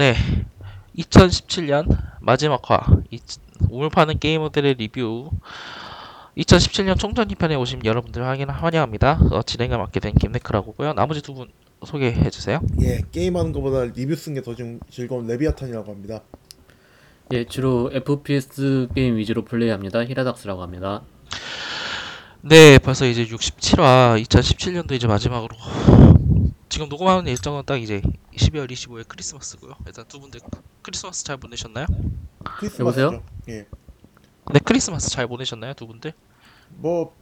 [0.00, 0.16] 네.
[0.96, 2.80] 2017년 마지막 화.
[3.10, 3.20] 이,
[3.68, 5.30] 우물 파는 게이머들의 리뷰.
[6.38, 9.18] 2017년 총정리 편에 오신 여러분들 확인 환영합니다.
[9.30, 10.94] 어, 진행을 맡게 된 김네크라고고요.
[10.94, 11.48] 나머지 두 분
[11.84, 12.62] 소개해 주세요.
[12.80, 14.54] 예, 게임하는 것보다 리뷰 쓰는 게 더
[14.90, 16.22] 즐거운 레비아탄이라고 합니다.
[17.32, 20.06] 예, 주로 FPS 게임 위주로 플레이합니다.
[20.06, 21.02] 히라닥스라고 합니다.
[22.40, 25.54] 네, 벌써 이제 67화 2017년도 이제 마지막으로
[26.70, 28.00] 지금 녹음하는 일정은 딱 이제
[28.36, 29.74] 12월 25일 크리스마스고요.
[29.86, 30.40] 일단 두 분들
[30.82, 31.86] 크리스마스 잘 보내셨나요?
[32.44, 33.02] 크리스마스죠.
[33.02, 33.24] 여보세요?
[33.48, 33.66] 예,
[34.52, 36.12] 네, 크리스마스 잘 보내셨나요, 두 분들?
[36.76, 37.12] 뭐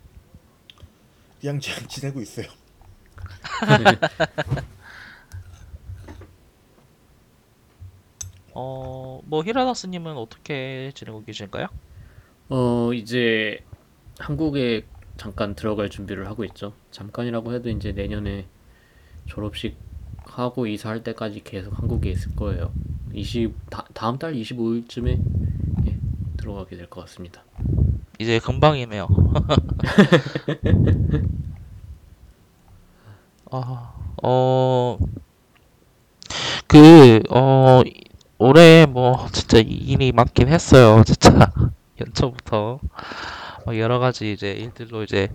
[1.41, 2.47] 그냥 잘 지내고 있어요.
[8.53, 11.69] 어, 뭐 히라다스님은 어떻게 지내고 계신가요?
[12.51, 13.65] 어, 이제
[14.19, 14.85] 한국에
[15.17, 16.75] 잠깐 들어갈 준비를 하고 있죠.
[16.91, 18.47] 잠깐이라고 해도 이제 내년에
[19.29, 19.77] 졸업식
[20.25, 22.73] 하고 이사할 때까지 계속 한국에 있을 거예요.
[23.15, 25.19] 20 다, 다음 달 25일쯤에
[25.89, 25.99] 예,
[26.37, 27.43] 들어가게 될 것 같습니다.
[28.19, 29.07] 이제 금방이네요.
[33.51, 34.99] 아, 어,
[36.67, 37.83] 그, 어,
[38.39, 41.03] 올해 뭐, 진짜 일이 많긴 했어요.
[41.05, 41.31] 진짜.
[42.01, 42.79] 연초부터.
[43.67, 45.29] 어, 여러 가지 이제 일들로 이제,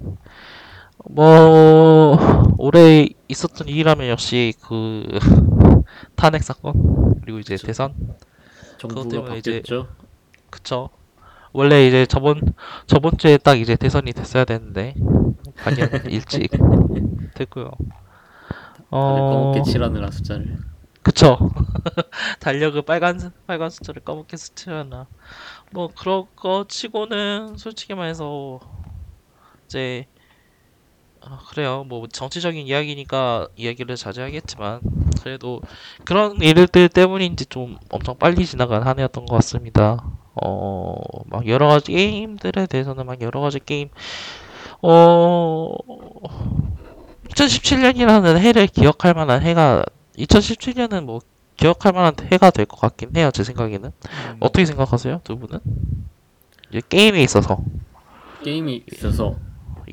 [1.09, 2.17] 뭐,
[2.57, 5.05] 올해 있었던 일이라면 역시 그,
[6.15, 7.67] 탄핵 사건, 그리고 이제 그쵸.
[7.67, 7.93] 대선,
[8.77, 9.87] 정부가 때문에 이제 바뀌었죠.
[10.49, 10.89] 그쵸.
[11.53, 12.53] 원래 이제 저번
[12.87, 14.95] 저번 주에 딱 이제 대선이 됐어야 되는데
[15.63, 16.49] 반년 일찍
[17.35, 17.71] 됐고요.
[18.89, 20.57] 어, 검게 칠하느라 숫자를.
[21.03, 21.37] 그쵸.
[22.39, 25.07] 달력을 빨간 빨간 숫자를 검게 스치려나.
[25.71, 28.59] 뭐 그런 거 치고는 솔직히 말해서
[29.65, 30.07] 이제
[31.25, 31.85] 아, 그래요.
[31.87, 34.81] 뭐 정치적인 이야기니까 이야기를 자제하겠지만
[35.21, 35.61] 그래도
[36.03, 40.03] 그런 일들 때문인지 좀 엄청 빨리 지나간 한 해였던 것 같습니다.
[40.35, 40.95] 어,
[41.27, 43.89] 막 여러 가지 게임들에 대해서는 막 여러 가지 게임
[44.81, 45.69] 어
[47.29, 49.83] 2017년이라는 해를 기억할 만한 해가
[50.17, 51.19] 2017년은 뭐
[51.55, 53.31] 기억할 만한 해가 될 것 같긴 해요.
[53.33, 53.91] 제 생각에는.
[53.91, 55.21] 음, 어떻게 생각하세요?
[55.23, 55.59] 두 분은?
[56.69, 57.59] 이제 게임에 있어서
[58.43, 59.37] 게임이 있어서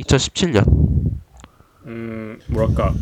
[0.02, 0.64] 2017년.
[1.86, 2.94] 음 뭐랄까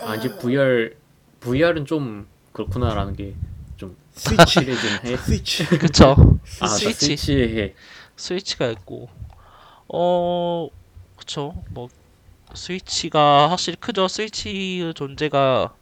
[0.00, 0.94] 아 이제 VR
[1.40, 3.34] VR은 좀 그렇구나라는 게
[3.76, 5.16] 좀 스위치, 확실해진 해.
[5.18, 5.66] 스위치.
[5.66, 6.14] 그쵸.
[6.60, 7.16] 아, 스위치.
[7.16, 7.74] 스위치의 해.
[8.16, 9.08] 스위치가 있고
[9.88, 10.68] 어
[11.16, 11.88] 그쵸 뭐
[12.54, 15.74] 스위치가 확실히 크죠 스위치의 존재가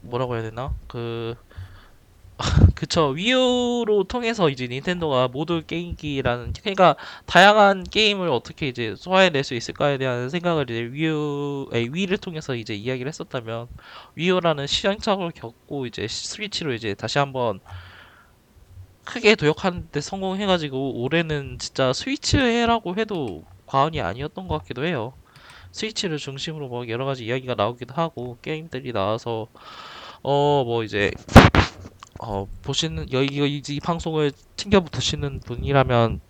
[0.00, 1.36] 뭐라고 해야 되나 그
[2.74, 6.96] 그쵸 위유로 통해서 이제 닌텐도가 모두 게임기라는 그러니까
[7.26, 12.74] 다양한 게임을 어떻게 이제 소화해낼 수 있을까에 대한 생각을 이제 위유 아니 위를 통해서 이제
[12.74, 13.68] 이야기를 했었다면
[14.14, 17.60] 위유라는 시행착오를 겪고 이제 스위치로 이제 다시 한번
[19.04, 25.14] 크게 도약하는데 성공해가지고 올해는 진짜 스위치 해라고 해도 과언이 아니었던 것 같기도 해요.
[25.72, 29.48] 스위치를 중심으로 뭐 여러 가지 이야기가 나오기도 하고 게임들이 나와서
[30.22, 31.10] 어 뭐 이제
[32.22, 36.20] 어 보시는 여기 이, 이 방송을 챙겨 보시는 분이라면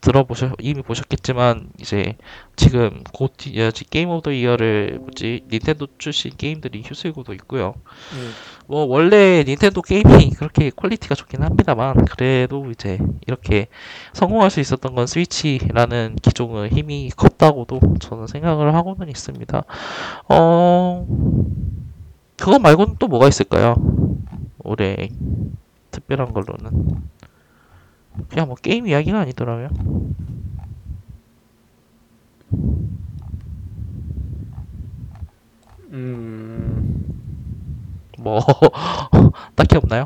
[0.00, 2.16] 들어보셔 이미 보셨겠지만 이제
[2.56, 7.74] 지금 곧 이- 어, Game of the Year를 뭐지 닌텐도 출신 게임들이 휩쓸고도 있고요.
[8.16, 8.28] 예,
[8.66, 13.66] 뭐 원래 닌텐도 게임이 그렇게 퀄리티가 좋긴 합니다만 그래도 이제 이렇게
[14.14, 19.64] 성공할 수 있었던 건 스위치라는 기종의 힘이 컸다고도 저는 생각을 하고는 있습니다.
[20.30, 21.06] 어
[22.38, 23.74] 그거 말고는 또 뭐가 있을까요?
[24.64, 25.08] 올해
[25.90, 27.02] 특별한 걸로는
[28.28, 29.68] 그냥 뭐 게임 이야기가 아니더라고요.
[35.92, 37.06] 음
[38.18, 38.38] 뭐
[39.56, 40.04] 딱히 없나요?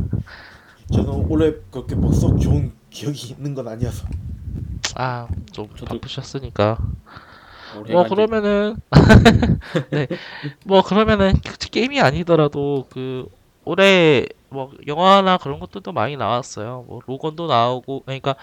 [0.90, 4.06] 저는 올해 그렇게 뭐썩 좋은 기억이 있는 건 아니어서.
[4.96, 6.78] 아 좀 저도- 바쁘셨으니까
[7.90, 8.76] 뭐 그러면은
[9.92, 10.06] 네.
[10.64, 13.28] 뭐 그러면은 굳이 게임이 아니더라도 그
[13.68, 16.86] 올해 뭐 영화나 그런 것들도 많이 나왔어요.
[16.88, 18.34] 뭐 로건도 나오고 그러니까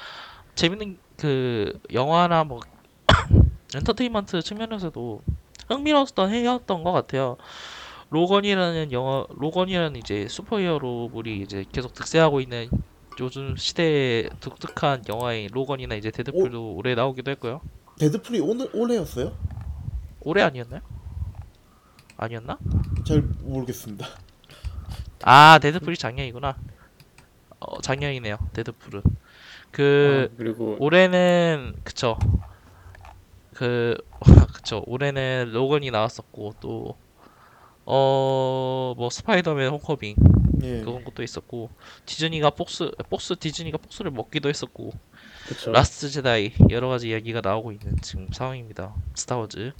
[0.54, 2.60] 재밌는 그 영화나 뭐
[3.76, 5.24] 엔터테인먼트 측면에서도
[5.68, 7.38] 흥미로웠던 해였던 것 같아요.
[8.12, 12.70] 로건이라는 영화 로건이라는 이제 superhero물이 이제 계속 득세하고 있는
[13.20, 17.62] 요즘 시대의 독특한 영화인 로건이나 이제 데드풀도 올해 나오기도 했고요.
[17.98, 19.36] 데드풀이 오늘 올해였어요?
[20.22, 20.82] 올해 아니었나요?
[22.16, 22.60] 아니었나?
[23.08, 24.06] 잘 모르겠습니다.
[25.24, 26.56] 아, 데드풀이 작년이구나.
[27.60, 28.38] 어, 작년이네요.
[28.54, 29.02] 데드풀은.
[29.72, 32.18] 그 어, 그리고 올해는 그쵸.
[33.54, 33.96] 그
[34.54, 34.84] 그쵸.
[34.86, 36.98] 올해는 로건이 나왔었고 또
[37.86, 40.16] 어, 뭐 스파이더맨 홈커밍
[40.64, 40.82] 예.
[40.82, 41.70] 그런 것도 있었고
[42.06, 44.92] 디즈니가 폭스 폭스 디즈니가 폭스를 먹기도 했었고
[45.48, 45.72] 그쵸.
[45.72, 48.96] 라스트 제다이 여러 가지 이야기가 나오고 있는 지금 상황입니다.
[49.16, 49.74] 스타워즈.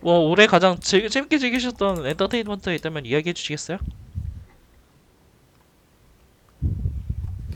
[0.00, 3.78] 뭐 올해 가장 즐, 재밌게 즐기셨던 엔터테인먼트가 있다면 이야기해 주시겠어요?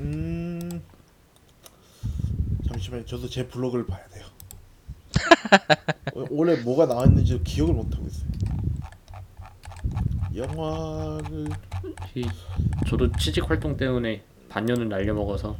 [0.01, 0.83] 음.
[2.69, 3.05] 잠시만요.
[3.05, 4.25] 저도 제 블로그를 봐야 돼요.
[6.15, 8.31] 어, 올해 뭐가 나왔는지 기억을 못 하고 있어요.
[10.35, 11.49] 영화를
[12.15, 12.25] 이-
[12.89, 15.57] 저도 취직 활동 때문에 반년을 날려먹어서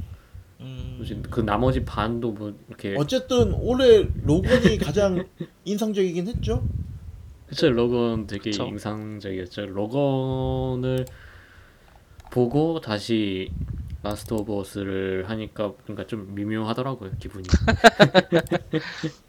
[0.61, 5.27] 음, 요즘 그 나머지 반도 뭐 이렇게 어쨌든 올해 로건이 가장
[5.65, 6.63] 인상적이긴 했죠.
[7.49, 8.67] 그쵸 로건 되게 그쵸.
[8.67, 9.67] 인상적이었죠.
[9.67, 11.05] 로건을
[12.31, 13.51] 보고 다시
[14.03, 17.45] 라스트 오브 어스를 하니까 그러니까 좀 미묘하더라고요 기분이.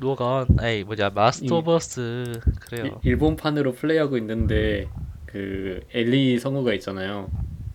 [0.00, 2.84] 로건, 에이 뭐냐 마스터 이- 오브 어스 그래요.
[3.02, 4.88] 일- 일본판으로 플레이하고 있는데
[5.26, 7.30] 그 엘리 성우가 있잖아요.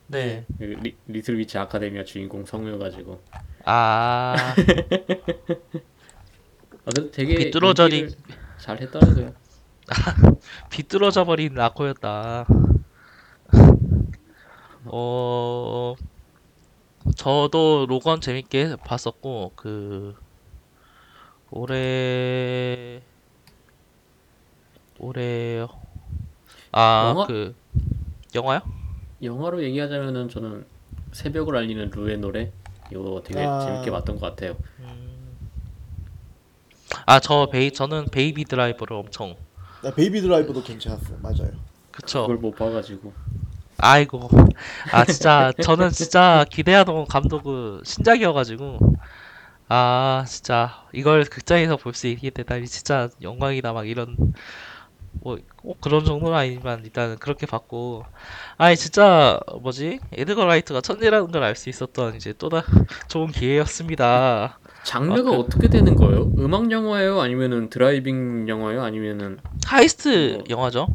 [0.08, 0.46] 네.
[0.58, 3.22] 그 리, 리틀 위치 아카데미아 주인공 성우여 가지고
[3.64, 4.36] 아,
[6.86, 8.14] 아, 근데 되게 비뚤어져리-
[8.58, 9.34] 잘 했더라고요.
[10.70, 12.46] 비뚤어져 버린 라코였다.
[14.86, 15.96] 어,
[17.16, 20.16] 저도 로건 재밌게 봤었고 그
[21.52, 23.02] 올해
[25.00, 25.68] 올해
[26.72, 27.26] 아 영화?
[27.28, 27.56] 그
[28.36, 28.62] 영화요?
[29.22, 30.66] 영화로 얘기하자면은 저는
[31.12, 32.52] 새벽을 알리는 루의 노래
[32.92, 33.60] 이거 되게 아.
[33.66, 34.56] 재밌게 봤던 것 같아요.
[37.06, 39.36] 아 저 베이 저는 베이비 드라이버를 엄청
[39.82, 41.18] 나 베이비 드라이버도 괜찮았어요.
[41.22, 41.52] 맞아요.
[41.92, 42.22] 그쵸.
[42.22, 43.14] 그걸 못 봐가지고
[43.82, 44.30] 아이고
[44.92, 48.80] 아 진짜 저는 진짜 기대하던 감독님 신작이어가지고
[49.70, 54.16] 아 진짜 이걸 극장에서 볼 수 있게 되다니 진짜 영광이다 막 이런
[55.24, 58.04] 뭐 꼭 그런 정도는 아니지만 일단은 그렇게 봤고
[58.58, 62.64] 아니 진짜 뭐지 에드거 라이트가 천재라는 걸 알 수 있었던 이제 또다
[63.10, 66.32] 좋은 기회였습니다 장르가 아, 그- 어떻게 되는 거예요?
[66.40, 67.22] 음악 영화예요?
[67.22, 68.84] 아니면은 driving 영화예요?
[68.84, 69.38] 아니면은
[69.68, 70.44] heist 어.
[70.50, 70.88] 영화죠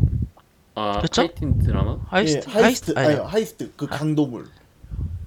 [0.77, 1.23] 아 그쵸?
[1.23, 1.97] 파이팅 드라마?
[2.07, 4.45] heist 예, heist 아니 아니 heist 그 강도물.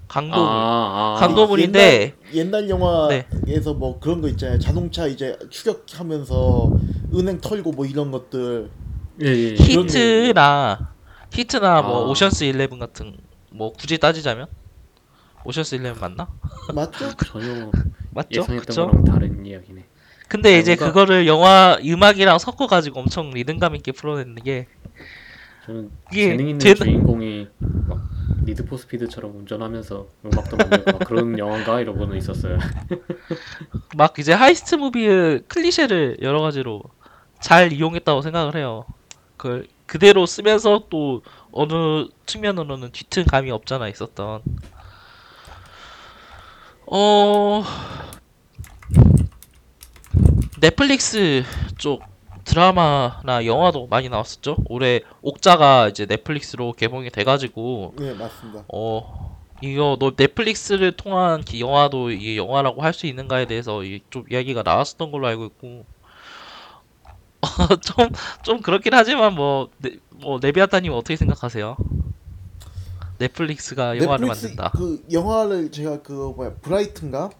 [0.06, 3.72] 강도물 아, 아, 강도물인데 옛날, 옛날 영화에서 네.
[3.76, 4.58] 뭐 그런 거 있잖아요.
[4.60, 6.70] 자동차 이제 추격하면서
[7.14, 8.70] 은행 털고 뭐 이런 것들.
[9.22, 9.54] 예, 예, 예.
[9.56, 10.92] 히트나
[11.32, 12.08] 히트나 뭐 아.
[12.08, 13.16] 오션스 11 같은
[13.50, 14.46] 뭐 굳이 따지자면
[15.44, 16.28] 오션스 11 맞나?
[16.72, 17.10] 맞죠?
[17.26, 17.70] 전혀
[18.10, 18.40] 맞죠?
[18.42, 18.86] 예상했던 그쵸?
[18.86, 19.84] 거랑 다른 이야기네.
[20.28, 24.66] 근데 이제 뭔가- 그거를 영화 음악이랑 섞어 가지고 엄청 리듬감 있게 풀어내는 게
[25.66, 28.00] 저는 재능 있는 되는- 주인공이 막
[28.44, 32.58] 니드 포 스피드처럼 운전하면서 음악도 만들고 막 그런 영화인가 이러고는 있었어요.
[33.96, 36.82] 막 이제 heist movie의 클리셰를 여러 가지로
[37.40, 38.84] 잘 이용했다고 생각을 해요.
[39.36, 41.22] 그걸 그대로 쓰면서 또
[41.52, 44.42] 어느 측면으로는 뒤튼 감이 없잖아 있었던.
[46.86, 47.62] 어
[50.60, 51.44] 넷플릭스
[51.78, 52.02] 쪽
[52.50, 54.56] 드라마나 영화도 많이 나왔었죠.
[54.68, 58.64] 올해 옥자가 이제 넷플릭스로 개봉이 돼가지고 네 맞습니다.
[58.72, 64.24] 어, 이거 너 넷플릭스를 통한 기- 영화도 이게 영화라고 할 수 있는가에 대해서 이- 좀
[64.30, 65.84] 이야기가 나왔었던 걸로 알고 있고
[67.82, 68.08] 좀,
[68.42, 71.76] 좀 그렇긴 하지만 뭐, 네, 뭐 네비아타님 어떻게 생각하세요?
[73.18, 74.70] 넷플릭스가 영화를 넷플릭스 만든다.
[74.76, 77.30] 그 영화를 제가 그 뭐야 브라이튼가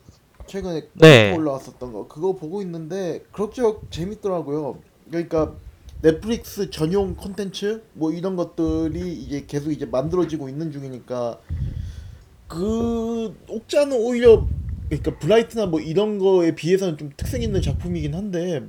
[0.47, 1.35] 최근에 네.
[1.35, 4.79] 올라왔었던 거 그거 보고 있는데 그럭저럭 재밌더라고요.
[5.11, 5.55] 그러니까
[6.03, 11.39] 넷플릭스 전용 콘텐츠 뭐 이런 것들이 이제 계속 이제 만들어지고 있는 중이니까
[12.49, 14.47] 그 옥자는 오히려
[14.89, 18.63] 그러니까 브라이트나 뭐 이런 거에 비해서는 좀 특색 있는 작품이긴 한데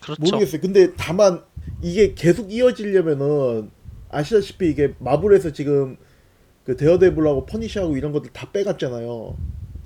[0.00, 0.22] 그렇죠.
[0.22, 0.60] 모르겠어요.
[0.60, 1.42] 근데 다만
[1.82, 3.70] 이게 계속 이어지려면은
[4.10, 5.96] 아시다시피 이게 마블에서 지금
[6.64, 9.36] 그 Daredevil하고 Punisher하고 이런 것들 다 빼갔잖아요.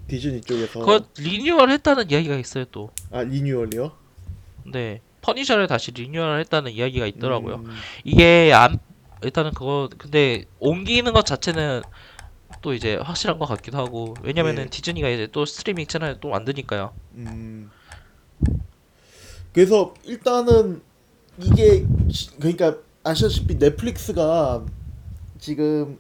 [0.07, 0.81] 디즈니 쪽에서.
[0.81, 2.91] 그거 리뉴얼 했다는 이야기가 있어요 또.
[3.11, 3.93] 아 renewal이요?
[4.73, 5.01] 네.
[5.21, 7.57] Punisher를 다시 리뉴얼 했다는 이야기가 있더라고요.
[7.57, 7.71] 음,
[8.05, 8.79] 이게 안
[9.23, 11.83] 일단은 그거 근데 옮기는 것 자체는
[12.63, 14.71] 또 이제 확실한 것 같기도 하고 왜냐면은 네.
[14.71, 16.93] 디즈니가 이제 또 스트리밍 채널 또 만드니까요.
[17.15, 17.71] 음.
[19.53, 20.83] 그래서 일단은
[21.41, 24.65] 이게 시- 그러니까 아시다시피 넷플릭스가
[25.39, 25.99] 지금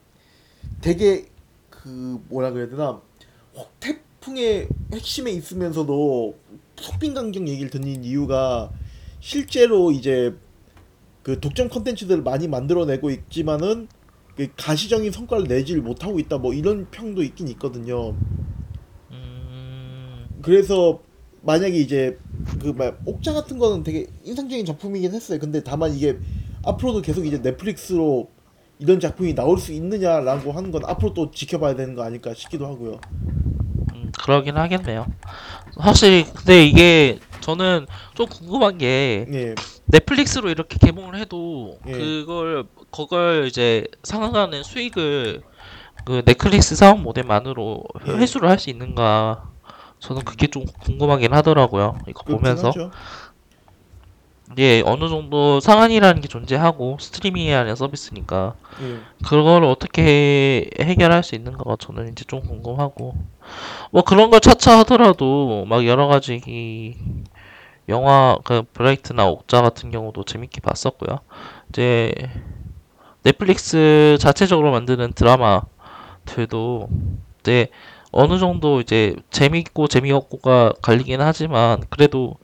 [0.80, 1.26] 되게
[1.70, 3.00] 그 뭐라 그래야 되나
[3.54, 6.38] 혹- 태풍의 핵심에 있으면서도
[6.80, 8.70] 속빈강경 얘기를 듣는 이유가
[9.20, 10.34] 실제로 이제
[11.22, 13.88] 그 독점 컨텐츠들을 많이 만들어내고 있지만은
[14.36, 18.14] 그 가시적인 성과를 내질 못하고 있다 뭐 이런 평도 있긴 있거든요.
[19.10, 21.00] 음, 그래서
[21.42, 22.18] 만약에 이제
[22.60, 25.38] 그막 옥자 같은 거는 되게 인상적인 작품이긴 했어요.
[25.38, 26.18] 근데 다만 이게
[26.64, 28.30] 앞으로도 계속 이제 넷플릭스로
[28.78, 33.00] 이런 작품이 나올 수 있느냐라고 하는 건 앞으로 또 지켜봐야 되는 거 아닐까 싶기도 하고요.
[33.94, 35.06] 음, 그러긴 하겠네요.
[35.78, 39.54] 확실히 근데 이게 저는 좀 궁금한 게 예,
[39.86, 41.92] 넷플릭스로 이렇게 개봉을 해도 예.
[41.92, 45.42] 그걸 그걸 이제 상환하는 수익을
[46.04, 48.12] 그 넷플릭스 사업 모델만으로 예.
[48.12, 49.44] 회수를 할 수 있는가
[50.00, 51.98] 저는 그게 좀 궁금하긴 하더라고요.
[52.08, 52.90] 이거 그렇긴 보면서 하죠.
[54.58, 58.98] 예 어느 정도 상한이라는 게 존재하고 스트리밍이라는 서비스니까 예.
[59.24, 63.14] 그걸 어떻게 해 결할 수 있는가가 저는 이제 좀 궁금하고
[63.92, 66.94] 뭐 그런 걸 차차 하더라도 막 여러 가지 이
[67.88, 71.20] 영화 그 브라이트나 옥자 같은 경우도 재밌게 봤었고요.
[71.70, 72.12] 이제
[73.22, 76.88] 넷플릭스 자체적으로 만드는 드라마들도
[77.40, 77.68] 이제
[78.10, 82.36] 어느 정도 이제 재밌고 재미없고가 갈리긴 하지만 그래도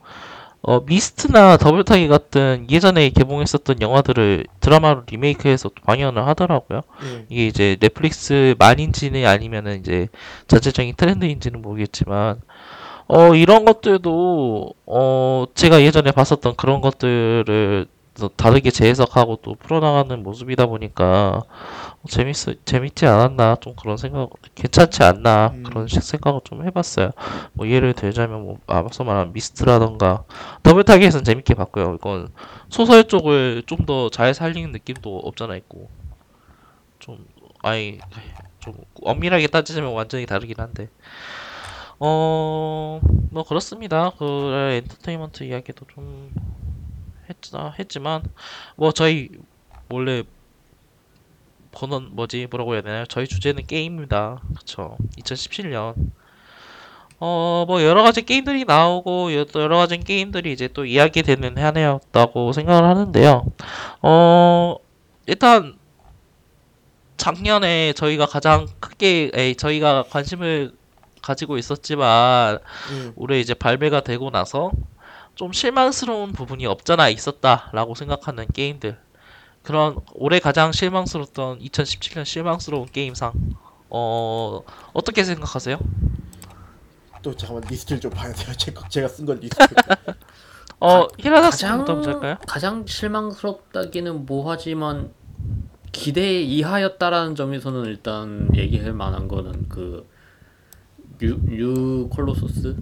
[0.67, 6.81] 어 미스트나 더블타기 같은 예전에 개봉했었던 영화들을 드라마로 리메이크해서 또 방영을 하더라고요.
[7.03, 7.25] 예.
[7.29, 10.07] 이게 이제 넷플릭스 만인지는 아니면은 이제
[10.47, 12.41] 자체적인 트렌드인지는 모르겠지만
[13.07, 17.94] 어 이런 것들도 어 제가 예전에 봤었던 그런 것들을 또
[18.37, 21.43] 다르게 재해석하고 또 풀어나가는 모습이다 보니까
[22.09, 25.63] 재밌 재밌지 않았나 좀 그런 생각 괜찮지 않나 음.
[25.63, 27.11] 그런 식 생각을 좀 해봤어요.
[27.53, 30.23] 뭐 예를 들자면 뭐 앞서 말한 미스트라던가
[30.63, 31.95] 더블타기에서는 재밌게 봤고요.
[31.95, 32.29] 이건
[32.69, 35.89] 소설 쪽을 좀 더 잘 살리는 느낌도 없잖아 있고
[36.99, 37.25] 좀
[37.63, 37.99] 아이
[38.59, 40.89] 좀 엄밀하게 따지자면 완전히 다르긴 한데
[41.99, 42.99] 어
[43.31, 44.11] 뭐 그렇습니다.
[44.17, 44.23] 그
[44.75, 46.31] 엔터테인먼트 이야기도 좀
[47.29, 48.23] 했자 했지만
[48.75, 49.29] 뭐 저희
[49.89, 50.23] 원래
[51.71, 53.05] 번원 뭐지 뭐라고 해야 되나요?
[53.07, 54.41] 저희 주제는 게임입니다.
[54.57, 54.97] 그쵸?
[55.17, 55.93] 2017년
[57.19, 62.51] 어 뭐 여러 가지 게임들이 나오고 여- 여러 가지 게임들이 이제 또 이야기되는 한 해였다고
[62.53, 63.45] 생각을 하는데요.
[64.01, 64.75] 어
[65.25, 65.75] 일단
[67.17, 70.73] 작년에 저희가 가장 크게 에이, 저희가 관심을
[71.21, 72.59] 가지고 있었지만
[72.93, 73.11] 예.
[73.15, 74.71] 올해 이제 발매가 되고 나서
[75.35, 78.97] 좀 실망스러운 부분이 없잖아 있었다라고 생각하는 게임들
[79.63, 83.33] 그런 올해 가장 실망스러웠던 2017년 실망스러운 게임상
[83.89, 84.61] 어
[84.93, 85.77] 어떻게 생각하세요?
[87.21, 88.53] 또 잠깐만 리스트를 좀 봐야 돼요.
[88.55, 89.57] 제, 제가 쓴 건 리스트.
[90.79, 92.37] 어 가장 씨부터 할까요?
[92.45, 95.11] 가장 실망스럽다기는 뭐하지만
[95.91, 100.07] 기대 이하였다라는 점에서는 일단 얘기할 만한 거는 그
[101.19, 102.75] New, New Colossus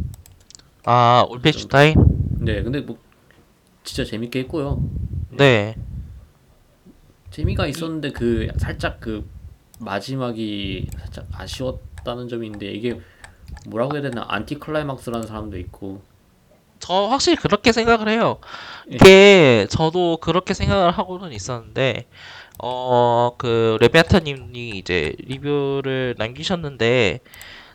[0.86, 2.98] 아 Wolfenstein 네 근데 뭐
[3.84, 4.82] 진짜 재밌게 했고요.
[5.32, 5.76] 네.
[7.32, 9.28] 재미가 있었는데 그 살짝 그
[9.80, 13.00] 마지막이 살짝 아쉬웠다는 있는데 이게
[13.68, 14.26] 뭐라고 해야 되나?
[14.28, 16.02] anticlimax라는 사람도 있고.
[16.80, 18.40] 저 확실히 그렇게 생각을 해요.
[18.92, 18.96] 예.
[18.96, 22.08] 이게 저도 그렇게 생각을 하고는 있었는데
[22.60, 27.20] 어 그 레베아타님이 이제 리뷰를 남기셨는데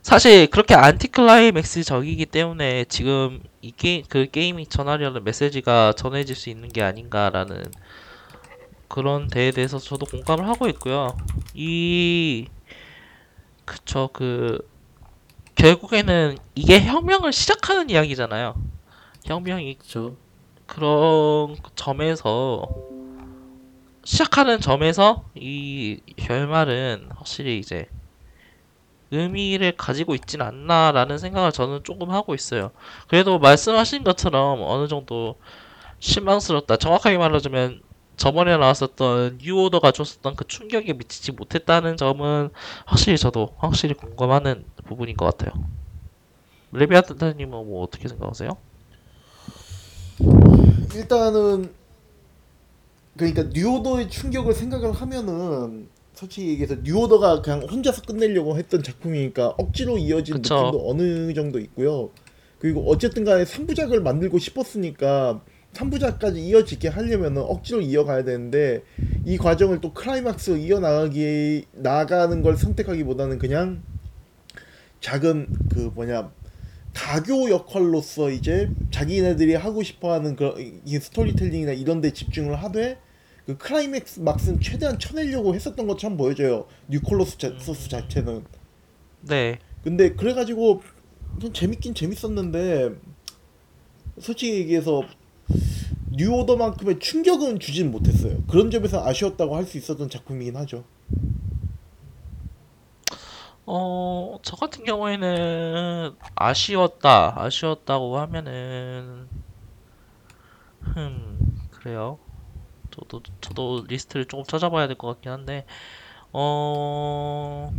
[0.09, 6.81] 사실 그렇게 안티클라이맥스적이기 때문에 지금 이 게임 그 게임이 전하려는 메시지가 전해질 수 있는 게
[6.81, 7.63] 아닌가라는
[8.89, 11.15] 그런 데에 대해서 저도 공감을 하고 있고요.
[11.53, 12.47] 이
[13.67, 14.67] 그쵸 그
[15.57, 18.55] 결국에는 이게 혁명을 시작하는 이야기잖아요.
[19.27, 20.15] 혁명이 저
[20.65, 22.67] 그런 점에서
[24.05, 27.91] 시작하는 점에서 이 결말은 확실히 이제
[29.11, 32.71] 의미를 가지고 있진 않나라는 생각을 저는 조금 하고 있어요.
[33.09, 35.37] 그래도 말씀하신 것처럼 어느 정도
[36.01, 36.77] 실망스럽다.
[36.77, 37.83] 정확하게 말하자면
[38.17, 42.51] 저번에 나왔었던 뉴오더가 줬었던 그 충격에 미치지 못했다는 점은
[42.85, 45.53] 확실히 저도 확실히 공감하는 부분인 것 같아요.
[46.73, 48.51] 레비아타님은 뭐 어떻게 생각하세요?
[50.95, 51.73] 일단은
[53.17, 60.35] 그러니까 뉴오더의 충격을 생각을 하면은 솔직히 얘기해서 뉴오더가 그냥 혼자서 끝내려고 했던 작품이니까 억지로 이어진
[60.35, 60.57] 그쵸.
[60.57, 62.11] 느낌도 어느 정도 있고요.
[62.59, 65.41] 그리고 어쨌든 간에 3부작을 만들고 싶었으니까
[65.75, 68.83] 3부작까지 이어지게 하려면은 억지로 이어가야 되는데
[69.25, 73.85] 이 과정을 또 클라이막스로 이어나가기 나가는 걸 선택하기보다는 그냥
[75.01, 76.33] 작은 그 뭐냐
[76.95, 82.99] 가교 역할로서 이제 자기네들이 하고 싶어하는 그런 이 스토리텔링이나 이런 데 집중을 하되
[83.49, 86.67] 그 클라이맥스 막스는 최대한 쳐내려고 했었던 것처럼 보여져요.
[86.89, 88.45] New Colo 자, ssus 자체는.
[89.23, 89.59] 네.
[89.83, 90.83] 근데 그래가지고
[91.41, 92.95] 좀 재밌긴 재밌었는데
[94.21, 95.03] 솔직히 얘기해서
[96.11, 98.43] New Order만큼의 충격은 주진 못했어요.
[98.51, 100.85] 그런 점에서 아쉬웠다고 할 수 있었던 작품이긴 하죠.
[103.65, 109.27] 어, 저 같은 경우에는 아쉬웠다, 아쉬웠다고 하면은,
[110.83, 111.39] 흠,
[111.71, 112.19] 그래요.
[112.99, 115.65] 저도, 저도 리스트를 조금 찾아봐야 될 것 같긴 한데,
[116.33, 117.73] 어,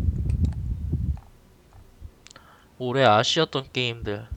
[2.77, 4.27] 올해 아쉬웠던 게임들.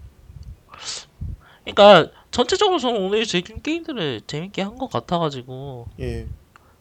[1.65, 6.27] 그러니까, 전체적으로 저는 오늘 즐긴 게임들을 재밌게 한 것 같아가지고, 예.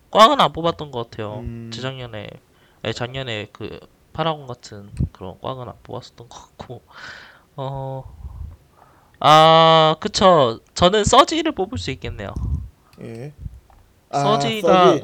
[0.10, 1.40] 꽝은 안 뽑았던 것 같아요.
[1.42, 1.70] 음.
[1.72, 2.28] 재작년에,
[2.82, 3.80] 아니, 작년에 그
[4.14, 6.82] 파라곤 같은 그런 꽝은 안 뽑았었던 것 같고,
[7.56, 8.04] 어,
[9.20, 10.60] 아, 그쵸.
[10.74, 12.34] 저는 서지를 뽑을 수 있겠네요.
[13.02, 13.34] 예.
[14.12, 15.02] 서지가, 서지.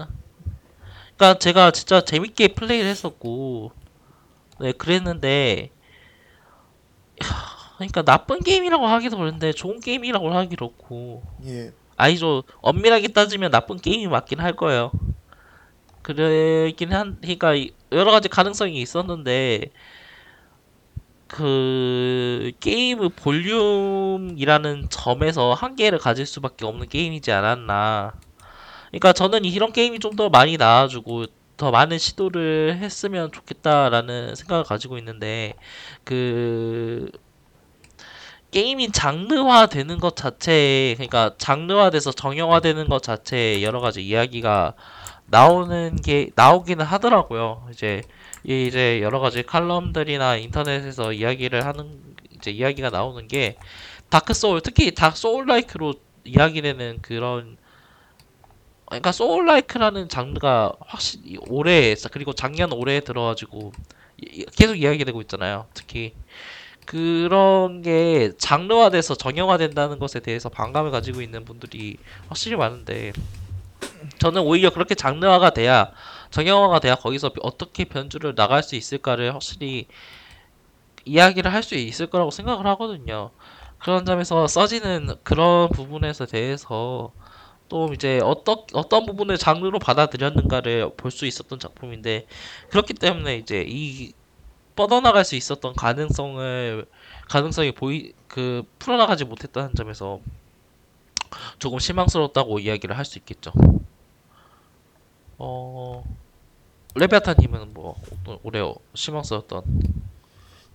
[1.18, 3.72] 그러니까 제가 진짜 재밌게 플레이를 했었고,
[4.60, 5.72] 네, 그랬는데,
[7.20, 11.72] 하, 그러니까 나쁜 게임이라고 하기도 그런데 좋은 게임이라고 하기 그렇고, 예.
[11.96, 12.44] 아니죠.
[12.62, 14.92] 엄밀하게 따지면 나쁜 게임이 맞긴 할 거예요.
[16.04, 19.72] 그러긴 한, 그러니까 이- 여러 가지 가능성이 있었는데
[21.28, 28.14] 그 게임의 볼륨이라는 점에서 한계를 가질 수밖에 없는 게임이지 않았나.
[28.90, 31.26] 그러니까 저는 이런 게임이 좀 더 많이 나와주고
[31.58, 35.54] 더 많은 시도를 했으면 좋겠다라는 생각을 가지고 있는데
[36.04, 37.12] 그
[38.52, 44.74] 게임이 장르화 되는 것 자체에 그러니까 장르화돼서 정형화 되는 것 자체에 여러 가지 이야기가
[45.26, 47.68] 나오는 게 나오기는 하더라고요.
[47.72, 48.02] 이제
[48.44, 52.02] 이제 여러 가지 칼럼들이나 인터넷에서 이야기를 하는
[52.36, 53.58] 이제 이야기가 나오는 게
[54.10, 57.58] Dark Souls 특히 Dark Souls like로 이야기되는 그런
[58.88, 63.74] 그러니까 Souls like라는 장르가 확실히 올해 그리고 작년 올해 들어가지고
[64.18, 65.68] 이- 계속 이야기되고 있잖아요.
[65.74, 66.14] 특히
[66.86, 71.98] 그런 게 장르화돼서 정형화된다는 것에 대해서 반감을 가지고 있는 분들이
[72.30, 73.14] 확실히 많은데
[74.20, 75.92] 저는 오히려 그렇게 장르화가 돼야
[76.32, 79.88] 정형화가 돼야 거기서 어떻게 변주를 나갈 수 있을까를 확실히
[81.06, 83.32] 이야기를 할 수 있을 거라고 생각을 하거든요.
[83.80, 87.14] 그런 점에서 써지는 그런 부분에서 대해서
[87.70, 92.26] 또 이제 어떤 어떤 부분을 장르로 받아들였는가를 볼 수 있었던 작품인데
[92.70, 94.14] 그렇기 때문에 이제 이
[94.76, 96.86] 뻗어나갈 수 있었던 가능성을
[97.30, 100.20] 가능성이 보이 그 풀어나가지 못했다는 점에서
[101.60, 103.52] 조금 실망스러웠다고 이야기를 할 수 있겠죠.
[105.38, 106.04] 어
[106.96, 107.96] 레베아타님은 뭐
[108.44, 108.62] 올해
[108.96, 109.64] 실망스러웠던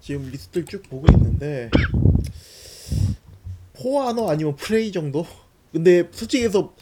[0.01, 1.71] 지금 리스트를 쭉 보고 있는데
[3.75, 5.27] For Honor 아니면 Prey 정도?
[5.73, 6.75] 근데 솔직히 해서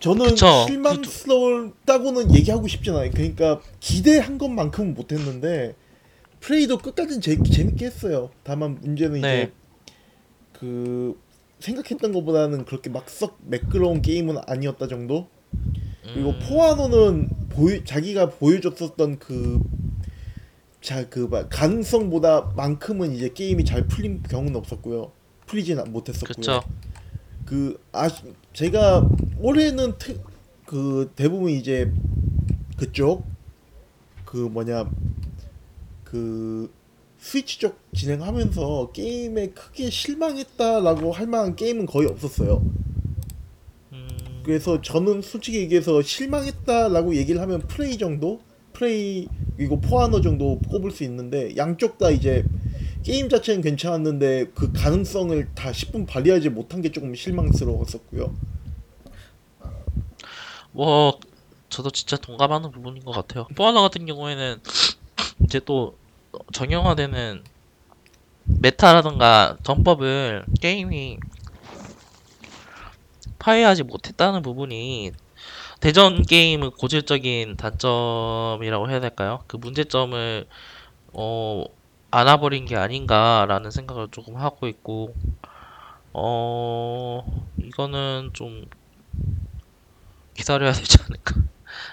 [0.00, 0.66] 저는 그쵸.
[0.66, 3.10] 실망스러웠다고는 얘기하고 싶진 않아요.
[3.10, 5.74] 그러니까 기대한 것만큼은 못했는데
[6.40, 8.30] Prey도 끝까지는 재, 재밌게 했어요.
[8.42, 9.42] 다만 문제는 네.
[9.42, 9.52] 이제
[10.52, 11.18] 그
[11.60, 15.28] 생각했던 것보다는 그렇게 막 썩 매끄러운 게임은 아니었다 정도?
[16.02, 19.60] 그리고 음, 포아노는 보여 자기가 보여줬었던 그
[20.80, 25.12] 그자그 가능성보다 만큼은 이제 게임이 잘 풀린 경우는 없었고요.
[25.46, 26.34] 풀리진 못했었고요.
[26.34, 26.62] 그쵸.
[27.44, 28.10] 그 아
[28.52, 30.20] 제가 올해는 트,
[30.66, 31.92] 그 대부분 이제
[32.76, 33.24] 그쪽
[34.24, 34.90] 그 뭐냐
[36.02, 36.70] 그
[37.18, 42.64] 스위치 쪽 진행하면서 게임에 크게 실망했다라고 할 만한 게임은 거의 없었어요.
[43.92, 44.08] 음,
[44.44, 48.40] 그래서 저는 솔직히 얘기해서 실망했다라고 얘기를 하면 프레이 정도,
[48.72, 52.44] 프레이 그리고 포아너 정도 꼽을 수 있는데 양쪽 다 이제
[53.04, 58.34] 게임 자체는 괜찮았는데 그 가능성을 다 10분 발휘하지 못한 게 조금 실망스러웠었고요.
[60.72, 61.20] 뭐
[61.68, 63.46] 저도 진짜 동감하는 부분인 것 같아요.
[63.54, 64.60] 포아너 같은 경우에는
[65.44, 65.98] 이제 또
[66.52, 67.44] 정형화되는
[68.44, 71.18] 메타라든가 전법을 게임이
[73.38, 75.12] 파괴하지 못했다는 부분이
[75.80, 79.44] 대전 게임의 고질적인 단점이라고 해야 될까요?
[79.46, 80.46] 그 문제점을
[81.12, 81.64] 어
[82.14, 85.14] 안아버린 게 아닌가라는 생각을 조금 하고 있고
[86.12, 87.24] 어
[87.58, 88.66] 이거는 좀
[90.34, 91.34] 기다려야 되지 않을까?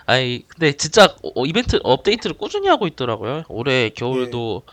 [0.06, 3.46] 아니 근데 진짜 어, 이벤트 업데이트를 꾸준히 하고 있더라고요.
[3.50, 4.64] 올해 겨울도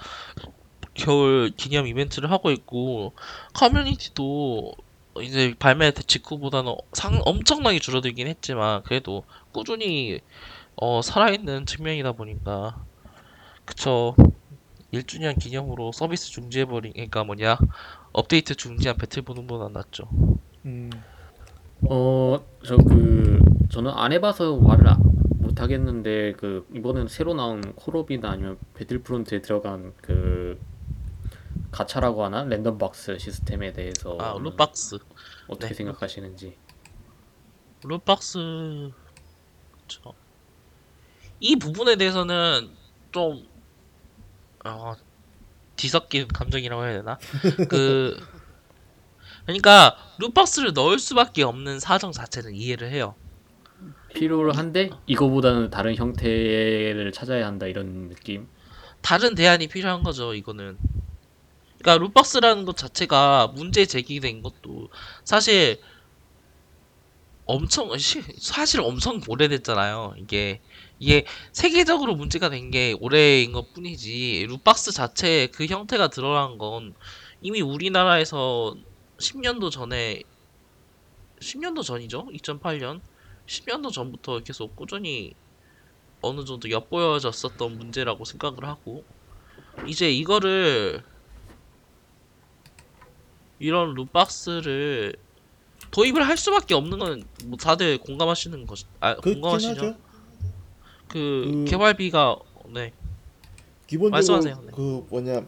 [0.93, 3.15] 겨울 기념 이벤트를 하고 있고
[3.55, 4.75] 커뮤니티도
[5.23, 10.21] 이제 발매 직후보다는 상 엄청나게 줄어들긴 했지만 그래도 꾸준히
[10.77, 12.85] 어 살아있는 측면이다 보니까
[13.65, 14.15] 그쵸
[14.93, 17.59] 1주년 기념으로 서비스 중지해버린 그러니까 뭐냐
[18.13, 20.09] 업데이트 중지한 배틀보는보다 낫죠.
[20.65, 20.91] 음,
[21.83, 23.39] 어, 저 그
[23.71, 24.99] 저는 안 해봐서 말을 아-
[25.37, 30.59] 못 하겠는데 그 이번에 새로 나온 콜옵이나 아니면 배틀프론트에 들어간 그
[31.71, 34.99] 가차라고 하나 랜덤 박스 시스템에 대해서 아 룻박스
[35.49, 35.75] 어떻게 네.
[35.75, 36.57] 생각하시는지.
[44.69, 44.97] 어,
[45.77, 47.19] 뒤섞인 감정이라고 해야 되나?
[47.69, 48.17] 그
[49.45, 53.15] 그러니까 룻박스를 넣을 수밖에 없는 사정 자체는 이해를 해요.
[54.15, 58.49] 필요를 한데 이거보다는 다른 형태를 찾아야 한다 이런 느낌.
[59.01, 60.77] 다른 대안이 필요한 거죠, 이거는.
[61.79, 64.89] 그러니까 룻박스라는 것 자체가 문제 제기된 것도
[65.25, 65.81] 사실
[67.45, 70.15] 엄청 시- 사실 엄청 오래됐잖아요.
[70.19, 70.61] 이게
[70.99, 76.95] 이게 세계적으로 문제가 된 게 올해인 것 뿐이지 룻박스 자체 그 형태가 드러난 건
[77.41, 78.75] 이미 우리나라에서
[79.19, 80.23] 10년도 전에
[81.41, 82.29] 10년도 전이죠?
[82.33, 83.01] 2008년
[83.47, 85.35] 10년도 전부터 계속 꾸준히
[86.21, 89.05] 어느 정도 엿보여졌었던 문제라고 생각을 하고
[89.87, 91.03] 이제 이거를
[93.61, 95.15] 이런 룻박스를
[95.91, 99.71] 도입을 할 수밖에 없는 건 뭐 다들 공감하시는 것, 아 공감하시죠?
[99.87, 99.99] 하죠.
[101.09, 102.37] 그 그- 개발비가
[102.73, 102.93] 네
[103.87, 104.63] 기본적으로 말씀하세요.
[104.67, 104.73] 네.
[104.75, 105.47] 그 뭐냐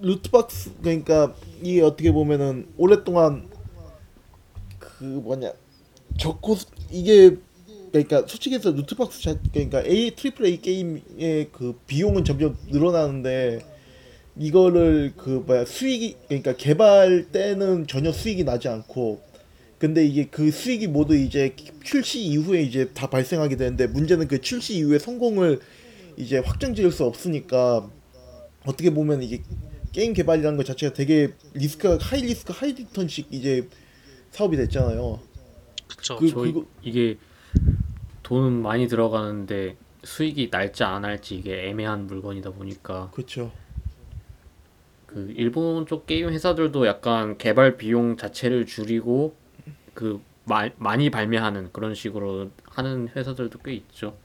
[0.00, 3.48] loot box 그러니까 이 어떻게 보면은 오랫동안
[4.78, 5.52] 그 뭐냐
[6.18, 6.56] 적고
[6.90, 7.36] 이게
[7.92, 13.64] 그러니까 솔직히 해서 loot box 자, 그러니까 A triple A 게임의 그 비용은 점점 늘어나는데
[14.36, 19.22] 이거를 그 뭐야 수익이 그러니까 개발 때는 전혀 수익이 나지 않고
[19.78, 24.76] 근데 이게 그 수익이 모두 이제 출시 이후에 이제 다 발생하게 되는데 문제는 그 출시
[24.78, 25.60] 이후에 성공을
[26.16, 27.90] 이제 확정 지을 수 없으니까
[28.64, 29.42] 어떻게 보면 이게
[29.92, 33.68] 게임 개발이라는 것 자체가 되게 리스크가 high risk high return식 이제
[34.30, 35.20] 사업이 됐잖아요.
[35.88, 37.18] 그쵸 그- 저 그거- 이게
[38.22, 43.52] 돈은 많이 들어가는데 수익이 날지 안 날지 이게 애매한 물건이다 보니까 그렇죠.
[45.06, 49.36] 그 일본 쪽 게임 회사들도 약간 개발 비용 자체를 줄이고
[49.94, 54.16] 그 마, 많이 발매하는 그런 식으로 하는 회사들도 꽤 있죠.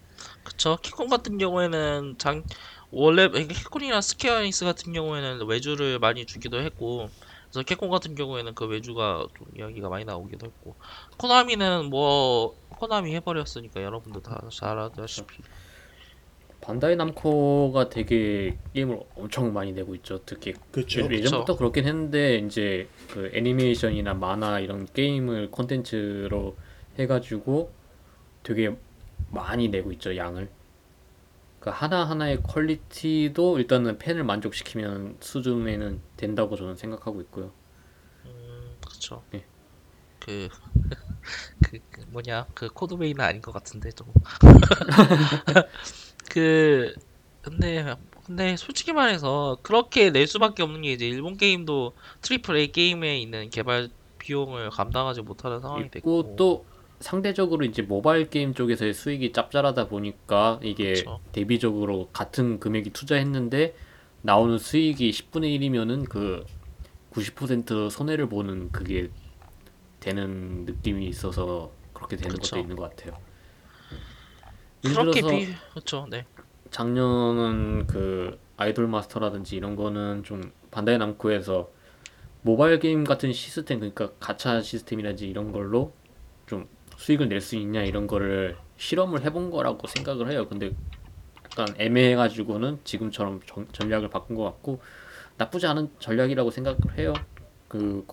[0.43, 0.77] 그쵸?
[0.81, 2.43] 키콘 같은 경우에는 장
[2.91, 7.09] 원래 캡콤이나 스퀘어에닉스 같은 경우에는 외주를 많이 주기도 했고
[7.51, 10.75] 그래서 캡콤 같은 경우에는 그 외주가 좀 이야기가 많이 나오기도 했고
[11.17, 15.41] 코나미는 뭐 코나미 해버렸으니까 여러분들 다잘 아다시피
[16.69, 20.19] 반다이 남코가 되게 게임을 엄청 많이 내고 있죠.
[20.23, 21.01] 특히 그렇죠.
[21.01, 26.55] 예- 예전부터 그렇긴 했는데 이제 그 애니메이션이나 만화 이런 게임을 콘텐츠로
[26.99, 27.71] 해가지고
[28.43, 28.77] 되게
[29.31, 30.47] 많이 내고 있죠 양을.
[31.59, 37.51] 그 하나 하나의 퀄리티도 일단은 팬을 만족시키면 수준에는 된다고 저는 생각하고 있고요.
[38.25, 39.43] 음 그쵸 예.
[40.19, 40.49] 그,
[41.65, 44.05] 그, 그 뭐냐 그 코드베이는 아닌 것 같은데 좀
[46.29, 46.93] 그
[47.41, 53.19] 근데 근데 솔직히 말해서 그렇게 낼 수밖에 없는 게 이제 일본 게임도 triple A 게임에
[53.19, 53.89] 있는 개발
[54.19, 56.65] 비용을 감당하지 못하는 상황이 됐고 또
[56.99, 61.19] 상대적으로 이제 모바일 게임 쪽에서의 수익이 짭짤하다 보니까 이게 그쵸.
[61.31, 63.75] 대비적으로 같은 금액이 투자했는데
[64.21, 66.45] 나오는 수익이 10분의 1이면은 그
[67.11, 69.09] 90% 손해를 보는 그게
[69.99, 72.55] 되는 느낌이 있어서 그렇게 되는 그쵸.
[72.55, 73.17] 것도 있는 것 같아요.
[74.81, 76.25] 그렇게 들어서 비 그쵸 네
[76.71, 81.69] 작년은 그 아이돌 마스터라든지 이런 거는 좀 반다이 남코에서
[82.41, 85.93] 모바일 게임 같은 시스템 그러니까 가챠 시스템이라든지 이런 걸로
[86.47, 90.47] 좀 수익을 낼 수 있냐 이런 거를 실험을 해본 거라고 생각을 해요.
[90.47, 90.71] 근데
[91.43, 94.81] 약간 애매해가지고는 지금처럼 전, 전략을 바꾼 것 같고
[95.37, 97.13] 나쁘지 않은 전략이라고 생각을 해요.
[97.67, 98.05] 그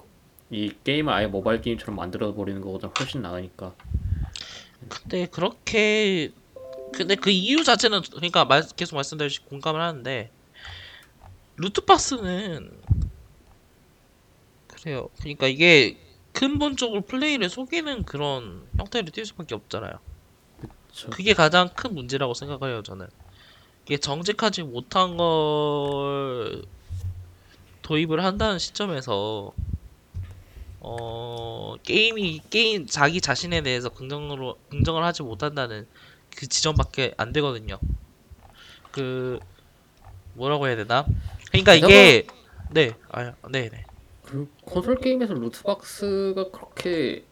[0.50, 3.74] 이 게임을 아예 모바일 게임처럼 만들어 버리는 것보다 훨씬 나으니까.
[4.88, 6.30] 근데 그렇게
[6.96, 10.30] 근데 그 이유 자체는 그러니까 말, 계속 말씀드렸듯이 공감을 하는데
[11.56, 12.70] 루트박스는
[14.68, 15.08] 그래요.
[15.18, 15.98] 그러니까 이게
[16.32, 19.98] 근본적으로 플레이를 속이는 그런 형태를 띌 수밖에 없잖아요.
[20.92, 23.06] 저- 그게 가장 큰 문제라고 생각해요 저는.
[23.84, 26.62] 이게 정직하지 못한 걸
[27.82, 29.52] 도입을 한다는 시점에서
[30.80, 35.86] 어 게임이 게임 자기 자신에 대해서 긍정으로 긍정을 하지 못한다는
[36.36, 37.78] 그 지점밖에 안 되거든요.
[38.92, 39.38] 그
[40.34, 41.06] 뭐라고 해야 되나?
[41.50, 42.26] 그러니까 이게
[42.70, 43.84] 네, 아, 네, 네.
[44.22, 47.24] 그 콘솔 게임에서 loot box가 그렇게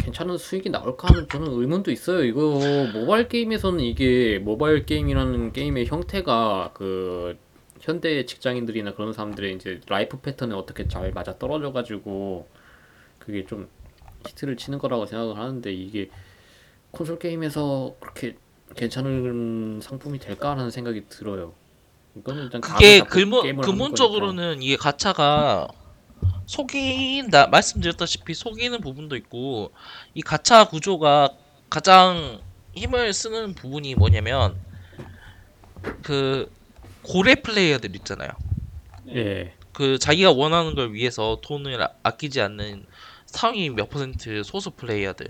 [0.00, 2.22] 괜찮은 수익이 나올까 하는 저는 의문도 있어요.
[2.24, 2.60] 이거
[2.92, 7.38] 모바일 게임에서는 이게 모바일 게임이라는 게임의 형태가 그
[7.80, 12.46] 현대 직장인들이나 그런 사람들의 이제 life 패턴에 어떻게 잘 맞아 떨어져 가지고
[13.18, 13.68] 그게 좀
[14.26, 16.10] 히트를 치는 거라고 생각을 하는데 이게
[16.90, 18.36] 콘솔 게임에서 그렇게
[18.76, 21.54] 괜찮은 상품이 될까 하는 생각이 들어요.
[22.16, 25.68] 이거는 일단 그게 근본 근본적으로는 이게 가차가
[26.46, 29.72] 속인다 말씀드렸다시피 속이는 부분도 있고
[30.14, 31.30] 이 가차 구조가
[31.68, 32.40] 가장
[32.74, 34.56] 힘을 쓰는 부분이 뭐냐면
[36.02, 36.50] 그
[37.02, 38.30] 고래 플레이어들 있잖아요.
[39.14, 39.54] 예.
[39.72, 42.84] 그 자기가 원하는 걸 위해서 돈을 아- 아끼지 않는
[43.26, 45.28] 상위 몇 퍼센트 소수 플레이어들.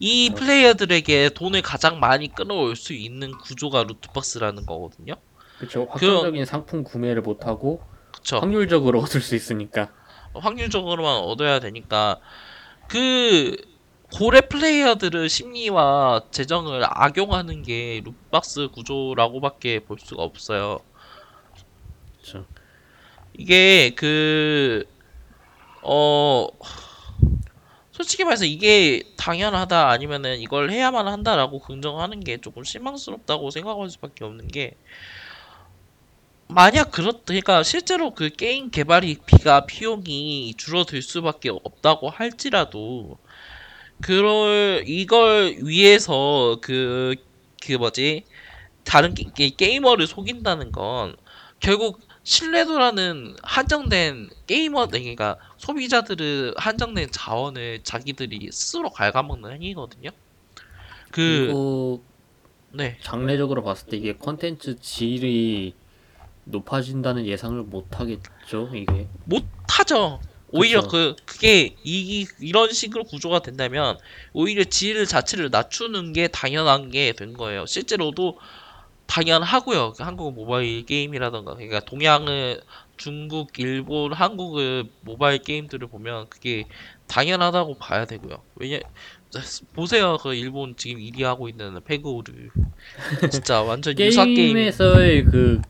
[0.00, 5.14] 이 플레이어들에게 돈을 가장 많이 끌어올 수 있는 구조가 루트박스라는 거거든요.
[5.58, 5.86] 그렇죠.
[5.90, 7.82] 확정적인 상품 구매를 못 하고
[8.12, 8.38] 그쵸?
[8.38, 9.90] 확률적으로 얻을 수 있으니까.
[10.34, 12.20] 확률적으로만 얻어야 되니까
[12.88, 13.56] 그
[14.12, 20.78] 고래 플레이어들의 심리와 재정을 악용하는 게 룻박스 구조라고밖에 볼 수가 없어요.
[22.22, 22.46] 그렇죠.
[23.36, 24.98] 이게 그
[25.82, 26.48] 어
[27.98, 34.48] 솔직히 말해서 이게 당연하다 아니면은 이걸 해야만 한다라고 긍정하는 게 조금 실망스럽다고 생각할 수밖에 없는
[34.48, 34.78] 게
[36.48, 43.18] 만약 그렇 그러니까 실제로 그 게임 개발이 비가 비용이 줄어들 수밖에 없다고 할지라도
[44.02, 48.26] 그럴 이걸 위해서 그그 뭐지?
[48.84, 51.16] 다른 게, 게- 게이머를 속인다는 건
[51.60, 60.10] 결국 신뢰도라는 한정된 게이머 그러니까 소비자들의 한정된 자원을 자기들이 스스로 갉아먹는 행위거든요.
[61.10, 61.54] 그
[62.70, 62.98] 네.
[63.02, 65.74] 장래적으로 봤을 때 이게 컨텐츠 질이
[66.44, 69.08] 높아진다는 예상을 못 하겠죠, 이게.
[69.24, 70.20] 못 하죠.
[70.50, 70.88] 오히려 그쵸.
[70.88, 73.98] 그 그게 이 이런 식으로 구조가 된다면
[74.32, 77.66] 오히려 질 자체를 낮추는 게 당연한 게 된 거예요.
[77.66, 78.38] 실제로도
[79.08, 79.94] 당연하고요.
[79.94, 82.60] 그 한국 모바일 게임이라던가 그러니까 동양의
[82.96, 86.64] 중국, 일본, 한국의 모바일 게임들을 보면 그게
[87.08, 88.42] 당연하다고 봐야 되고요.
[88.56, 88.78] 왜냐
[89.74, 90.18] 보세요.
[90.20, 92.32] 그 일본 지금 1위 하고 있는 페그오르
[93.30, 95.60] 진짜 완전 유사 게임 게임에서의 그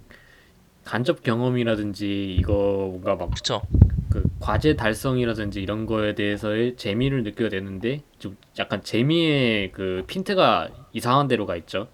[0.85, 2.53] 간접 경험이라든지 이거
[2.91, 3.63] 뭔가 막 그쵸?
[4.11, 11.29] 그 과제 달성이라든지 이런 거에 대해서의 재미를 느껴야 되는데 좀 약간 재미의 그 핀트가 이상한
[11.29, 11.89] 데로 가 있죠.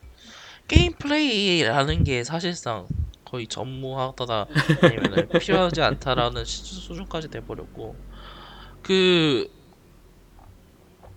[0.68, 2.88] 게임 플레이라는 게 사실상
[3.24, 4.46] 거의 전무하다다
[4.81, 7.98] 아니면 필요하지 않다라는 시- 수준까지 돼버렸고
[8.83, 9.48] 그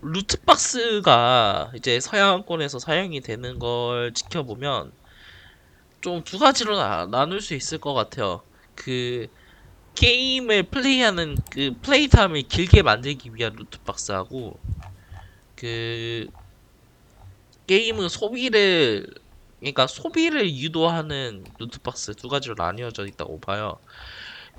[0.01, 4.91] 루트박스가 이제 서양권에서 사용이 되는 걸 지켜보면
[6.01, 8.45] 좀 두 가지로 나, 나눌 수 있을 것 같아요.
[8.75, 9.27] 그
[9.95, 14.61] 게임을 플레이하는 그 play time을 길게 만들기 위한 loot box하고
[15.55, 16.27] 그
[17.67, 19.05] 게임의 소비를
[19.59, 23.79] 그러니까 소비를 유도하는 loot box 두 가지로 나뉘어져 있다고 봐요.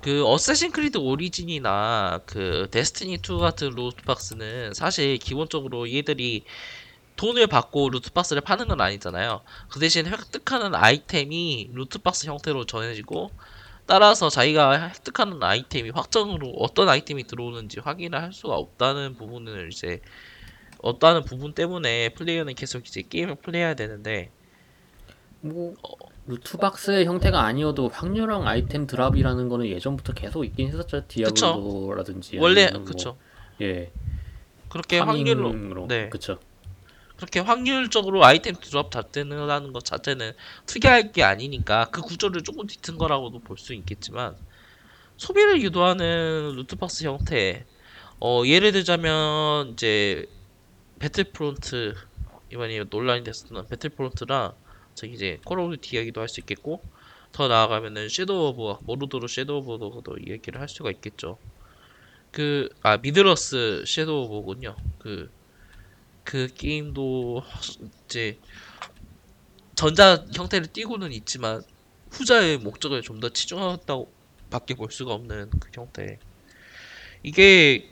[0.01, 6.45] 그 Assassin's Creed Origins나 그 Destiny 2 같은 loot box는 사실 기본적으로 얘들이
[7.17, 9.41] 돈을 받고 loot box를 파는 건 아니잖아요.
[9.69, 13.31] 그 대신 획득하는 아이템이 loot box 형태로 전해지고
[13.85, 19.99] 따라서 자기가 획득하는 아이템이 확정으로 어떤 아이템이 들어오는지 확인을 할 수가 없다는 부분을 이제
[20.77, 24.31] 없다는 부분 때문에 플레이어는 계속 이제 게임을 플레이해야 되는데
[25.41, 25.73] 뭐
[26.27, 31.07] loot box의 형태가 아니어도 확률형 아이템 drop이라는 거는 예전부터 계속 있긴 했었죠.
[31.07, 33.17] 디아블로라든지 원래 뭐, 그쵸
[33.61, 33.91] 예.
[34.69, 36.09] 그렇게 확률로 네.
[36.09, 36.39] 그쵸.
[37.15, 40.31] 그렇게 확률적으로 아이템 drop 자체는 하는 것 자체는
[40.65, 44.37] 특이할 게 아니니까 그 구조를 조금 뒤튼 거라고도 볼 수 있겠지만
[45.17, 47.65] 소비를 유도하는 loot box 형태
[48.21, 50.27] 어 예를 들자면 이제
[50.99, 51.95] 배틀프론트
[52.53, 54.53] 이번에 논란이 됐었던 배틀프론트랑
[54.99, 56.83] 저기 이제 콜 오브 듀티 이야기도 할 수 있겠고
[57.31, 61.37] 더 나아가면은 섀도우 오브 모르도르 섀도우 오브 워도 이야기를 할 수가 있겠죠.
[62.31, 64.75] 그 아 미드러스 섀도우 오브군요.
[64.99, 67.43] 그그 게임도
[68.05, 68.37] 이제
[69.75, 71.61] 전자 형태를 띄고는 있지만
[72.11, 74.11] 후자의 목적을 좀 더 치중하다고
[74.49, 76.19] 밖에 볼 수가 없는 그 형태.
[77.23, 77.89] 이게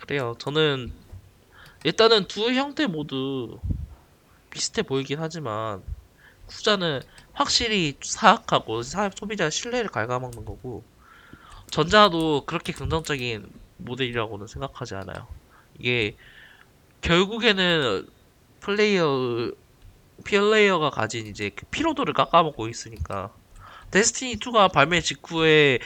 [0.00, 0.34] 그래요.
[0.38, 0.92] 저는
[1.84, 3.60] 일단은 두 형태 모두
[4.58, 5.84] 비슷해 보이긴 하지만
[6.48, 7.00] 후자는
[7.32, 10.82] 확실히 사악하고 사, 소비자 신뢰를 갉아먹는 거고
[11.70, 15.28] 전자도 그렇게 긍정적인 모델이라고는 생각하지 않아요.
[15.78, 16.16] 이게
[17.02, 18.08] 결국에는
[18.60, 19.52] 플레이어
[20.24, 23.32] 플레이어가 가진 이제 그 피로도를 깎아먹고 있으니까
[23.92, 25.78] 데스티니 2가 발매 직후에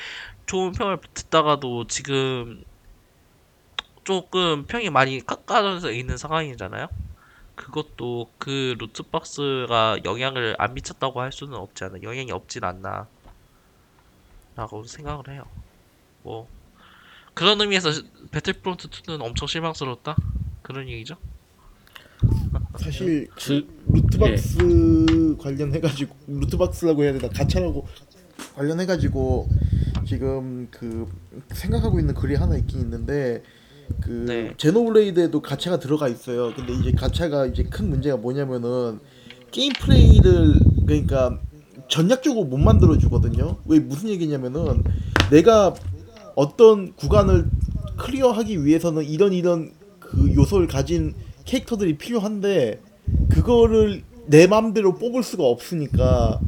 [0.46, 2.64] 좋은 평을 듣다가도 지금
[4.04, 6.88] 조금 평이 많이 깎아져 있는 상황이잖아요.
[7.62, 12.02] 그것도 그 루트박스가 영향을 안 미쳤다고 할 수는 없지 않아.
[12.02, 13.06] 영향이 없진 않나.
[14.56, 15.44] 라고 생각을 해요.
[16.24, 16.48] 뭐
[17.34, 17.90] 그런 의미에서
[18.32, 20.16] 배틀프론트 2는 엄청 실망스러웠다.
[20.62, 21.16] 그런 얘기죠.
[22.76, 27.86] 사실 주 루트박스 관련해가지고 루트박스라고 해야 되나 가차라고
[28.56, 29.48] 관련해가지고
[30.04, 31.08] 지금 그
[31.52, 33.42] 생각하고 있는 글이 하나 있긴 있는데
[34.00, 34.54] 그 네.
[34.56, 36.52] 제노블레이드에도 가차가 들어가 있어요.
[36.54, 39.00] 근데 이제 가차가 이제 큰 문제가 뭐냐면은
[39.50, 40.54] 게임 플레이를
[40.86, 41.38] 그러니까
[41.88, 43.58] 전략적으로 못 만들어 주거든요.
[43.66, 44.82] 왜 무슨 얘기냐면은
[45.30, 45.74] 내가
[46.34, 47.50] 어떤 구간을
[47.98, 52.80] 클리어하기 위해서는 이런 이런 그 요소를 가진 캐릭터들이 필요한데
[53.30, 56.40] 그거를 내 맘대로 뽑을 수가 없으니까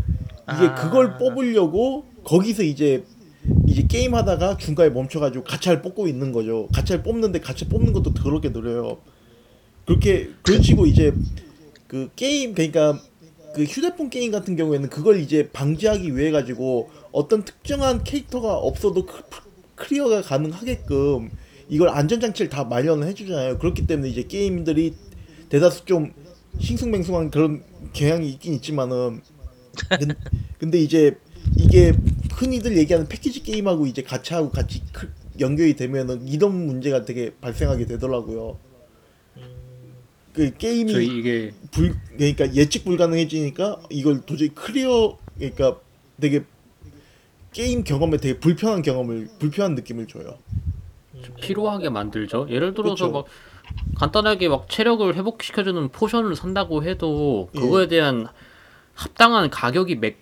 [0.47, 0.75] 아.
[0.75, 3.05] 그걸 뽑으려고 거기서 이제
[3.67, 6.69] 이제 게임 하다가 중간에 멈춰가지고 가차를 뽑고 있는 거죠.
[6.73, 8.99] 가차를 뽑는데 가차 뽑는 것도 더럽게 느려요.
[9.85, 10.31] 그렇게
[10.63, 11.13] 식으로 이제
[11.87, 13.01] 그 게임 그러니까
[13.55, 19.23] 그 휴대폰 게임 같은 경우에는 그걸 이제 방지하기 위해 가지고 어떤 특정한 캐릭터가 없어도 크-
[19.77, 21.31] 클리어가 가능하게끔
[21.69, 23.59] 이걸 안전장치를 다 마련을 해주잖아요.
[23.59, 24.95] 그렇기 때문에 이제 게임들이
[25.51, 26.13] 대다수 좀
[26.61, 29.21] 싱숭맹숭한 그런 경향이 있긴 있지만은
[29.99, 30.15] 근-
[30.59, 31.17] 근데 이제
[31.57, 31.93] 이게
[32.33, 38.59] 흔히들 얘기하는 패키지 게임하고 이제 같이 크- 연결이 되면은 이런 문제가 되게 발생하게 되더라고요.
[40.33, 45.79] 그 게임이 이게 불 그러니까 예측 불가능해지니까 이걸 도저히 클리어 그러니까
[46.21, 46.45] 되게
[47.53, 50.39] 게임 경험에 되게 불편한 경험을 불편한 느낌을 줘요.
[51.41, 52.49] 피로하게 만들죠.
[52.51, 53.11] 예를 들어서 그쵸.
[53.13, 53.25] 막
[53.95, 57.61] 간단하게 막 체력을 회복시켜주는 potion을 산다고 해도 예.
[57.61, 58.27] 그거에 대한
[58.95, 60.17] 합당한 가격이 매,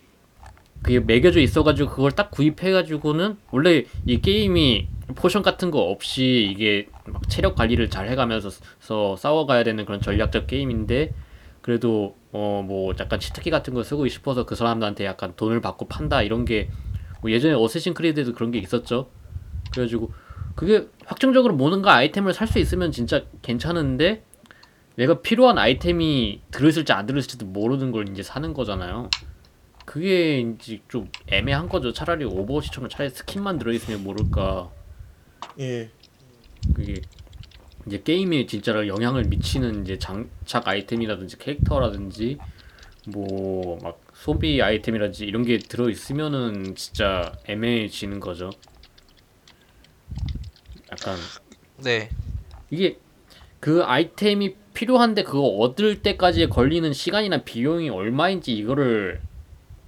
[0.83, 7.29] 그게 매겨져 있어가지고 그걸 딱 구입해가지고는 원래 이 게임이 potion 같은 거 없이 이게 막
[7.29, 11.13] 체력 관리를 잘 해가면서 서 싸워가야 되는 그런 전략적 게임인데
[11.61, 15.87] 그래도 어 뭐 약간 cheat key 같은 거 쓰고 싶어서 그 사람들한테 약간 돈을 받고
[15.89, 16.69] 판다 이런 게
[17.21, 19.09] 뭐 예전에 어쌔신 크리드에도 그런 게 있었죠.
[19.71, 20.13] 그래가지고
[20.57, 24.25] 그게 확정적으로 뭔가 아이템을 살 수 있으면 진짜 괜찮은데
[24.97, 29.09] 내가 필요한 아이템이 들어있을지 안 들어있을지도 모르는 걸 이제 사는 거잖아요.
[29.85, 31.93] 그게 이제 좀 애매한 거죠.
[31.93, 34.71] 차라리 오버워치처럼 차라리 스킨만 들어있으면 모를까.
[35.61, 35.91] 예.
[36.75, 37.03] 그게
[37.87, 42.39] 이제 게임에 진짜로 영향을 미치는 이제 장착 아이템이라든지 캐릭터라든지
[43.09, 48.51] 뭐 막 소비 아이템이라든지 이런 게 들어 있으면은 진짜 애매해지는 거죠.
[50.93, 51.17] 약간
[51.79, 52.11] 네.
[52.71, 52.99] 이게
[53.59, 59.21] 그 아이템이 필요한데 그거 얻을 때까지 걸리는 시간이나 비용이 얼마인지 이거를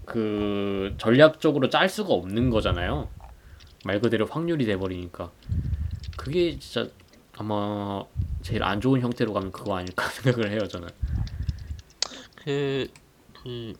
[0.05, 3.09] 그 전략적으로 짤 수가 없는 거잖아요.
[3.85, 5.31] 말 그대로 확률이 돼 버리니까
[6.17, 6.89] 그게 진짜
[7.37, 8.03] 아마
[8.43, 10.89] 제일 안 좋은 형태로 가면 그거 아닐까 생각을 해요 저는.
[12.45, 12.87] 그,
[13.43, 13.73] 그,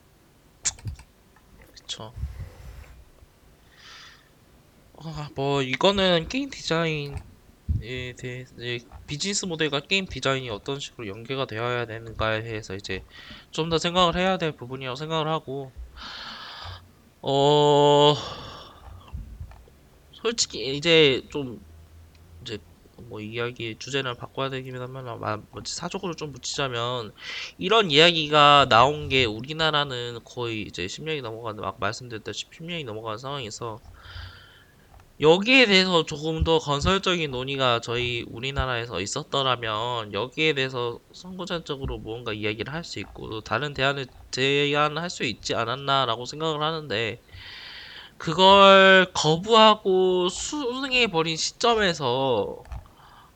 [1.73, 2.13] 그쵸.
[4.97, 7.15] 아, 뭐, 이거는 게임 디자인에
[8.17, 13.03] 대해, 이제 비즈니스 모델과 게임 디자인이 어떤 식으로 연계가 되어야 되는가에 대해서 이제
[13.51, 15.71] 좀 더 생각을 해야 될 부분이라고 생각을 하고,
[17.27, 18.15] 어,
[20.11, 21.59] 솔직히 이제 좀,
[22.41, 22.59] 이제
[23.09, 27.13] 뭐 이야기 주제를 바꿔야 되긴 하면, 마- 뭐지, 사적으로 좀 묻히자면,
[27.57, 33.81] 이런 이야기가 나온 게 우리나라는 거의 이제 10년이 넘어가는 막 말씀드렸다시피 10년이 넘어간 상황에서
[35.21, 42.83] 여기에 대해서 조금 더 건설적인 논의가 저희 우리나라에서 있었더라면 여기에 대해서 선구자적으로 무언가 이야기를 할
[42.83, 47.21] 수 있고 또 다른 대안을 제안할 수 있지 않았나라고 생각을 하는데
[48.17, 52.65] 그걸 거부하고 수능해 버린 시점에서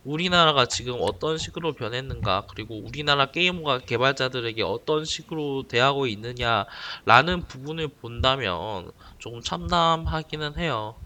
[0.04, 8.92] 우리나라가 지금 어떤 식으로 변했는가, 그리고 우리나라 게임과 개발자들에게 어떤 식으로 대하고 있느냐라는 부분을 본다면
[9.20, 11.00] 조금 참담하기는 해요.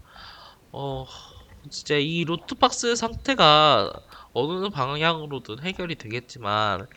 [0.76, 1.06] 어,
[1.70, 3.92] 진짜 이 로트박스 상태가
[4.32, 6.88] 어느 방향으로든 해결이 되겠지만,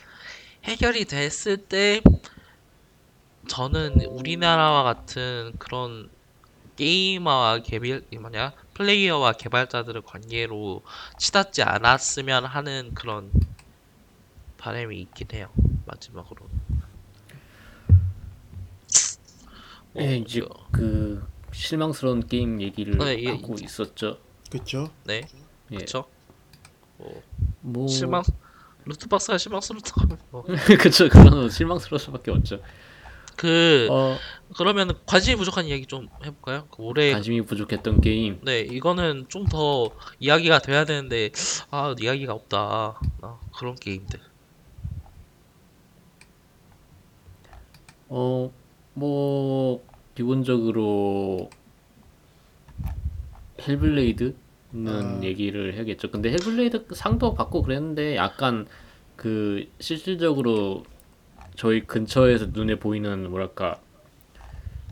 [0.64, 2.02] 해결이 됐을 때,
[3.48, 6.10] 저는 우리나라와 같은 그런
[6.76, 10.84] 게이머와 개발, 이 뭐냐, 플레이어와 개발자들의 관계로
[11.20, 13.32] 치닫지 않았으면 하는 그런
[14.58, 15.52] 바람이 있긴 해요.
[15.86, 16.48] 마지막으로.
[19.94, 24.20] 뭐, 예, 이제 그- 그 실망스러운 게임 얘기를 네, 예, 하고 있었죠.
[24.52, 24.92] 그렇죠.
[25.06, 25.24] 네,
[25.72, 25.78] 예.
[25.78, 26.06] 그쵸.
[26.98, 27.24] 뭐,
[27.62, 28.22] 뭐 실망,
[28.86, 30.18] 루트박스가 실망스럽다고.
[30.30, 30.44] 뭐.
[30.80, 32.62] 그쵸 그런 실망스러울 수밖에 없죠.
[33.36, 34.18] 그, 어
[34.56, 36.68] 그러면 관심이 부족한 이야기 좀 해볼까요?
[36.72, 41.32] 그 올해, 관심이 부족했던 게임 네, 이거는 좀 더 이야기가 돼야 되는데,
[41.72, 43.00] 아, 이야기가 없다.
[43.22, 44.20] 아, 그런 게임들.
[48.10, 48.52] 어,
[48.94, 49.87] 뭐,
[50.18, 51.52] 기본적으로,
[53.62, 54.34] 헬블레이드는
[54.88, 55.20] 아.
[55.22, 56.10] 얘기를 해야겠죠.
[56.10, 58.66] 근데 헬블레이드 상도 받고 그랬는데, 약간,
[59.16, 60.86] 그, 실질적으로,
[61.56, 63.80] 저희 근처에서 눈에 보이는, 뭐랄까,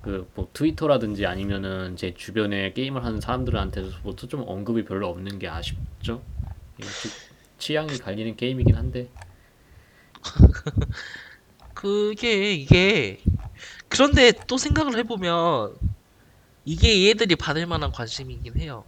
[0.03, 6.21] 그, 뭐, 트위터라든지 아니면은, 제 주변에 게임을 하는 사람들한테서부터 좀 언급이 별로 없는 게 아쉽죠.
[7.57, 9.09] 취향이 갈리는 게임이긴 한데,
[11.73, 13.21] 그게 이게
[13.89, 15.75] 그런데 또 생각을 해보면
[16.65, 18.85] 이게 얘들이 받을 만한 관심이긴 해요.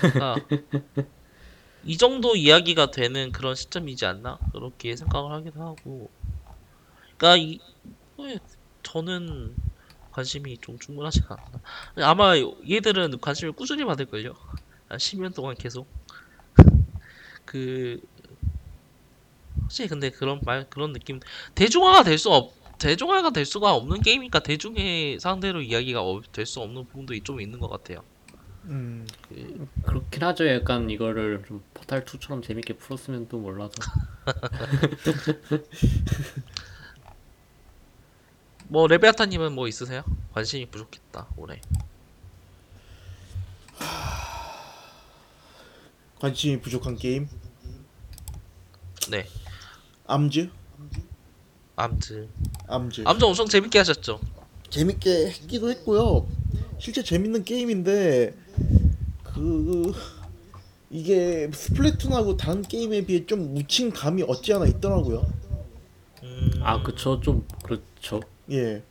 [0.00, 0.46] 그러니까
[1.84, 4.38] 이 정도 이야기가 되는 그런 시점이지 않나?
[4.52, 6.10] 그렇게 생각을 하기도 하고.
[7.16, 7.36] 그러니까
[8.18, 8.38] 이왜
[8.82, 9.54] 저는
[10.12, 11.60] 관심이 좀 충분하지 않나.
[12.08, 12.34] 아마
[12.68, 14.34] 얘들은 관심을 꾸준히 받을걸요.
[14.88, 15.86] 한 10년 동안 계속.
[17.44, 18.00] 그
[19.62, 21.20] 혹시 근데 그런 말 그런 느낌
[21.54, 26.00] 대중화가 될 수 없 대중화가 될 수가 없는 게임이니까 대중의 상대로 이야기가
[26.32, 28.02] 될 수 없는 부분도 좀 있는 것 같아요.
[28.64, 30.46] 음, 그, 그렇긴 하죠.
[30.48, 33.72] 약간 이거를 좀 포탈 2처럼 재밌게 풀었으면 또 몰라도.
[38.68, 40.02] 뭐 레베아타님은 뭐 있으세요?
[40.32, 41.60] 관심이 부족했다 올해.
[46.18, 47.28] 관심이 부족한 게임.
[49.10, 49.26] 네,
[50.06, 51.00] 암즈, 암즈.
[51.76, 52.28] 암즈.
[53.04, 54.20] 암즈 엄청 재밌게 하셨죠?
[54.70, 56.26] 재밌게 했기도 했고요.
[56.78, 58.34] 실제 재밌는 게임인데
[59.22, 59.92] 그
[60.90, 65.26] 이게 스플래툰하고 다른 게임에 비해 좀 묻힌 감이 없지 않아 있더라고요.
[66.22, 68.20] 음, 아 그쵸 좀 그렇죠.
[68.50, 68.82] 예.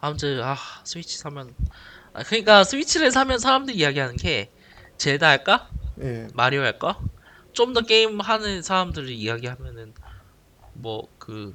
[0.00, 1.54] 암즈 아 스위치 사면
[2.12, 4.50] 아 그러니까 스위치를 사면 사람들이 이야기하는 게
[4.98, 5.68] 젤다 할까?
[6.00, 6.28] 예.
[6.34, 6.98] 마리오 할까?
[7.52, 9.94] 좀 더 게임 하는 사람들이 이야기하면은
[10.74, 11.54] 뭐 그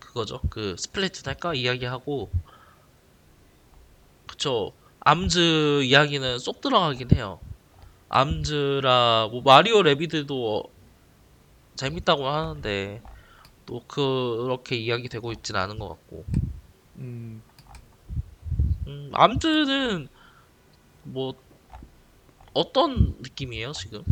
[0.00, 0.40] 그거죠.
[0.48, 2.30] 그 스플래툰 할까 이야기하고
[4.26, 4.72] 그쵸.
[5.00, 7.38] 암즈 이야기는 쏙 들어가긴 해요.
[8.08, 10.62] 암즈라 뭐 마리오 래비드도
[11.76, 13.02] 재밌다고 하는데
[13.66, 16.24] 또 그렇게 이야기되고 있진 않은 것 같고.
[16.96, 17.42] 음.
[18.86, 20.08] 음, 암즈는
[21.02, 21.34] 뭐
[22.54, 24.02] 어떤 느낌이에요 지금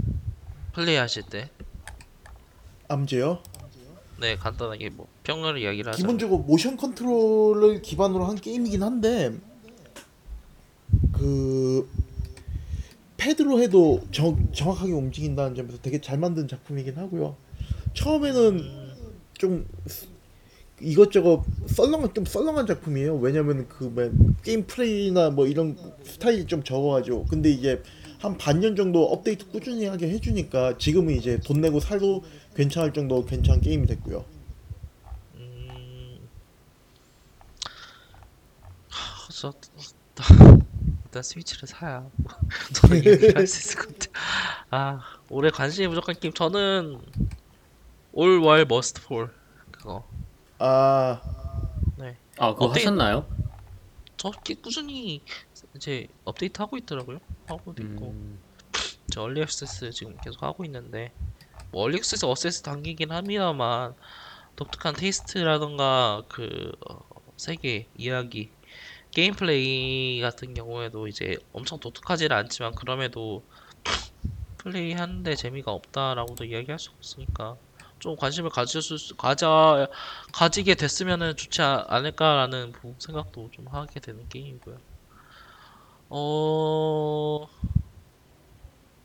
[0.74, 1.50] 플레이하실 때?
[2.88, 3.42] 암즈요.
[4.22, 9.32] 네 간단하게 뭐 평을 이야기를 하자면 기본적으로 모션 컨트롤을 기반으로 한 게임이긴 한데
[11.12, 11.90] 그
[13.16, 17.34] 패드로 해도 정, 정확하게 움직인다는 점에서 되게 잘 만든 작품이긴 하고요.
[17.94, 18.64] 처음에는
[19.38, 19.66] 좀
[20.80, 23.16] 이것저것 썰렁한 좀 썰렁한 작품이에요.
[23.16, 24.12] 왜냐면 그뭐
[24.44, 27.82] 게임 플레이나 뭐 이런 스타일이 좀 적어가지고 근데 이제
[28.20, 32.22] 한 반년 정도 업데이트 꾸준히 하게 해주니까 지금은 이제 돈 내고 사도
[32.54, 34.24] 괜찮을 정도 괜찮은 게임이 됐고요.
[35.34, 36.28] 음...
[38.90, 39.52] 하, 저
[41.12, 42.08] 일단 스위치를 사야
[42.74, 44.20] 더 얘기를 할수 있을 것 같아.
[44.70, 47.00] 아 올해 관심이 부족한 게임 저는
[48.12, 49.30] All Walls Must Fall
[49.70, 50.04] 그거
[50.58, 51.20] 아아
[52.36, 52.70] 그거 어때요?
[52.70, 53.26] 하셨나요?
[54.16, 55.20] 저꽤 꾸준히
[55.76, 57.18] 이제 업데이트 하고 있더라고요.
[57.46, 58.38] 하고도 있고 음,
[59.10, 61.12] 저 early access 지금 계속 하고 있는데
[61.72, 63.94] 뭐 access access 단계긴 합니다만
[64.56, 66.98] 독특한 taste라던가 그 어,
[67.38, 68.52] 세계 이야기
[69.12, 73.46] 게임 플레이 같은 경우에도 이제 엄청 독특하지는 않지만 그럼에도
[74.58, 77.56] 플레이 하는데 재미가 없다라고도 이야기할 수 없으니까
[77.98, 79.88] 좀 관심을 가질 수 가져
[80.32, 84.78] 가지게 됐으면은 좋지 아- 않을까라는 부- 생각도 좀 하게 되는 게임이고요.
[86.10, 87.48] 어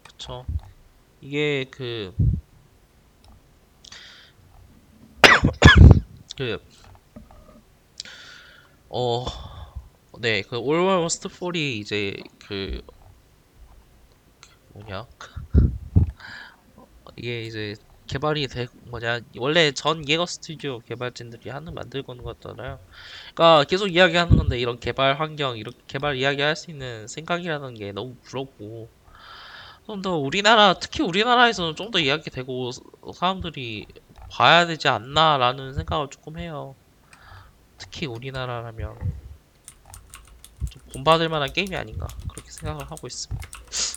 [0.03, 0.45] 그쵸.
[1.22, 2.13] 이게 그,
[6.37, 6.59] 그,
[8.89, 9.25] 어,
[10.19, 12.15] 네, 그, 올월 워스트 4이 이제
[12.47, 12.81] 그,
[14.73, 15.07] 뭐냐.
[17.17, 17.75] 이게 이제
[18.07, 19.19] 개발이 되, 뭐냐.
[19.37, 22.79] 원래 전 예거 스튜디오 개발진들이 하는 만들고 있는 거잖아요.
[23.35, 28.15] 그러니까 계속 이야기하는 건데 이런 개발 환경, 이렇게 개발 이야기할 수 있는 생각이라는 게 너무
[28.23, 28.91] 부럽고,
[29.87, 32.81] 좀 더 우리나라 특히 우리나라에서는 좀 더 이야기되고 스-
[33.15, 33.87] 사람들이
[34.30, 36.75] 봐야 되지 않나라는 생각을 조금 해요.
[37.78, 38.97] 특히 우리나라라면
[40.69, 43.49] 좀 본받을 만한 게임이 아닌가 그렇게 생각을 하고 있습니다.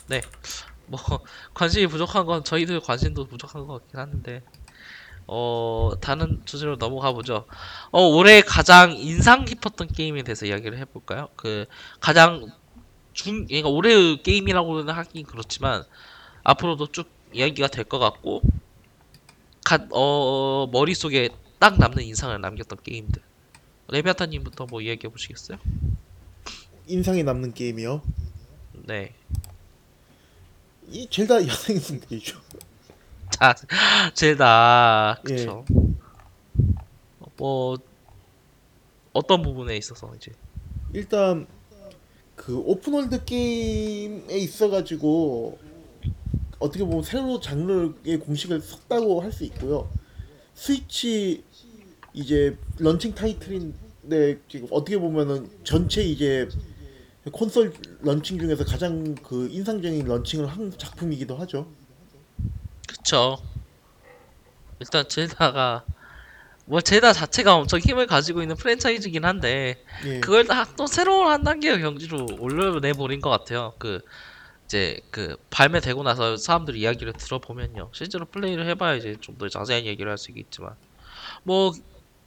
[0.09, 0.21] 네,
[0.87, 0.99] 뭐
[1.53, 4.43] 관심이 부족한 건 저희들 관심도 부족한 것 같긴 한데
[5.27, 7.47] 어 다른 주제로 넘어가 보죠.
[7.91, 11.29] 어 올해 가장 인상 깊었던 게임에 대해서 이야기를 해볼까요?
[11.35, 11.65] 그
[12.01, 12.51] 가장
[13.13, 15.83] 중, 그러니까 올해의 게임이라고는 하긴 그렇지만
[16.43, 18.41] 앞으로도 쭉 이야기가 될 것 같고
[19.63, 23.21] 가, 어, 머릿속에 딱 남는 인상을 남겼던 게임들
[23.89, 25.57] 레비아타님부터 뭐 이야기해 보시겠어요?
[26.87, 28.01] 인상이 남는 게임이요.
[28.85, 29.13] 네.
[30.89, 32.39] 이 젤다 야생의 숨결이죠.
[33.29, 33.53] 자,
[34.13, 35.65] 젤다 그쵸.
[37.37, 37.77] 뭐
[39.13, 40.31] 어떤 부분에 있어서 이제
[40.93, 41.47] 일단
[42.35, 45.59] 그 open world 게임에 있어가지고
[46.61, 49.89] 어떻게 보면 새로 장르의 공식을 썼다고 할 수 있고요.
[50.53, 51.43] 스위치
[52.13, 56.47] 이제 런칭 타이틀인 네 지금 어떻게 보면은 전체 이제
[57.31, 61.67] 콘솔 런칭 중에서 가장 그 인상적인 launching을 한 작품이기도 하죠.
[62.87, 63.37] 그쵸.
[64.79, 65.85] 일단 젤다가
[66.65, 70.19] 뭐 젤다 자체가 엄청 힘을 가지고 있는 프랜차이즈긴 한데 예.
[70.19, 73.73] 그걸 다또 새로운 한 단계의 경지로 올려내 버린 것 같아요.
[73.77, 74.01] 그
[74.71, 77.89] 이제 그 발매되고 나서 사람들 이야기를 들어보면요.
[77.91, 80.75] 실제로 플레이를 해봐야 이제 좀 더 자세한 얘기를 할 수 있겠지만
[81.43, 81.73] 뭐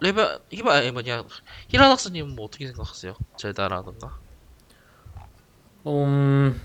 [0.01, 1.25] 레벨 히바 아니 뭐냐
[1.69, 3.15] 히라닥스님은 뭐 어떻게 생각하세요?
[3.39, 4.19] 젤다라든가
[5.87, 6.61] 음,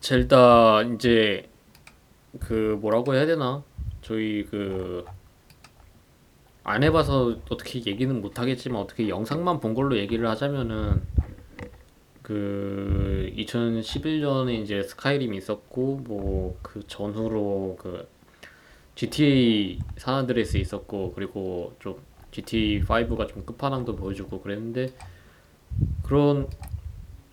[0.00, 1.48] 젤다 이제
[2.40, 3.62] 그 뭐라고 해야 되나?
[4.02, 5.04] 저희 그
[6.64, 11.02] 안 해봐서 어떻게 얘기는 못 하겠지만 어떻게 영상만 본 걸로 얘기를 하자면은
[12.28, 18.06] 그 2011년에 이제 스카이림이 있었고 뭐 그 전후로 그
[18.94, 21.96] GTA 산안드레스 있었고 그리고 좀
[22.30, 24.92] GTA 5가 좀 끝판왕도 보여주고 그랬는데
[26.02, 26.48] 그런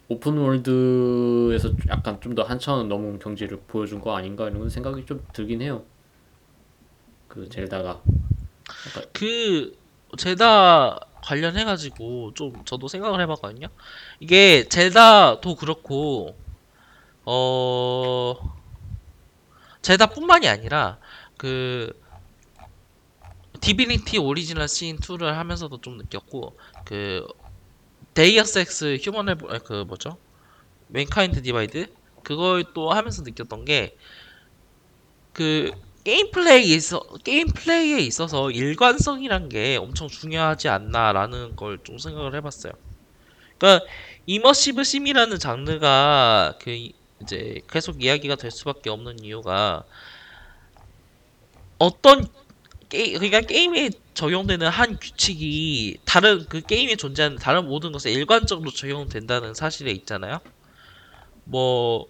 [0.07, 5.61] 오픈 월드에서 약간 좀 더 한차원 넘은 경지를 보여준 거 아닌가 이런 생각이 좀 들긴
[5.61, 5.83] 해요.
[7.27, 8.01] 그 젤다가
[9.11, 9.75] 그
[10.17, 13.67] Zelda 관련해가지고 좀 저도 생각을 해봤거든요.
[14.19, 16.37] 이게 Zelda도 그렇고
[17.25, 18.35] 어
[19.81, 20.99] Zelda뿐만이 아니라
[21.37, 21.91] 그
[23.61, 27.25] Divinity Original Sin 2를 하면서도 좀 느꼈고 그
[28.13, 30.17] Deus Ex Human Revo 아니, 그 뭐죠?
[30.87, 31.87] Mankind Divided
[32.23, 33.97] 그걸 또 하면서 느꼈던 게
[35.35, 35.69] 그
[36.05, 42.73] 게임 플레이에 있어 게임 플레이에 있어서 일관성이란 게 엄청 중요하지 않나라는 걸 좀 생각을 해봤어요.
[43.59, 43.85] 그러니까
[44.27, 49.85] immersive sim이라는 장르가 그 이- 이제 계속 이야기가 될 수밖에 없는 이유가
[51.79, 52.25] 어떤
[52.89, 59.53] 게 그러니까 게임에 적용되는 한 규칙이 다른 그 게임에 존재하는 다른 모든 것에 일관적으로 적용된다는
[59.55, 60.39] 사실에 있잖아요.
[61.43, 62.07] 뭐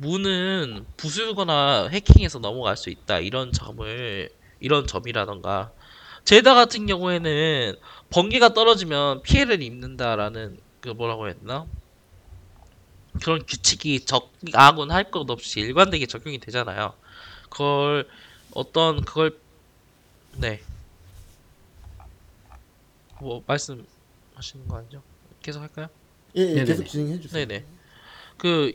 [0.00, 4.30] 문은 부수거나 해킹해서 넘어갈 수 있다 이런 점을
[4.60, 5.72] 이런 점이라던가
[6.24, 7.76] 제다 같은 경우에는
[8.10, 11.66] 번개가 떨어지면 피해를 입는다라는 그 뭐라고 되나
[13.22, 16.94] 그런 규칙이 적 아군 할것 없이 일관되게 적용이 되잖아요.
[17.48, 18.08] 그걸
[18.52, 19.38] 어떤 그걸
[20.36, 20.60] 네.
[23.20, 25.02] 뭐 말씀하시는 거 아니죠?
[25.42, 25.88] 계속 할까요?
[26.36, 26.64] 예, 예 네네네.
[26.66, 27.46] 계속 진행해 주세요.
[27.46, 27.64] 네네.
[28.36, 28.72] 그,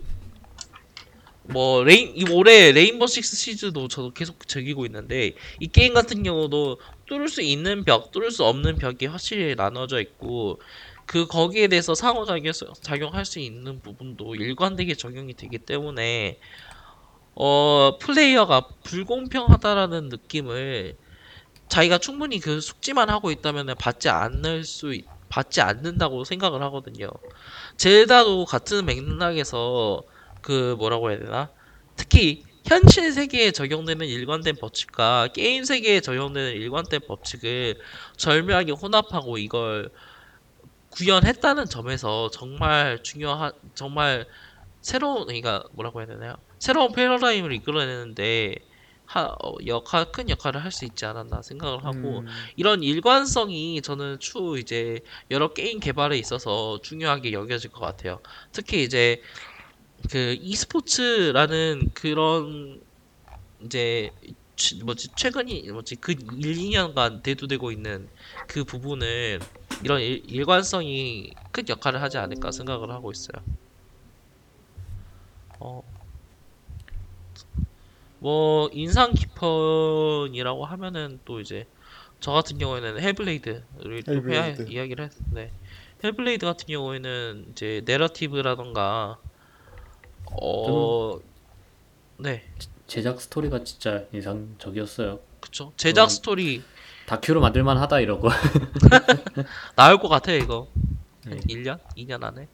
[1.51, 6.79] 뭐, Rain, 이 올해 Rainbow Six Siege도 저도 계속 즐기고 있는데, 이 게임 같은 경우도
[7.07, 10.61] 뚫을 수 있는 벽, 뚫을 수 없는 벽이 확실히 나눠져 있고,
[11.05, 16.39] 그, 거기에 대해서 상호작용, 작용할 수 있는 부분도 일관되게 적용이 되기 때문에,
[17.35, 20.97] 어, 플레이어가 불공평하다라는 느낌을
[21.69, 27.09] 자기가 충분히 그 숙지만 하고 있다면 받지 않을 수, 있- 받지 않는다고 생각을 하거든요.
[27.77, 30.03] 젤다도 같은 맥락에서
[30.41, 31.51] 그 뭐라고 해야 되나?
[31.95, 37.75] 특히 현실 세계에 적용되는 일관된 법칙과 게임 세계에 적용되는 일관된 법칙을
[38.17, 39.91] 절묘하게 혼합하고 이걸
[40.91, 44.27] 구현했다는 점에서 정말 중요한 정말
[44.81, 46.35] 새로운 그러니까 뭐라고 해야 되나요?
[46.59, 48.55] 새로운 패러다임을 이끌어내는데
[49.05, 52.25] 하, 어, 역할 큰 역할을 할 수 있지 않았나 생각을 하고 음,
[52.55, 58.21] 이런 일관성이 저는 추후 이제 여러 게임 개발에 있어서 중요하게 여겨질 것 같아요.
[58.53, 59.21] 특히 이제
[60.09, 62.81] 그 e스포츠라는 그런
[63.65, 64.11] 이제
[64.55, 68.09] 취- 뭐지 최근이 뭐지 그 1, 2년간 대두되고 있는
[68.47, 69.39] 그 부분을
[69.83, 73.43] 이런 일, 일관성이 큰 역할을 하지 않을까 생각을 하고 있어요.
[75.59, 75.81] 어.
[78.19, 81.67] 뭐 인상 깊은이라고 하면은 또 이제
[82.19, 84.71] 저 같은 경우에는 Hellblade를 또 해야 Hellblade.
[84.71, 85.53] 이야기를 했는데
[86.03, 89.19] Hellblade 같은 경우에는 이제 narrative라던가
[90.39, 91.19] 어
[92.17, 92.43] 네,
[92.87, 95.19] 제작 스토리가 진짜 인상적이었어요.
[95.39, 95.73] 그쵸.
[95.77, 96.09] 제작 음.
[96.09, 96.63] 스토리
[97.05, 98.29] 다큐로 만들만 하다 이러고.
[99.75, 100.67] 나올 것 같아요, 이거.
[101.25, 101.37] 네.
[101.49, 101.79] 1년?
[101.97, 102.47] 2년 안에.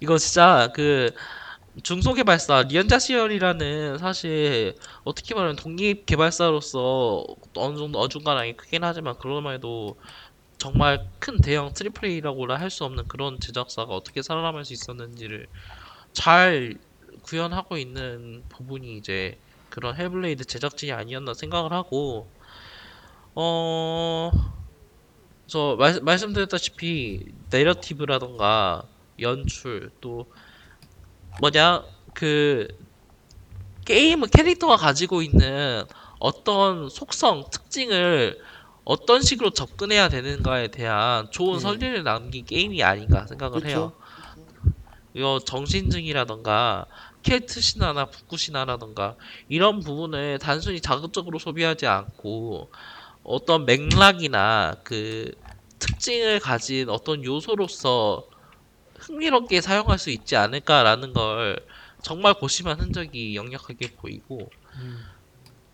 [0.00, 1.10] 이거 진짜 그
[1.82, 4.74] 중소개발사 Ninja Theory라는 사실
[5.04, 7.24] 어떻게 말하면 독립 개발사로서
[7.56, 9.96] 어느 정도 어중간하게 크긴 하지만 그러면 해도
[10.56, 15.46] 정말 큰 대형 triple A라고 할수 없는 그런 제작사가 어떻게 살아남을 수 있었는지를
[16.12, 16.74] 잘
[17.28, 22.26] 구현하고 있는 부분이 이제 그런 Hellblade 제작진이 아니었나 생각을 하고
[23.34, 24.30] 어...
[25.46, 28.82] 저 말, 말씀드렸다시피 내러티브라던가
[29.20, 30.26] 연출 또
[31.40, 32.68] 뭐냐 그
[33.86, 35.84] 게임은 캐릭터가 가지고 있는
[36.18, 38.38] 어떤 속성 특징을
[38.84, 41.60] 어떤 식으로 접근해야 되는가에 대한 좋은 예.
[41.60, 43.92] 설계를 남긴 게임이 아닌가 생각을 해요.
[43.92, 44.08] 그렇죠.
[45.14, 46.86] 이거 정신증이라던가
[47.28, 49.16] 켈트 신화나 북구 신화라던가
[49.50, 52.70] 이런 부분을 단순히 자극적으로 소비하지 않고
[53.22, 55.32] 어떤 맥락이나 그
[55.78, 58.26] 특징을 가진 어떤 요소로서
[58.98, 61.62] 흥미롭게 사용할 수 있지 않을까라는 걸
[62.00, 65.04] 정말 고심한 흔적이 역력하게 보이고 음.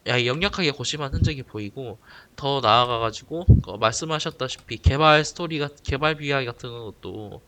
[0.09, 1.99] 야 역력하게 고심한 흔적이 보이고
[2.35, 7.41] 더 나아가 가지고 어, 말씀하셨다시피 개발 스토리가 개발 비하이 같은 것도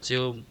[0.00, 0.46] 지금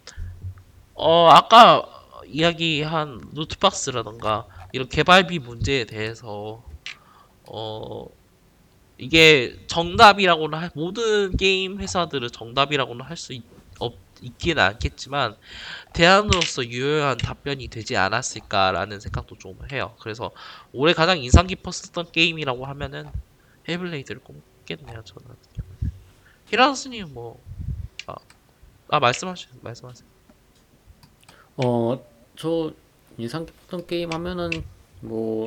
[0.94, 1.99] 어 아까
[2.30, 6.64] 이야기한 루트박스라던가 이런 개발비 문제에 대해서
[7.44, 8.06] 어
[8.98, 13.32] 이게 정답이라고는 할, 모든 게임 회사들은 정답이라고는 할 수
[14.22, 15.36] 있기는 않겠지만
[15.94, 19.96] 대안으로서 유효한 답변이 되지 않았을까라는 생각도 좀 해요.
[20.00, 20.32] 그래서
[20.72, 23.12] 올해 가장 인상 깊었었던 게임이라고 하면은
[23.68, 25.02] 헤블레이드를 꼽겠네요.
[25.04, 25.36] 저는
[26.46, 27.42] 히라스님 뭐
[28.06, 28.14] 아,
[28.88, 30.08] 아 말씀하시 말씀하세요.
[31.56, 32.09] 어,
[32.40, 32.72] 저
[33.18, 34.48] 인상 깊었던 게임 하면은
[35.02, 35.46] 뭐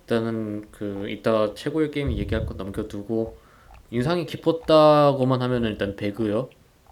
[0.00, 3.38] 일단은 그 이따 최고의 게임 얘기할 거 남겨두고
[3.92, 6.50] 인상이 깊었다고만 하면은 일단 배그요.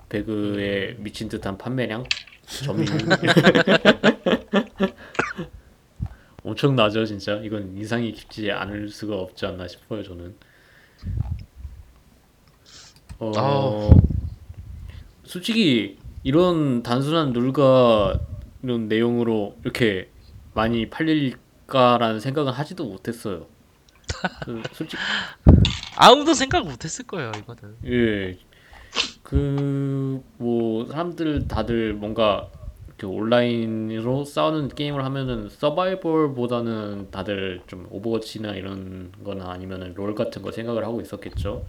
[0.08, 2.04] 배그의 미친 듯한 판매량,
[2.46, 2.84] 점유
[6.44, 7.40] 엄청나죠 진짜.
[7.42, 10.36] 이건 인상이 깊지 않을 수가 없지 않나 싶어요 저는.
[13.18, 13.90] 어, 아우.
[15.24, 18.29] 솔직히 이런 단순한 룰과
[18.62, 20.10] 이런 내용으로 이렇게
[20.54, 23.46] 많이 팔릴까라는 생각은 하지도 못했어요.
[24.44, 25.00] 그 솔직히
[25.96, 27.76] 아무도 생각 못했을 거예요 이거는.
[27.86, 28.38] 예.
[29.22, 32.48] 그 뭐 사람들 다들 뭔가
[32.88, 40.50] 이렇게 온라인으로 싸우는 게임을 하면은 서바이벌보다는 다들 좀 오버워치나 이런 거나 아니면은 롤 같은 거
[40.50, 41.64] 생각을 하고 있었겠죠.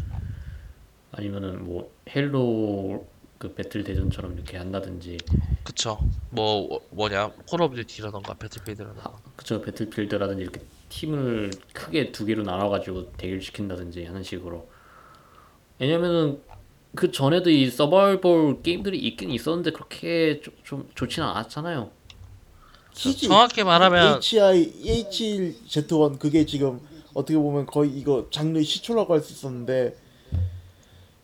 [1.12, 3.06] 아니면은 뭐 Halo
[3.42, 5.18] 그 배틀 대전처럼 이렇게 한다든지.
[5.64, 5.98] 그쵸.
[6.30, 9.20] 뭐 어, 뭐냐 Call of Duty라던가 Battlefield라던가.
[9.36, 9.60] 그쵸.
[9.64, 14.70] Battlefield라든지 이렇게 팀을 크게 두 개로 나눠가지고 대결 시킨다든지 하는 식으로.
[15.80, 16.40] 왜냐면은
[16.96, 21.90] 그 전에도 이 서바이벌 게임들이 있긴 있었는데 그렇게 좀, 좀 좋지는 않았잖아요.
[22.94, 26.80] CG 정확히 말하면 HI H1Z1 그게 지금
[27.16, 29.96] 어떻게 보면 거의 이거 장르 시초라고 할 수 있었는데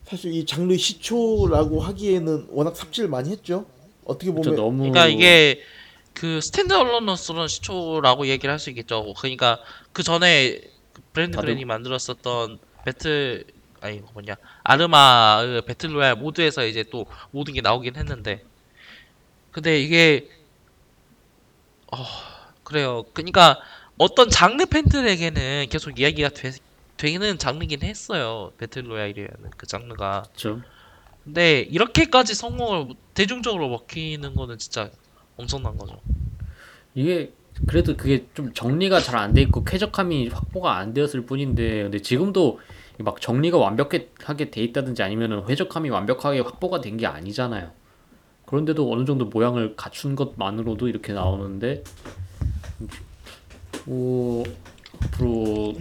[0.10, 3.66] 사실 이 장르 시초라고 하기에는 워낙 삽질 많이 했죠.
[4.06, 5.62] 어떻게 그쵸 보면 너무 그러니까 이게
[6.14, 9.14] 그 스탠드얼론으로서는 시초라고 얘기를 할 수 있겠죠.
[9.18, 9.60] 그러니까
[9.92, 10.62] 그 전에
[10.94, 13.46] 그 브랜드 다들- 그랜이 만들었었던 배틀
[13.82, 18.44] 아니 이거 뭐냐 아르마의 배틀로얄 모드에서 이제 또 모든 게 나오긴 했는데
[19.52, 20.30] 근데 이게
[21.92, 21.98] 어
[22.64, 23.04] 그래요.
[23.14, 23.60] 그러니까
[23.98, 26.52] 어떤 장르 팬들에게는 계속 이야기가 되,
[26.98, 28.52] 되는 장르긴 했어요.
[28.58, 30.24] 배틀로얄이라는 그 장르가.
[30.34, 30.62] 그쵸
[31.24, 34.90] 근데 이렇게까지 성공을 대중적으로 먹히는 거는 진짜
[35.36, 36.00] 엄청난 거죠.
[36.96, 37.34] 이게
[37.68, 42.60] 그래도 그게 좀 정리가 잘 안 돼 있고 쾌적함이 확보가 안 되었을 뿐인데 근데 지금도
[43.00, 47.72] 막 정리가 완벽하게 돼 있다든지 아니면은 회적함이 완벽하게 확보가 된 게 아니잖아요.
[48.46, 51.84] 그런데도 어느 정도 모양을 갖춘 것만으로도 이렇게 나오는데
[53.86, 54.44] 뭐
[55.04, 55.76] 앞으로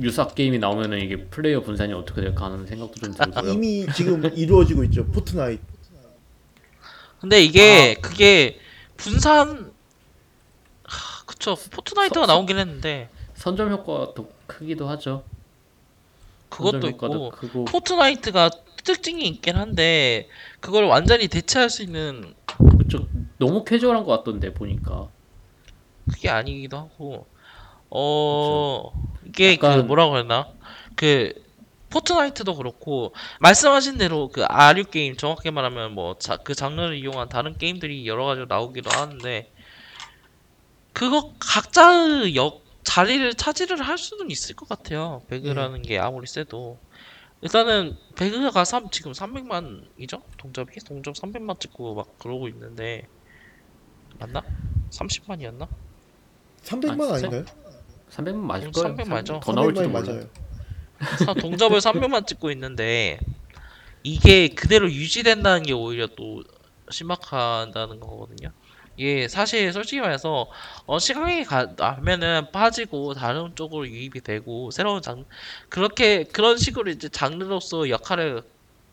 [0.00, 3.52] 유사 게임이 나오면은 이게 플레이어 분산이 어떻게 될까 하는 생각도 좀 들고요.
[3.52, 5.06] 이미 지금 이루어지고 있죠.
[5.06, 5.62] Fortnite.
[7.20, 8.58] 근데 이게 그게
[8.96, 9.72] 분산
[10.84, 15.24] 하, 그쵸 Fortnite가 서- 나오긴 했는데 선점 효과가 더 크기도 하죠.
[16.50, 18.50] 그것도 선점 효과도 있고 크고 Fortnite가
[18.84, 20.28] 특징이 있긴 한데
[20.60, 22.34] 그걸 완전히 대체할 수 있는
[22.78, 25.08] 그쪽 너무 캐주얼한 것 같던데 보니까.
[26.12, 27.26] 그게 아니기도 하고
[27.96, 28.92] 어
[29.24, 30.48] 이게 그 약간- 뭐라고 해야 되나
[30.96, 31.32] 그
[31.90, 38.06] Fortnite도 그렇고 말씀하신 대로 그 아류 게임 정확히 말하면 뭐 그 장르를 이용한 다른 게임들이
[38.08, 39.50] 여러 가지로 나오기도 하는데
[40.92, 45.22] 그거 각자의 역 자리를 차지를 할 수는 있을 것 같아요.
[45.28, 46.78] 배그라는 게 아무리 세도
[47.42, 50.20] 일단은 배그가 3, 지금 300만이죠?
[50.38, 50.74] 동접이?
[50.86, 53.06] 동접 300만 찍고 막 그러고 있는데
[54.18, 54.42] 맞나?
[54.90, 55.68] 30만이었나?
[56.64, 57.44] 300만 아, 아닌가요?
[58.14, 58.96] 300만 맞을 음, 거예요.
[58.96, 59.40] 300 맞죠?
[59.40, 60.12] 더 나올지도 300만이 몰라.
[60.12, 60.28] 맞아요.
[61.16, 63.18] 사- 동접을 300만 찍고 있는데
[64.02, 66.42] 이게 그대로 유지된다는 게 오히려 또
[66.90, 68.52] 신박하다는 거거든요.
[68.96, 70.48] 이게 사실 솔직히 말해서
[70.86, 75.24] 어 시간이 가면은 빠지고 다른 쪽으로 유입이 되고 새로운 장
[75.70, 78.42] 그렇게 그런 식으로 이제 장르로서 역할을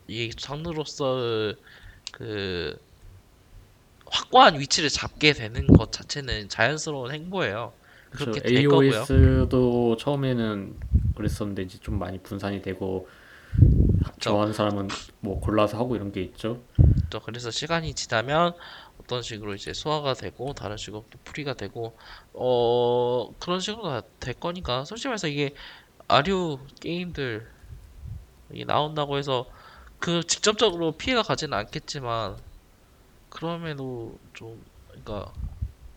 [0.08, 1.54] 이 장르로서
[2.14, 2.76] 그
[4.06, 7.76] 확고한 위치를 잡게 되는 것 자체는 자연스러운 행보예요.
[8.12, 8.54] 그렇게 그렇죠.
[8.54, 9.02] 될 거고요.
[9.02, 10.76] AOS도 처음에는
[11.16, 13.08] 그랬었는데 이제 좀 많이 분산이 되고
[14.04, 14.32] 그쵸.
[14.32, 14.88] 좋아하는 사람은
[15.22, 16.62] 뭐 골라서 하고 이런 게 있죠.
[17.10, 18.54] 또 그래서 시간이 지나면
[19.00, 21.98] 어떤 식으로 이제 소화가 되고 다른 식으로 또 풀이가 되고
[22.34, 25.54] 어 그런 식으로 다될 거니까 솔직히 말해서 이게
[26.08, 27.48] 아류 게임들
[28.54, 29.46] 이 나온다고 해서
[30.00, 32.38] 그 직접적으로 피해가 가지는 않겠지만
[33.30, 35.32] 그럼에도 좀 그러니까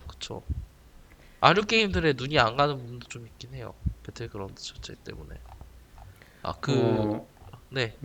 [0.07, 0.43] 그쵸
[1.39, 3.73] 아류 게임들의 눈이 안 가는 부분도 좀 있긴 해요
[4.03, 5.35] 배틀그라운드 자체 때문에
[6.43, 7.27] 아 그 어,
[7.69, 7.97] 네.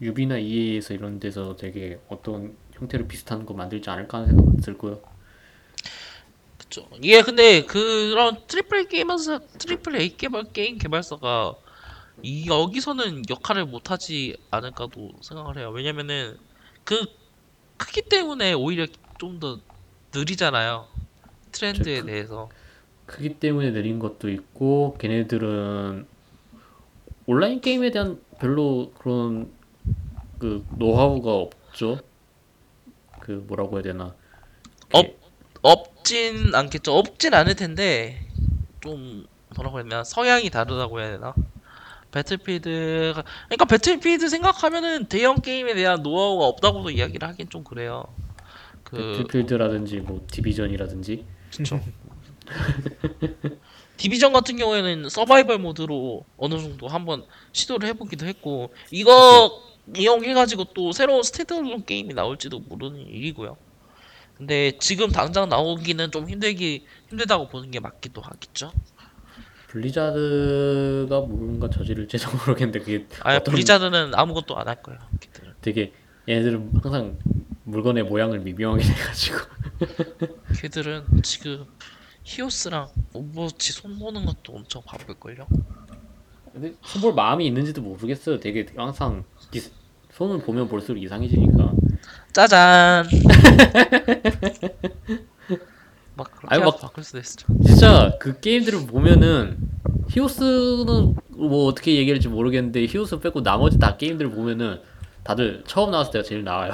[0.00, 5.02] 유비나 EA에서 이런 데서 되게 어떤 형태로 비슷한 거 만들지 않을까 하는 생각은 들고요.
[6.58, 6.88] 그쵸.
[7.02, 11.54] 이게 근데 그런 triple 게임에서 triple A 개발 게임 개발사가
[12.22, 15.70] 이 여기서는 역할을 못 하지 않을까도 생각을 해요.
[15.70, 16.38] 왜냐면은
[16.84, 17.06] 그
[17.76, 18.86] 크기 때문에 오히려
[19.18, 19.60] 좀 더
[20.14, 20.88] 느리잖아요.
[21.58, 22.48] 트렌드에 그- 대해서.
[23.06, 26.06] 크기 때문에 느린 것도 있고 걔네들은
[27.26, 29.50] 온라인 게임에 대한 별로 그런
[30.38, 32.00] 그 노하우가 없죠.
[33.20, 34.14] 그 뭐라고 해야 되나?
[34.92, 35.06] 업
[35.62, 36.92] 없진 않겠죠.
[36.92, 38.20] 없진 않을 텐데
[38.80, 41.34] 좀 뭐라고 해야 되나 성향이 다르다고 해야 되나?
[42.12, 48.04] Battlefield가 그러니까 Battlefield 생각하면은 대형 게임에 대한 노하우가 없다고도 이야기를 하긴 좀 그래요.
[48.84, 51.24] 그 Battlefield라든지 뭐 Division이라든지
[51.58, 51.80] 그쵸.
[53.98, 59.60] Division 같은 경우에는 서바이벌 모드로 어느 정도 한번 시도를 해보기도 했고 이거
[59.96, 63.56] 이용해가지고 또 새로운 standalone 게임이 나올지도 모르는 일이고요.
[64.36, 68.70] 근데 지금 당장 나오기는 좀 힘들기 힘들다고 보는 게 맞기도 하겠죠.
[69.66, 75.00] Blizzard가 뭔가 저지를지도 모르겠는데 그게 아 어떤- Blizzard는 아무것도 안 할 거예요.
[75.20, 75.54] 걔들은.
[75.60, 75.92] 되게
[76.28, 77.18] 얘네들은 항상
[77.68, 79.38] 물건의 모양을 미묘하게 해가지고
[80.60, 81.66] 걔들은 지금
[82.24, 85.46] 히오스랑 Overwatch 손 보는 것도 엄청 바쁠걸요.
[86.52, 88.40] 근데 손볼 마음이 있는지도 모르겠어요.
[88.40, 89.60] 되게 항상 이-
[90.12, 91.72] 손을 보면 볼수록 이상해지니까
[92.32, 93.06] 짜잔.
[96.16, 97.46] 막 그렇게 해서 막- 바꿀 수도 있죠.
[97.64, 99.58] 진짜 그 게임들을 보면은
[100.10, 104.80] 히오스는 뭐 어떻게 얘기할지 모르겠는데 히오스 빼고 나머지 다 게임들을 보면은
[105.22, 106.72] 다들 처음 나왔을 때가 제일 나와요.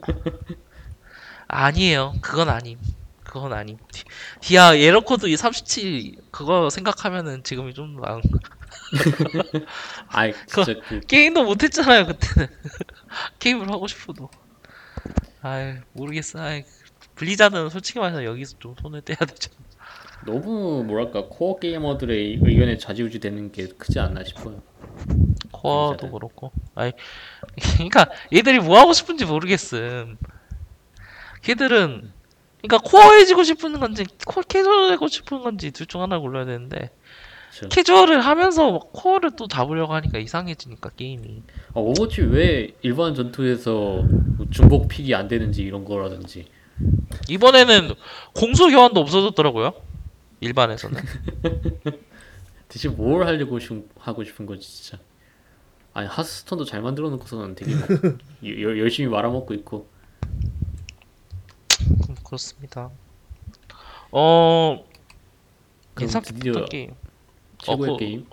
[1.48, 2.14] 아니에요.
[2.20, 2.78] 그건 아님.
[3.24, 3.78] 그건 아님.
[3.92, 4.04] 디-
[4.40, 8.38] 디아 error code 37 그거 생각하면은 지금이 좀 나은 거.
[10.08, 12.48] 아이 진짜 그 게임도 못했잖아요 그때는.
[13.38, 14.30] 게임을 하고 싶어도.
[15.42, 16.40] 아이 모르겠어.
[16.40, 16.64] 아이
[17.14, 19.50] Blizzard는 솔직히 말해서 여기서 좀 손을 떼야 되죠.
[20.24, 24.62] 너무 뭐랄까 코어 게이머들의 의견에 좌지우지 되는 게 크지 않나 싶어요.
[25.50, 26.10] core도.
[26.10, 26.52] 그렇고.
[26.74, 26.92] 아이
[27.74, 30.16] 그러니까 얘들이 뭐 하고 싶은지 모르겠음.
[31.42, 32.10] 걔들은
[32.62, 36.90] 그러니까 코어해지고 싶은 건지 코 캐주얼하고 싶은 건지 둘 중 하나 골라야 되는데
[37.50, 37.68] 그쵸.
[37.68, 41.42] 캐주얼을 하면서 코어를 또 잡으려고 하니까 이상해지니까 게임이.
[41.74, 46.46] 아, 오버워치 왜 일반 전투에서 뭐 중복 pick이 안 되는지 이런 거라든지
[47.28, 47.92] 이번에는
[48.34, 49.74] 공수 교환도 없어졌더라고요.
[50.40, 51.00] 일반에서는.
[52.68, 54.98] 대체 뭘 하려고 싶- 하고 싶은 거지 진짜.
[55.94, 57.88] 아니 하스스톤도 잘 만들어 놓고서는 되게 막
[58.44, 59.88] 여- 열심히 말아먹고 있고
[62.08, 62.90] 음, 그렇습니다.
[64.10, 64.84] 어
[65.94, 66.94] 그럼 괜찮겠다 드디어 게임.
[67.58, 68.26] 최고의 그- 게임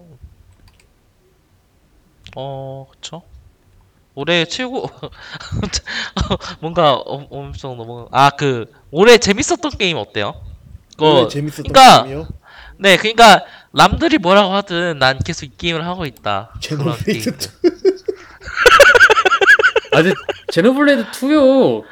[2.36, 3.24] 어 그쵸.
[4.16, 4.90] 올해 최고
[6.62, 10.34] 뭔가 엄- 엄청 너무 아그 올해 재밌었던 게임 어때요?
[10.98, 12.28] 그 재밌었던 그러니까 게임이요.
[12.80, 16.54] 네 그러니까 남들이 뭐라고 하든 난 계속 이 게임을 하고 있다.
[16.60, 17.34] 제노블레이드 게임들.
[19.94, 20.14] 아 근데
[20.52, 21.84] 제노블레이드 2요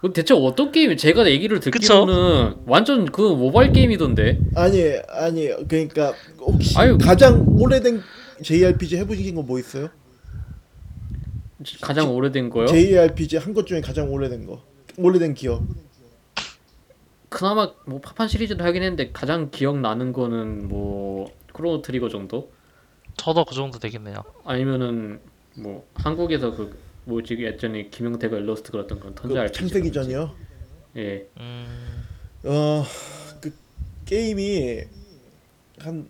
[0.00, 6.76] 그 대체 어떤 게임이 제가 얘기를 듣기로는 완전 그 모바일 게임이던데 아니 아니 그러니까 혹시
[6.78, 6.96] 아유.
[6.98, 8.00] 가장 오래된
[8.42, 9.88] JRPG 해보신 거 뭐 있어요?
[11.82, 12.66] 가장 오래된 거요?
[12.66, 14.62] JRPG 한 것 중에 가장 오래된 거
[14.96, 15.62] 오래된 기억
[17.30, 22.52] 그나마 뭐 파판 시리즈도 하긴 했는데 가장 기억나는 거는 뭐 크로노 트리거 정도?
[23.16, 24.16] 저도 그 정도 되겠네요.
[24.44, 25.20] 아니면은
[25.54, 29.92] 뭐 한국에서 그 뭐지 예전에 김용태가 일러스트 그렸던 그런 턴제 그 RPG 창세기.
[29.92, 30.34] 전이요.
[30.96, 31.66] 예 음
[32.44, 33.52] 어그
[34.06, 34.80] 게임이
[35.78, 36.06] 한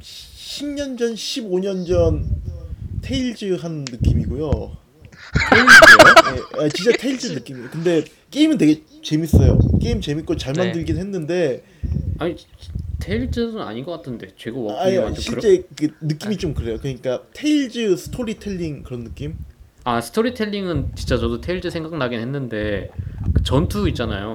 [0.00, 2.28] 10년 전, 15년 전
[3.00, 4.76] 테일즈 한 느낌이고요.
[5.56, 7.70] 예, 아, 진짜 테일즈 느낌이에요.
[7.70, 9.58] 근데 게임은 되게 재밌어요.
[9.80, 10.64] 게임 재밌고 잘 네.
[10.64, 11.62] 만들긴 했는데
[12.18, 12.34] 아니
[12.98, 16.78] 테일즈는 아닌 것 같은데 제가 워크이 아니 완전 그런 실제 그 느낌이 좀 그래요.
[16.80, 19.36] 그러니까 테일즈 스토리텔링 그런 느낌?
[19.84, 22.90] 아 스토리텔링은 진짜 저도 테일즈 생각나긴 했는데
[23.34, 24.32] 그 전투 있잖아요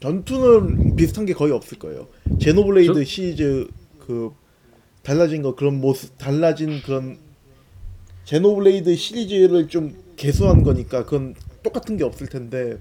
[0.00, 2.08] 전투는 비슷한 게 거의 없을 거예요.
[2.40, 3.68] 제노블레이드 저- 시리즈
[4.00, 4.32] 그
[5.02, 7.16] 달라진 거 그런 모습 달라진 그런
[8.24, 11.34] 제노블레이드 시리즈를 좀 개수한 거니까 그건
[11.64, 12.78] 똑같은 게 없을 텐데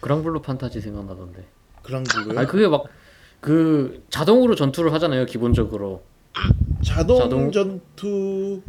[0.00, 1.44] 그랑블루 판타지 생각나던데.
[1.82, 2.38] 그랑블루요?
[2.38, 2.84] 아니 그게 막
[3.40, 6.02] 그 자동으로 전투를 하잖아요 기본적으로
[6.84, 8.60] 자동, 자동- 전투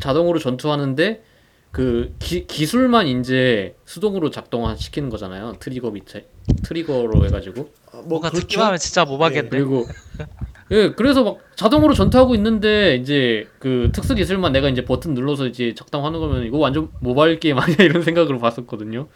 [0.00, 1.22] 자동으로 전투하는데
[1.70, 6.26] 그 기, 기술만 이제 수동으로 작동화 시키는 거잖아요 트리거 밑에
[6.62, 8.46] 트리거로 해가지고 아, 뭐 뭔가 그렇죠.
[8.46, 9.50] 듣기만 하면 진짜 모바겠네.
[9.50, 9.84] 그리고
[10.70, 15.74] 예 그래서 막 자동으로 전투하고 있는데 이제 그 특수 기술만 내가 이제 버튼 눌러서 이제
[15.74, 19.08] 작동하는 거면 이거 완전 모바일 게임 아니야 이런 생각으로 봤었거든요.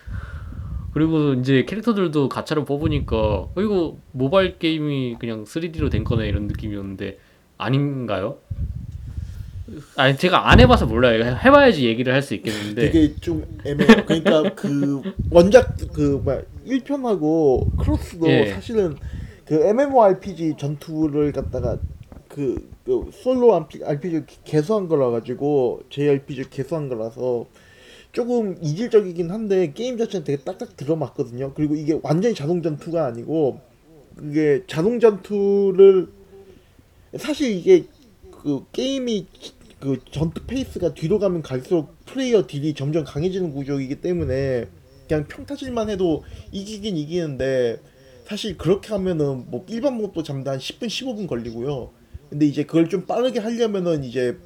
[0.94, 7.18] 그리고 이제 캐릭터들도 가차로 뽑으니까 어, 이거 모바일 게임이 그냥 3D로 된 거네 이런 느낌이었는데
[7.59, 8.38] 아닌가요?
[9.96, 11.24] 아니 제가 안 해봐서 몰라요.
[11.24, 14.05] 해봐야지 얘기를 할 수 있겠는데 되게 좀 애매해요.
[14.05, 18.46] 그러니까 그 원작 그뭐 1편하고 크로스도 예.
[18.53, 18.96] 사실은
[19.45, 21.78] 그 MMORPG 전투를 갖다가
[22.28, 27.47] 그, 그 솔로 RPG 개수한 거라 가지고 JRPG 개수한 거라서
[28.12, 31.55] 조금 이질적이긴 한데 게임 자체는 되게 딱딱 들어맞거든요.
[31.55, 33.61] 그리고 이게 완전히 자동 전투가 아니고
[34.16, 36.09] 그게 자동 전투를
[37.16, 37.84] 사실 이게
[38.30, 39.26] 그 게임이
[39.80, 44.68] 그 전투 페이스가 뒤로 가면 갈수록 플레이어 deal이 점점 강해지는 구조이기 때문에
[45.09, 46.22] 그냥 평타질만 해도
[46.53, 47.80] 이기긴 이기는데
[48.26, 51.90] 사실 그렇게 하면은 뭐 일반 몹도 잡는데 한 10분 15분 걸리고요.
[52.30, 54.38] 근데 이제 그걸 좀 빠르게 하려면은 이제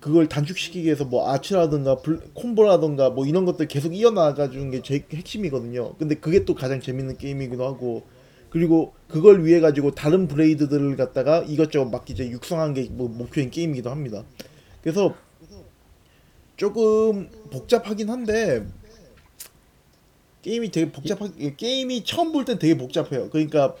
[0.00, 5.04] 그걸 단축시키기 위해서 뭐 아치라든가 블- 콤보라든가 뭐 이런 것들 계속 이어나가 주는 게 제일
[5.10, 5.94] 핵심이거든요.
[5.96, 8.02] 근데 그게 또 가장 재밌는 게임이기도 하고
[8.50, 13.90] 그리고 그걸 위해 가지고 다른 브레이드들을 갖다가 이것저것 막 이제 육성한 게 뭐 목표인 게임이기도
[13.90, 14.22] 합니다.
[14.82, 15.14] 그래서
[16.56, 18.66] 조금 복잡하긴 한데
[20.44, 21.26] 게임이 되게 복잡하
[21.56, 23.30] 게임이 처음 볼 땐 되게 복잡해요.
[23.30, 23.74] 그러니까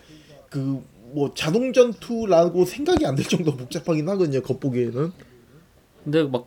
[0.50, 0.82] 그
[1.14, 4.42] 뭐 자동 전투라고 생각이 안들 정도 복잡하긴 하거든요.
[4.42, 5.12] 겉보기에는.
[6.02, 6.46] 근데 막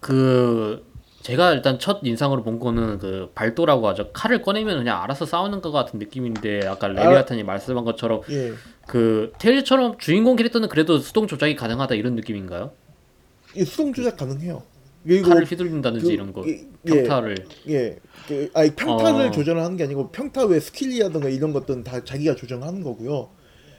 [0.00, 0.86] 그
[1.22, 4.12] 제가 일단 첫 인상으로 본 거는 그 발도라고 하죠.
[4.12, 8.52] 칼을 꺼내면 그냥 알아서 싸우는 것 같은 느낌인데 아까 레비아탄이 말씀한 것처럼 예.
[8.86, 12.70] 그 테일즈처럼 주인공 캐릭터는 그래도 수동 조작이 가능하다 이런 느낌인가요?
[13.56, 14.62] 이 수동 조작 가능해요.
[15.04, 17.36] 그리고 칼을 휘둘린다든지 그- 이런 거 예, 평타를
[17.68, 17.98] 예.
[18.26, 19.30] 그, 아니 평타를 어.
[19.30, 23.30] 조절을 하는 게 아니고 평타 외 skill이라든가 이런 것들은 다 자기가 조정하는 거고요.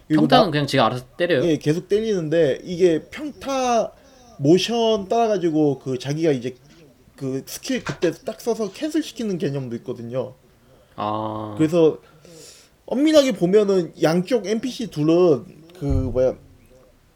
[0.09, 1.45] 평타는 그냥 지가 알아서 때려요.
[1.45, 3.91] 예, 계속 때리는데 이게 평타
[4.39, 6.55] 모션 따라 가지고 그 자기가 이제
[7.15, 10.33] 그 스킬 그때 딱 써서 cancel 시키는 개념도 있거든요.
[10.95, 11.99] 아 그래서
[12.85, 15.45] 엄밀하게 보면은 양쪽 NPC 둘은
[15.79, 16.35] 그 뭐야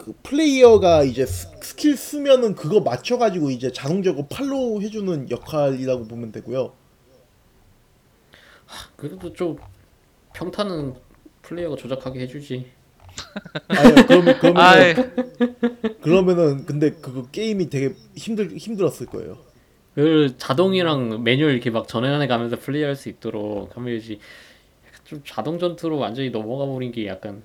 [0.04, 6.74] 그 플레이어가 이제 스- 스킬 쓰면은 그거 맞춰가지고 이제 자동적으로 follow 해주는 역할이라고 보면 되고요.
[8.98, 9.58] 그래도 좀
[10.34, 10.96] 평타는
[11.42, 12.70] 플레이어가 조작하게 해주지.
[13.70, 14.94] 아니 그러면 그러면 아이,
[16.02, 19.38] 그러면은 근데 그거 게임이 되게 힘들 힘들었을 거예요.
[19.96, 24.20] 그 자동이랑 매뉴얼 이렇게 막 전환해 가면서 플레이할 수 있도록 하면야지.
[25.06, 27.44] 좀 자동 전투로 완전히 넘어가 버린 게 약간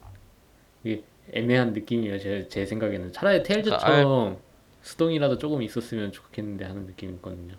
[1.32, 2.18] 애매한 느낌이에요.
[2.18, 4.38] 제, 제 생각에는 차라리 테일즈처럼
[4.82, 7.54] 수동이라도 조금 있었으면 좋겠는데 하는 느낌이 있거든요.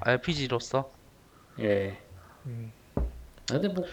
[0.00, 0.90] RPG로서
[1.60, 1.98] 예.
[2.46, 2.72] 음.
[2.96, 3.02] 아,
[3.48, 3.84] 근데 뭐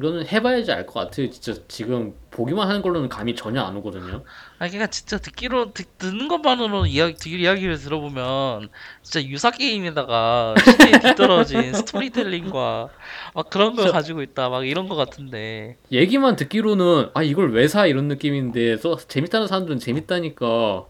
[0.00, 1.28] 이거는 해봐야지 알 것 같아요.
[1.28, 4.24] 진짜 지금 보기만 하는 걸로는 감이 전혀 안 오거든요.
[4.58, 8.70] 아니 그러니까 진짜 듣기로 듣, 듣는 것만으로 이야기 듣 이야기를 들어보면
[9.02, 12.88] 진짜 유사 게임에다가 시대에 뒤떨어진 스토리텔링과
[13.34, 17.68] 막 그런 걸 진짜- 가지고 있다 막 이런 거 같은데 얘기만 듣기로는 아 이걸 왜
[17.68, 20.88] 사 이런 느낌인데 또 재밌다는 사람들은 재밌다니까 어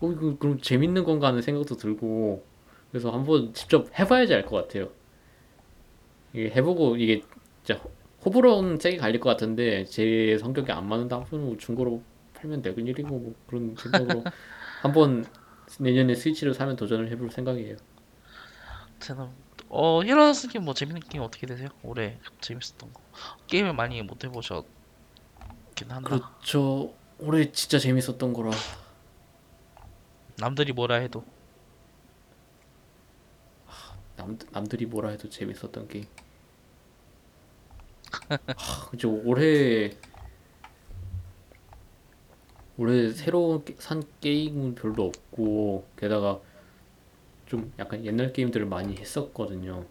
[0.00, 2.46] 이거 그럼 재밌는 건가 하는 생각도 들고
[2.90, 4.88] 그래서 한번 직접 해봐야지 알 것 같아요.
[6.32, 7.20] 이게 해보고 이게
[7.62, 7.82] 진짜
[8.24, 12.02] 호- 호불호는 세게 갈릴 것 같은데 제 성격에 안 맞는다 하면 뭐 중고로
[12.34, 14.26] 팔면 되는 일이고 뭐 그런 생각으로
[14.80, 15.24] 한번
[15.80, 17.76] 내년에 스위치를 사면 도전을 해볼 생각이에요.
[19.00, 19.28] 저는
[19.68, 21.68] 어 히로스님 뭐 재밌는 게임 어떻게 되세요?
[21.82, 23.00] 올해 재밌었던 거
[23.46, 24.66] 게임을 많이 못 해보셨긴
[25.90, 26.94] 한다 그렇죠.
[27.18, 28.50] 올해 진짜 재밌었던 거라.
[30.38, 31.24] 남들이 뭐라 해도
[34.16, 36.04] 남 남들이 뭐라 해도 재밌었던 게임.
[38.56, 39.90] 하, 이제 올해
[42.76, 46.38] 올해 새로 게- 산 게임은 별로 없고 게다가
[47.46, 49.84] 좀 약간 옛날 게임들을 많이 했었거든요.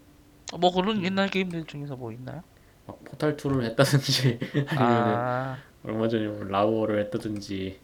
[0.52, 2.42] 어, 뭐 그런 옛날 게임들 중에서 뭐 있나요?
[2.86, 4.38] 막 포탈 2를 했다든지
[4.68, 7.78] 아니면은 아 얼마 전에 뭐 라우어를 했다든지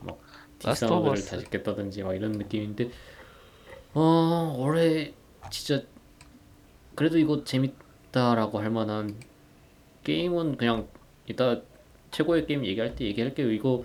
[0.00, 0.18] 막
[0.62, 1.30] 라스트 오브 디사우드를 어스.
[1.30, 2.90] 다시 깼다든지 막 이런 느낌인데
[3.94, 5.14] 어 올해
[5.50, 5.82] 진짜
[6.94, 9.16] 그래도 이거 재밌다라고 할 만한
[10.10, 10.88] 게임은 그냥
[11.26, 11.60] 이따
[12.12, 13.50] 최고의 게임 얘기할 때 얘기할게요.
[13.50, 13.84] 이거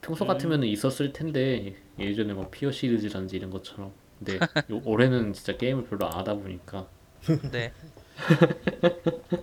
[0.00, 0.28] 평소 음.
[0.28, 3.92] 같으면 있었을 텐데 예전에 뭐 피어 시리즈라든지 이런 것처럼.
[4.18, 4.38] 근데
[4.70, 6.86] 요- 올해는 진짜 게임을 별로 안 하다 보니까.
[7.50, 7.72] 네.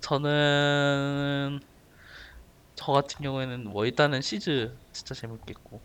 [0.00, 1.60] 저는
[2.74, 5.80] 저 같은 경우에는 뭐 일단은 시즈 진짜 재밌겠고.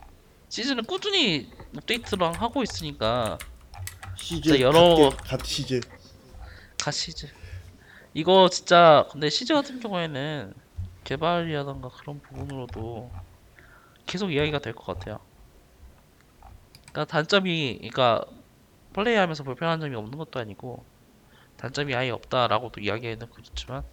[0.49, 3.37] 시즈는 꾸준히 업데이트랑 하고 있으니까.
[4.17, 5.79] 시즈 진짜 여러- 갓, 갓 시즈.
[6.79, 7.27] 가 시즈
[8.17, 10.53] 이거 진짜 근데 시즈 같은 경우에는
[11.05, 13.13] 개발이라던가 그런 부분으로도
[14.07, 15.19] 계속 이야기가 될 것 같아요.
[16.91, 18.23] 그러니까 단점이 그러니까
[18.93, 20.87] 플레이하면서 불편한 점이 없는 것도 아니고
[21.57, 23.83] 단점이 아예 없다라고도 이야기하는 그렇지만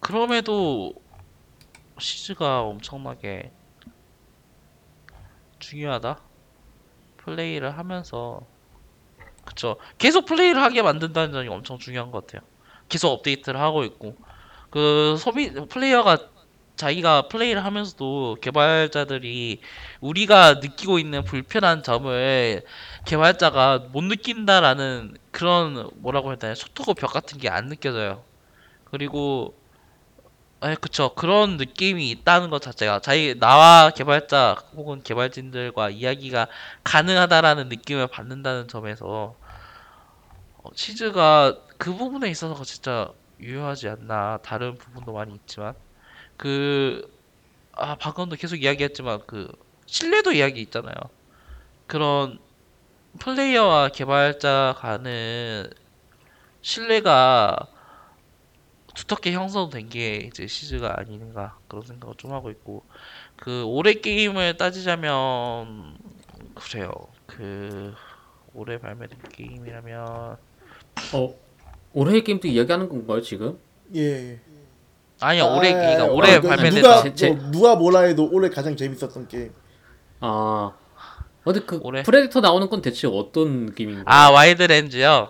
[0.00, 0.94] 그럼에도
[1.98, 3.52] 시즈가 엄청나게
[5.58, 6.24] 중요하다.
[7.18, 8.48] 플레이를 하면서
[9.44, 9.78] 그쵸.
[9.98, 12.48] 계속 플레이를 하게 만든다는 점이 엄청 중요한 것 같아요.
[12.88, 14.16] 계속 업데이트를 하고 있고
[14.70, 16.18] 그 소비 플레이어가
[16.76, 19.60] 자기가 플레이를 하면서도 개발자들이
[20.00, 22.62] 우리가 느끼고 있는 불편한 점을
[23.04, 28.24] 개발자가 못 느낀다라는 그런 뭐라고 해야 되나 소토고 벽 같은 게 안 느껴져요.
[28.84, 29.54] 그리고
[30.62, 36.48] 에 그쵸 그런 느낌이 있다는 것 자체가 자기 나와 개발자 혹은 개발진들과 이야기가
[36.84, 39.36] 가능하다라는 느낌을 받는다는 점에서
[40.58, 45.74] 어, 치즈가 그 부분에 있어서 진짜 유효하지 않나 다른 부분도 많이 있지만.
[46.36, 47.02] 그
[47.72, 49.48] 아 방금도 계속 이야기했지만 그
[49.86, 50.94] 신뢰도 이야기 있잖아요.
[51.86, 52.38] 그런
[53.20, 55.70] 플레이어와 개발자 간의
[56.62, 57.58] 신뢰가
[58.94, 62.84] 두텁게 형성된 게 이제 시즈가 아닌가 그런 생각을 좀 하고 있고
[63.36, 65.96] 그 올해 게임을 따지자면
[66.54, 66.90] 그래요.
[67.26, 67.94] 그
[68.52, 70.36] 올해 발매된 게임이라면
[71.14, 71.47] 어
[71.98, 73.58] 올해의 게임도 이야기하는 건가요 지금?
[73.96, 74.38] 예
[75.20, 77.74] 아니야 아, 올해 아, 그러니까 아, 올해 아, 그 발매된 누가 제- 제- 뭐, 누가
[77.76, 79.50] 뭐라 해도 올해 가장 재밌었던 게임
[80.20, 80.72] 아
[81.42, 82.02] 근데 그 올해?
[82.02, 84.04] 프레데터 나오는 건 대체 어떤 느낌인가요?
[84.06, 85.28] 아 와일드랜즈요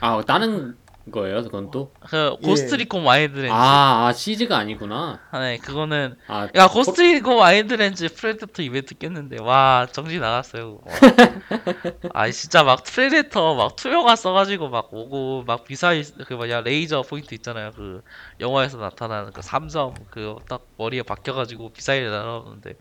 [0.00, 0.76] 아 다른
[1.10, 1.92] 거예요 그건 또?
[2.08, 2.46] 그 예.
[2.46, 5.20] 고스트 리콘 와일드랜즈 아, 아 시즈가 아니구나.
[5.32, 10.80] 아, 네 그거는 아 야 고스트 리콘 와일드랜즈 프레데터 이벤트 깼는데 와 정신 나갔어요.
[12.14, 17.34] 아 진짜 막 프레데터 막 투명화 써가지고 막 오고 막 미사일 그 뭐냐 레이저 포인트
[17.34, 18.02] 있잖아요 그
[18.40, 22.74] 영화에서 나타나는 그 삼점 그 딱 머리에 박혀가지고 미사일 날아오는데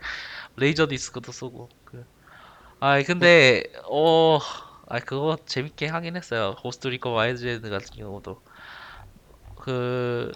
[0.57, 2.05] 레이저 디스크도 쏘고 그
[2.79, 4.39] 아이 근데 어
[4.91, 6.55] 아 그거 재밌게 하긴 했어요.
[6.61, 8.41] 고스트 리콘 와일드랜즈 같은 경우도.
[9.55, 10.31] 그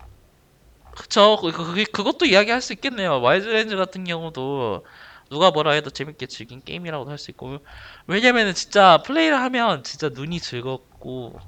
[0.91, 1.37] 그쵸.
[1.41, 3.19] 그, 그, 그것도 이야기할 수 있겠네요.
[3.47, 4.85] 랜즈 같은 경우도
[5.31, 7.59] 누가 뭐라 해도 재밌게 즐긴 게임이라고도 할 수 있고.
[8.07, 11.43] 왜냐면은 진짜 플레이를 하면 진짜 눈이 즐겁고.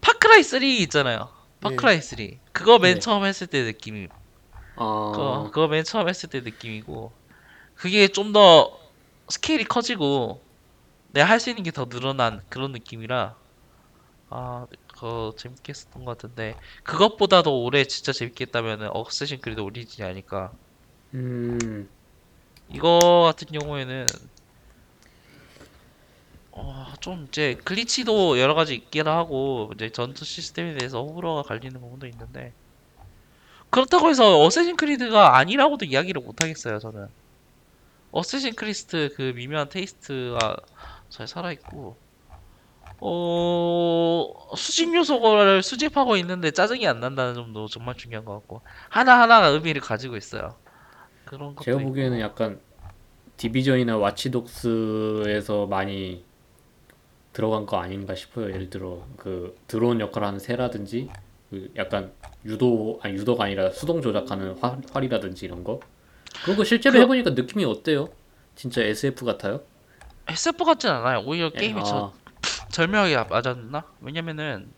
[0.00, 1.30] 파크라이 3 있잖아요.
[1.60, 3.00] 파크라이 3 그거 맨 네.
[3.00, 4.08] 처음 했을 때 느낌이
[4.76, 4.84] 아.
[5.10, 7.16] 그거, 그거 맨 처음 했을 때 느낌이고.
[7.74, 8.72] 그게 좀 더
[9.30, 10.45] 스케일이 커지고
[11.16, 13.40] 내가 할 수 있는 게 더 늘어난 그런 느낌이라
[14.30, 20.56] 아 그거 재밌게 했었던 것 같은데 그것보다도 올해 진짜 재밌게 했다면은 어쌔신 크리드 오리진이 아닐까?
[21.14, 21.88] 음.
[22.68, 24.06] 이거 같은 경우에는
[26.50, 32.06] 어, 좀 이제 glitch도 여러 가지 있긴 하고 이제 전투 시스템에 대해서 호불호가 갈리는 부분도
[32.08, 32.54] 있는데
[33.70, 37.08] 그렇다고 해서 어쌔신 크리드가 아니라고도 이야기를 못 하겠어요 저는.
[38.10, 40.56] 어쌔신 크리드 그 미묘한 taste가
[41.10, 41.96] 잘 살아있고
[43.00, 49.80] 어 수집 요소를 수집하고 있는데 짜증이 안 난다는 점도 정말 중요한 것 같고 하나하나가 의미를
[49.82, 50.56] 가지고 있어요
[51.24, 51.78] 그런 것도 제가.
[51.78, 52.60] 보기에는 약간
[53.36, 56.24] 디비전이나 와치독스에서 많이
[57.32, 58.48] 들어간 거 아닌가 싶어요.
[58.50, 61.10] 예를 들어 그 드론 역할을 하는 새라든지
[61.50, 62.12] 그 약간
[62.44, 65.80] 유도 아니 유도가 아니라 수동 조작하는 활, 활이라든지 이런 거
[66.42, 68.08] 그런 거 실제로 그- 해보니까 느낌이 어때요?
[68.54, 69.62] 진짜 SF 같아요?
[70.28, 71.22] SF 같진 않아요.
[71.24, 72.12] 오히려 게임이 아, 저,
[72.70, 73.84] 절묘하게 맞았나?
[74.00, 74.68] 왜냐면은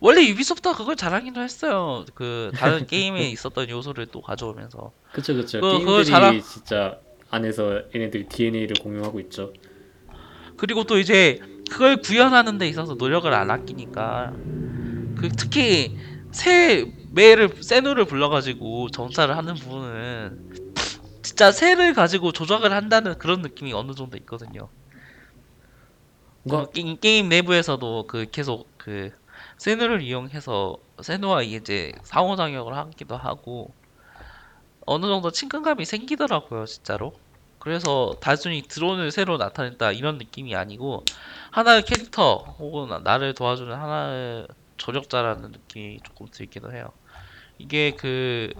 [0.00, 2.04] 원래 유비소프트가 그걸 잘하기도 했어요.
[2.14, 6.98] 그 다른 게임에 있었던 요소를 또 가져오면서 그쵸 그쵸 그- 그거 게임들이 잘하- 진짜
[7.30, 9.52] 안에서 얘네들이 DNA를 공유하고 있죠.
[10.56, 14.32] 그리고 또 이제 그걸 구현하는 데 있어서 노력을 안 아끼니까
[15.16, 15.96] 그 특히
[16.30, 20.63] 새 매를 세누를 불러가지고 정찰을 하는 부분은
[21.34, 24.70] 진짜 새를 가지고 조작을 한다는 그런 느낌이 어느 정도 있거든요.
[26.44, 29.10] 뭔가 그 게임, 게임 내부에서도 그 계속 그
[29.58, 33.74] 세누를 이용해서 세누와 이제 상호작용을 하기도 하고
[34.86, 37.12] 어느 정도 친근감이 생기더라고요 진짜로.
[37.58, 41.04] 그래서 단순히 드론을 새로 나타냈다 이런 느낌이 아니고
[41.50, 46.92] 하나의 캐릭터 혹은 나를 도와주는 하나의 조력자라는 느낌이 조금 들기도 해요.
[47.58, 48.52] 이게 그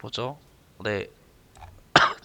[0.00, 0.40] 뭐죠?
[0.84, 1.06] 네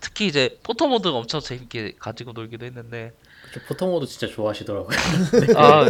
[0.04, 3.14] 특히 이제 포토 모드가 엄청 재밌게 가지고 놀기도 했는데
[3.54, 4.89] 저 포토모드 진짜 좋아하시더라고요.
[5.56, 5.86] 아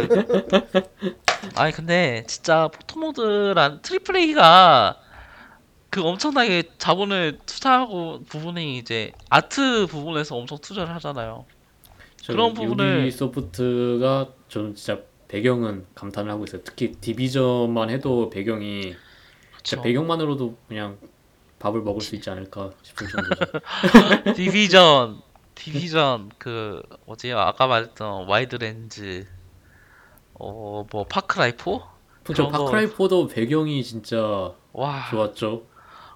[1.56, 5.00] 아니 근데 진짜 포토 모드란 트리플 A가
[5.90, 11.44] 그 엄청나게 자본을 투자하고 부분이 이제 아트 부분에서 엄청 투자를 하잖아요.
[12.16, 16.62] 저 그런 부분을- 유비소프트가 저는 진짜 배경은 감탄을 하고 있어요.
[16.62, 18.94] 특히 디비전만 해도 배경이
[19.64, 19.82] 진짜 그쵸.
[19.82, 20.98] 배경만으로도 그냥
[21.64, 23.44] 밥을 먹을 수 있지 않을까 싶은 정도죠.
[24.36, 25.22] 디비전
[25.54, 29.26] 디비전 그 뭐지 아까 말했던 와일드랜즈
[30.34, 31.64] 어 뭐 파크라이 4?
[31.64, 31.88] 저
[32.34, 35.62] 그런 거- 파크라이 4도 배경이 진짜 와 좋았죠.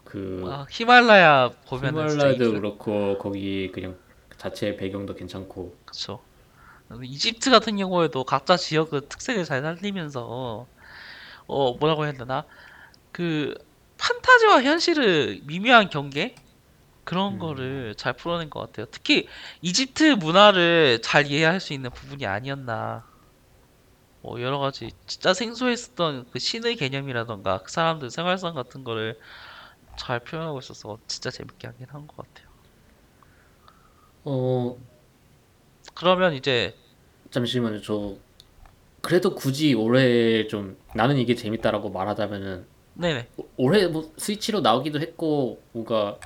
[0.05, 3.97] 그 아, 히말라야 진짜 히말라야도 이- 그렇고 거기 그냥
[4.37, 6.21] 자체 배경도 괜찮고 그쵸.
[7.03, 10.67] 이집트 같은 경우에도 각자 지역의 특색을 잘 살리면서
[11.47, 12.45] 어 뭐라고 해야 되나
[13.13, 13.55] 그
[13.99, 16.35] 판타지와 현실의 미묘한 경계
[17.05, 17.39] 그런 음.
[17.39, 18.87] 거를 잘 풀어낸 것 같아요.
[18.93, 19.29] 특히
[19.63, 23.07] 이집트 문화를 잘 이해할 수 있는 부분이 아니었나.
[24.21, 29.19] 뭐 여러 가지 진짜 생소했었던 그 신의 개념이라던가 그 사람들 생활상 같은 거를
[29.97, 32.49] 잘 표현하고 있어서 진짜 재밌게 하긴 한 것 같아요.
[34.25, 34.79] 어
[35.95, 36.75] 그러면 이제
[37.31, 37.81] 잠시만요.
[37.83, 38.19] 저
[39.03, 42.69] 그래도 굳이 올해 좀 나는 이게 재밌다라고 말하자면은
[42.99, 46.19] 네네 오- 올해 뭐 스위치로 나오기도 했고 뭔가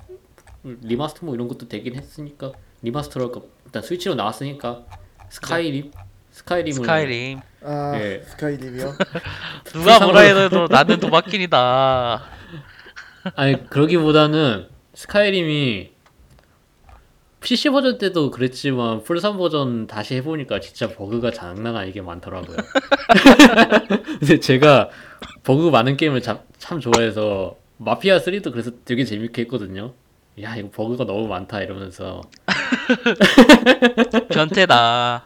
[0.64, 2.52] remaster 뭐 이런 것도 되긴 했으니까
[2.82, 4.84] remaster랄까 일단 스위치로 나왔으니까
[5.28, 5.92] 스카이림
[6.30, 8.22] 스카이림을 스카이림 아 예.
[8.26, 8.94] 스카이림이요?
[9.72, 12.22] 누가 뭐라 해도 나는 도바킨이다.
[13.36, 15.92] 아니 그러기보다는 스카이림이
[17.40, 22.56] PC 버전 때도 그랬지만 플3 버전 다시 해보니까 진짜 버그가 장난 아니게 많더라고요.
[24.20, 24.90] 근데 제가
[25.44, 29.92] 버그 많은 게임을 참, 참 좋아해서 마피아 3도 그래서 되게 재밌게 했거든요.
[30.40, 32.22] 야 이거 버그가 너무 많다 이러면서
[34.30, 35.24] 변태다.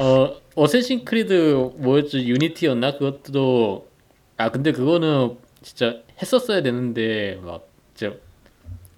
[0.00, 3.88] 어 어쌔신 크리드 뭐였지 유니티였나 그것도
[4.36, 8.16] 아 근데 그거는 진짜 했었어야 되는데 막 진짜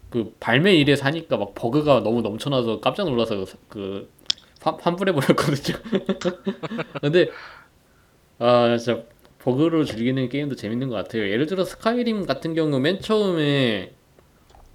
[0.09, 4.11] 그 발매 일에 사니까 막 버그가 너무 넘쳐나서 깜짝 놀라서 그
[4.63, 5.79] 환- 환불해 버렸거든요.
[7.01, 7.31] 근데
[8.39, 9.03] 아 진짜
[9.43, 11.23] 버그로 즐기는 게임도 재밌는 것 같아요.
[11.29, 13.95] 예를 들어 스카이림 같은 경우 맨 처음에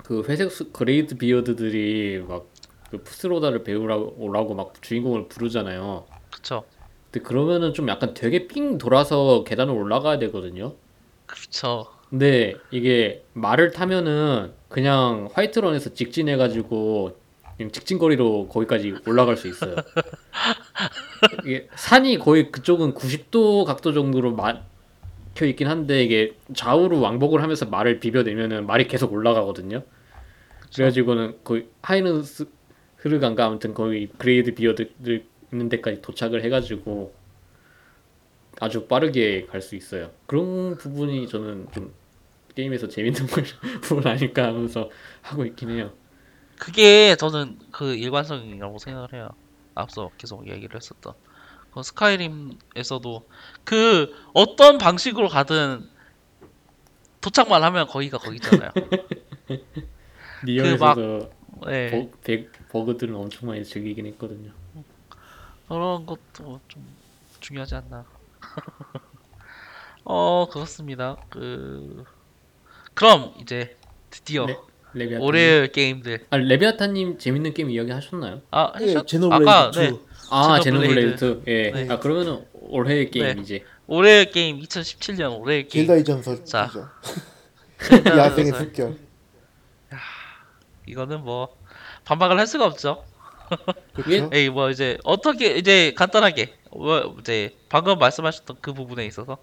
[0.04, 2.48] 그 회색 수- 그레이비어드들이 막
[2.92, 6.06] 그 푸스로다를 배우라고 막 주인공을 부르잖아요.
[6.32, 6.64] 그쵸.
[7.12, 10.76] 근데 그러면은 좀 약간 되게 삥 돌아서 계단을 올라가야 되거든요.
[11.26, 11.88] 그쵸.
[12.10, 17.18] 근데 이게 말을 타면은 그냥 화이트런에서 직진해가지고
[17.58, 19.76] 그냥 직진거리로 거기까지 올라갈 수 있어요.
[21.46, 28.00] 이게 산이 거의 그쪽은 90도 각도 정도로 막혀 있긴 한데 이게 좌우로 왕복을 하면서 말을
[28.00, 29.84] 비벼내면은 말이 계속 올라가거든요.
[30.74, 32.48] 그래가지고는 거의 하이너스
[32.98, 34.92] 흐르간가 아무튼 거의 그레이드 비어들
[35.54, 37.14] 있는 데까지 도착을 해가지고
[38.60, 40.12] 아주 빠르게 갈 수 있어요.
[40.28, 41.94] 그런 부분이 저는 좀
[42.56, 43.44] 게임에서 재밌는 걸-
[43.82, 44.90] 부분 아닐까 하면서
[45.22, 45.92] 하고 있긴 해요.
[46.66, 49.30] 그게 저는 그 일관성이라고 생각을 해요.
[49.76, 51.14] 앞서 계속 얘기를 했었던.
[51.72, 53.30] 그 스카이림에서도
[53.64, 55.88] 그 어떤 방식으로 가든
[57.22, 58.72] 도착만 하면 거기가 거기잖아요.
[60.42, 61.30] real에서도
[61.68, 61.90] 네.
[61.92, 64.52] 버, 배- 버그들은 엄청 많이 즐기긴 했거든요.
[65.68, 66.84] 그런 것도 좀
[67.42, 68.06] 중요하지 않나.
[70.04, 71.16] 어, 그렇습니다.
[71.30, 72.04] 그
[72.96, 73.78] 그럼 이제
[74.10, 74.58] 드디어 네,
[74.96, 75.22] 레비아탄.
[75.22, 76.26] 올해 게임들.
[76.30, 78.42] 아 레비아탄님 재밌는 게임 이야기 하셨나요?
[78.52, 79.08] 아, 예, 하셨?
[79.08, 79.80] 제노블레이드 아까 2.
[79.80, 80.00] 네.
[80.32, 81.18] 아 제노블레이드.
[81.18, 81.52] 제노블레이드 2.
[81.52, 81.72] 예.
[81.72, 81.88] 네.
[81.94, 83.42] 아 그러면은 올해 게임 네.
[83.42, 85.86] 이제 올해 게임 2017년 올해 게임.
[85.86, 86.46] 젤다의 전설이죠.
[86.46, 86.72] 자.
[88.06, 88.96] 야생의 그래서 습격.
[90.88, 91.50] 이거는 뭐
[92.06, 93.04] 반박을 할 수가 없죠.
[93.94, 94.30] 그렇죠?
[94.34, 99.38] 에이 뭐 이제 어떻게 이제 간단하게 뭐 이제 방금 말씀하셨던 그 부분에 있어서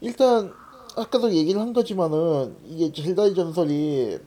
[0.00, 0.52] 일단
[0.96, 4.18] 아까도 얘기를 한 거지만은 이게 젤다의 전설이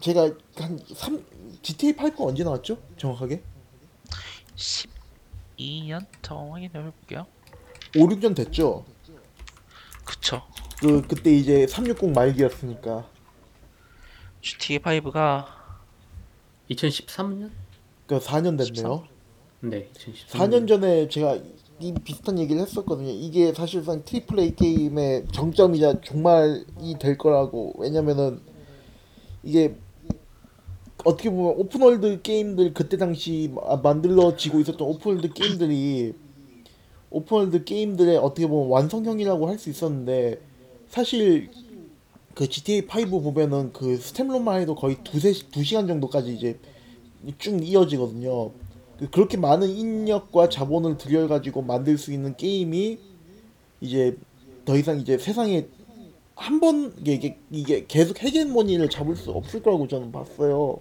[0.00, 1.24] 제가 한 3,
[1.62, 2.78] GTA 5가 언제 나왔죠?
[2.96, 3.42] 정확하게?
[4.56, 7.26] 12년 저 확인해 볼게요.
[7.96, 8.84] 5, 6년 됐죠.
[10.04, 10.42] 그쵸.
[10.80, 13.08] 그 그때 이제 360 말기였으니까.
[14.40, 15.46] GTA 5가
[16.70, 17.50] 2013년?
[18.06, 19.04] 그 4년 됐네요.
[19.60, 20.28] 네, 2013년.
[20.28, 21.38] 4년 전에 제가
[21.80, 23.10] 이 비슷한 얘기를 했었거든요.
[23.10, 27.74] 이게 사실상 triple A 게임의 정점이자 종말이 될 거라고.
[27.78, 28.40] 왜냐면은
[29.42, 29.76] 이게
[31.04, 36.14] 어떻게 보면 open world 게임들 그때 당시 마- 만들어지고 있었던 open world 게임들이
[37.10, 40.40] open world 게임들의 어떻게 보면 완성형이라고 할 수 있었는데
[40.88, 41.50] 사실
[42.34, 46.58] 그 GTA 5 보면은 그 staff roll만 해도 거의 두세 두 시간 정도까지 이제
[47.38, 48.50] 쭉 이어지거든요.
[48.98, 52.98] 그- 그렇게 많은 인력과 자본을 들여가지고 만들 수 있는 게임이
[53.80, 54.16] 이제
[54.64, 55.66] 더 이상 이제 세상에
[56.34, 60.78] 한 번 이게 이게 계속 헤게모니를 잡을 수 없을 거라고 저는 봤어요.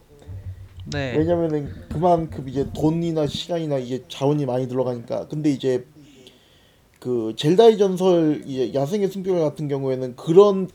[0.91, 1.15] 네.
[1.17, 5.27] 왜냐면은 그만큼 이제 돈이나 시간이나 이게 자원이 많이 들어가니까.
[5.27, 5.85] 근데 이제
[6.99, 10.69] 그 젤다의 전설 이제 야생의 숨결 같은 경우에는 그런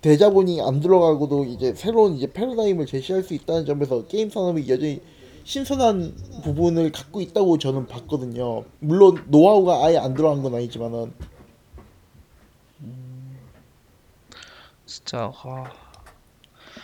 [0.00, 5.00] 대자본이 안 들어가고도 이제 새로운 이제 패러다임을 제시할 수 있다는 점에서 게임 산업이 여전히
[5.44, 6.14] 신선한
[6.44, 8.64] 부분을 갖고 있다고 저는 봤거든요.
[8.80, 11.12] 물론 노하우가 아예 안 들어간 건 아니지만은
[14.86, 15.91] 진짜 와.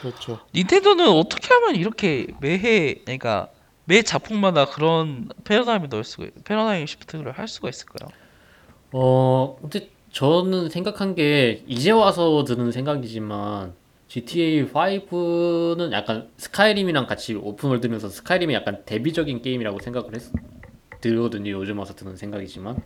[0.01, 0.41] 그렇죠.
[0.55, 3.49] 닌텐도는 어떻게 하면 이렇게 매해 그러니까
[3.85, 8.11] 매 작품마다 그런 패러다임을 넣을 수가 패러다임 시프트를 할 수가 있을까요?
[8.93, 13.75] 어, 근데 저는 생각한 게 이제 와서 드는 생각이지만
[14.09, 20.23] GTA 5는 약간 스카이림이랑 같이 오픈월드면서 스카이림이 약간 대비적인 게임이라고 생각을 했,
[21.01, 21.53] 들거든요.
[21.53, 22.83] 요즘 와서 드는 생각이지만.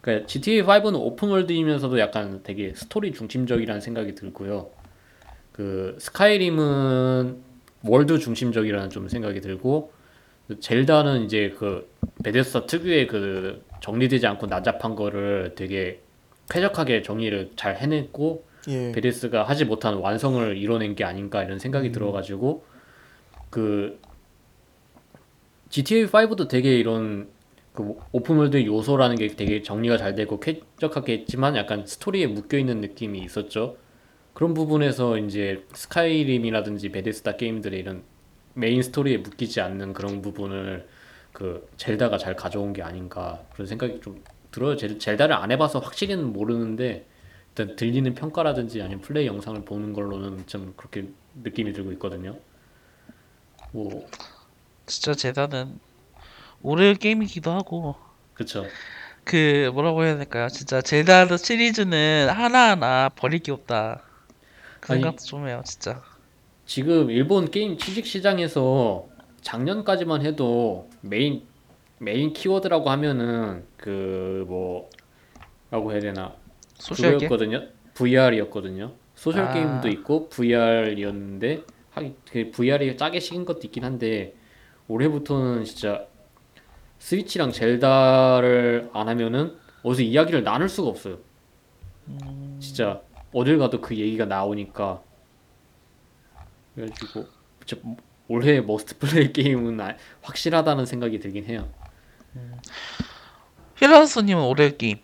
[0.00, 4.70] 그러니까 GTA 5는 open world이면서도 약간 되게 스토리 중심적이라는 생각이 들고요.
[5.56, 7.42] 그 스카이림은
[7.84, 9.90] world 중심적이라는 좀 생각이 들고
[10.48, 11.90] 그 젤다는 이제 그
[12.22, 16.00] 베데스다 특유의 그 정리되지 않고 난잡한 거를 되게
[16.50, 18.92] 쾌적하게 정리를 잘 해냈고 예.
[18.92, 22.64] 베데스다가 하지 못한 완성을 이뤄낸 게 아닌가 이런 생각이 들어가지고
[23.48, 23.98] 그
[25.70, 27.28] GTA 5도 되게 이런
[27.72, 32.80] 그 open world 요소라는 게 되게 정리가 잘 되고 쾌적하게 했지만 약간 스토리에 묶여 있는
[32.80, 33.76] 느낌이 있었죠.
[34.36, 38.02] 그런 부분에서 이제 스카이림이라든지 베데스다 게임들의 이런
[38.52, 40.86] 메인 스토리에 묶이지 않는 그런 부분을
[41.32, 44.76] 그 젤다가 잘 가져온 게 아닌가 그런 생각이 좀 들어요.
[44.76, 47.06] 젤, 젤다를 안 해봐서 확실히는 모르는데
[47.48, 51.08] 일단 들리는 평가라든지 아니면 플레이 영상을 보는 걸로는 좀 그렇게
[51.42, 52.38] 느낌이 들고 있거든요.
[53.72, 54.06] 뭐
[54.84, 55.80] 진짜 젤다는
[56.60, 57.96] 올해 게임이기도 하고
[58.34, 58.66] 그쵸.
[59.24, 60.50] 그 뭐라고 해야 될까요?
[60.50, 64.02] 진짜 젤다 시리즈는 하나하나 버릴 게 없다.
[64.86, 66.02] 생각도 좀 해요, 진짜.
[66.64, 69.08] 지금 일본 게임 취직 시장에서
[69.40, 71.42] 작년까지만 해도 메인
[71.98, 76.34] 메인 키워드라고 하면은 그 뭐라고 해야 되나
[76.74, 77.12] social?
[77.12, 77.68] 그거였거든요.
[77.94, 78.92] VR이었거든요.
[79.14, 79.52] social 아.
[79.52, 81.62] 게임도 있고 VR이었는데
[82.30, 84.34] 그 VR이 짜게 식은 것도 있긴 한데
[84.88, 86.06] 올해부터는 진짜
[86.98, 91.18] 스위치랑 젤다를 안 하면은 어디서 이야기를 나눌 수가 없어요.
[92.58, 93.00] 진짜
[93.32, 95.02] 어딜 가도 그 얘기가 나오니까
[96.74, 97.26] 그래가지고
[97.64, 97.82] 진짜
[98.28, 101.68] 올해 must play 게임은 아- 확실하다는 생각이 들긴 해요.
[103.76, 104.98] 힐라스님은 올해 게임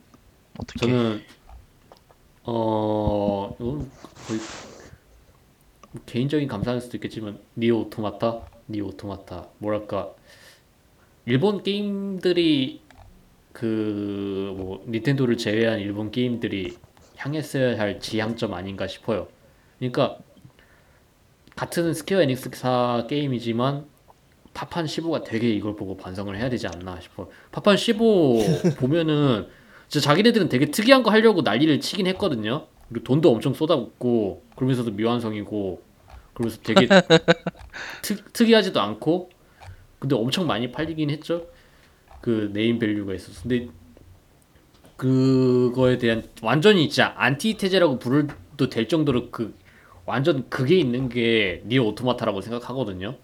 [0.58, 0.78] 어떻게?
[0.80, 1.22] 저는
[2.44, 4.40] 어 거의
[6.06, 10.10] 개인적인 감상일 수도 있겠지만 니어 오토마타, 니어 오토마타 뭐랄까
[11.26, 12.80] 일본 게임들이
[13.52, 16.76] 그 뭐 닌텐도를 제외한 일본 게임들이
[17.22, 19.28] 향했어야 할 지향점 아닌가 싶어요.
[19.78, 20.18] 그러니까
[21.54, 23.86] 같은 스퀘어 에닉스사 게임이지만
[24.54, 27.28] 파판 15가 되게 이걸 보고 반성을 해야 되지 않나 싶어.
[27.52, 29.48] 파판 15 보면은
[29.88, 32.66] 진짜 자기네들은 되게 특이한 거 하려고 난리를 치긴 했거든요.
[32.88, 35.82] 그리고 돈도 엄청 쏟아붓고 그러면서도 미완성이고
[36.34, 36.88] 그러면서 되게
[38.02, 39.30] 특, 특이하지도 않고
[39.98, 41.46] 근데 엄청 많이 팔리긴 했죠.
[42.20, 43.68] 그 name value가 있어서 근데
[45.02, 49.52] 그거에 대한 완전히 진짜 안티테제라고 불러도 될 정도로 그
[50.06, 53.16] 완전 그게 있는 게 니어 오토마타라고 생각하거든요.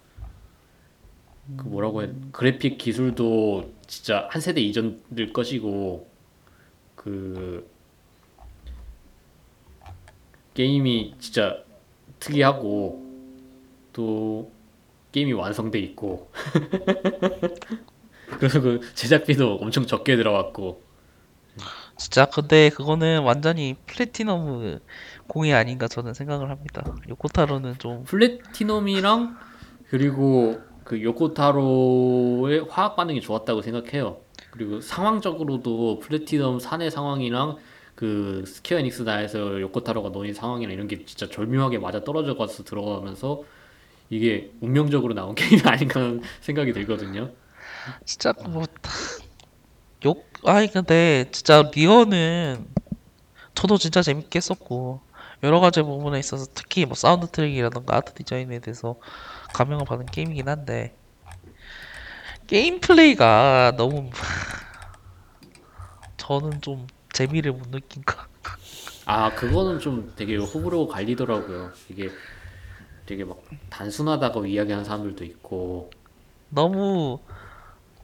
[1.55, 6.09] 그 뭐라고 해 그래픽 기술도 진짜 한 세대 이전일 것이고
[6.95, 7.65] 그
[10.55, 11.63] 게임이 진짜
[12.19, 13.05] 특이하고
[13.93, 14.51] 또
[15.13, 16.29] 게임이 완성돼 있고
[18.37, 20.88] 그래서 그 제작비도 엄청 적게 들어갔고
[21.99, 24.79] 진짜 근데 그거는 완전히 플래티넘
[25.27, 26.81] 공이 아닌가 저는 생각을 합니다.
[27.09, 29.37] 요코타로는 좀 플래티넘이랑
[29.89, 34.21] 그리고 그 요코타로의 화학 반응이 좋았다고 생각해요.
[34.49, 37.57] 그리고 상황적으로도 플래티넘 사내 상황이랑
[37.95, 43.43] 그 스퀘어 에닉스 내에서 요코타로가 놓인 상황이랑 이런 게 진짜 절묘하게 맞아 떨어져 가서 들어가면서
[44.09, 47.29] 이게 운명적으로 나온 게임이 아닌가 하는 생각이 들거든요.
[48.05, 48.63] 진짜 뭐
[50.05, 52.65] 욕 아니 근데 진짜 니어는
[53.53, 55.01] 저도 진짜 재밌게 했었고
[55.43, 58.95] 여러 가지 부분에 있어서 특히 뭐 사운드 트랙이라던가 아트 디자인에 대해서
[59.53, 60.95] 감명을 받은 게임이긴 한데
[62.47, 64.09] 게임 플레이가 너무
[66.17, 71.71] 저는 좀 재미를 못 느낀 것 같아 그거는 좀 되게 호불호 갈리더라고요.
[71.89, 72.09] 이게
[73.05, 75.89] 되게 막 단순하다고 이야기하는 사람들도 있고
[76.49, 77.19] 너무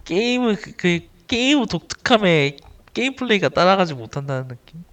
[0.04, 2.58] 게임을 그, 그 게임 독특함에
[2.94, 4.84] 게임 플레이가 따라가지 못한다는 느낌?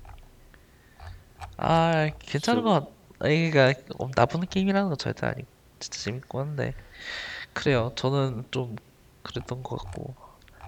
[1.56, 2.88] 아 괜찮은 것 같...
[3.20, 5.46] 아니 그러니까 어, 나쁜 게임이라는 건 절대 아니고
[5.78, 6.74] 진짜 재밌고 한데.
[7.52, 7.92] 그래요.
[7.96, 8.76] 저는 좀
[9.22, 10.14] 그랬던 것 같고.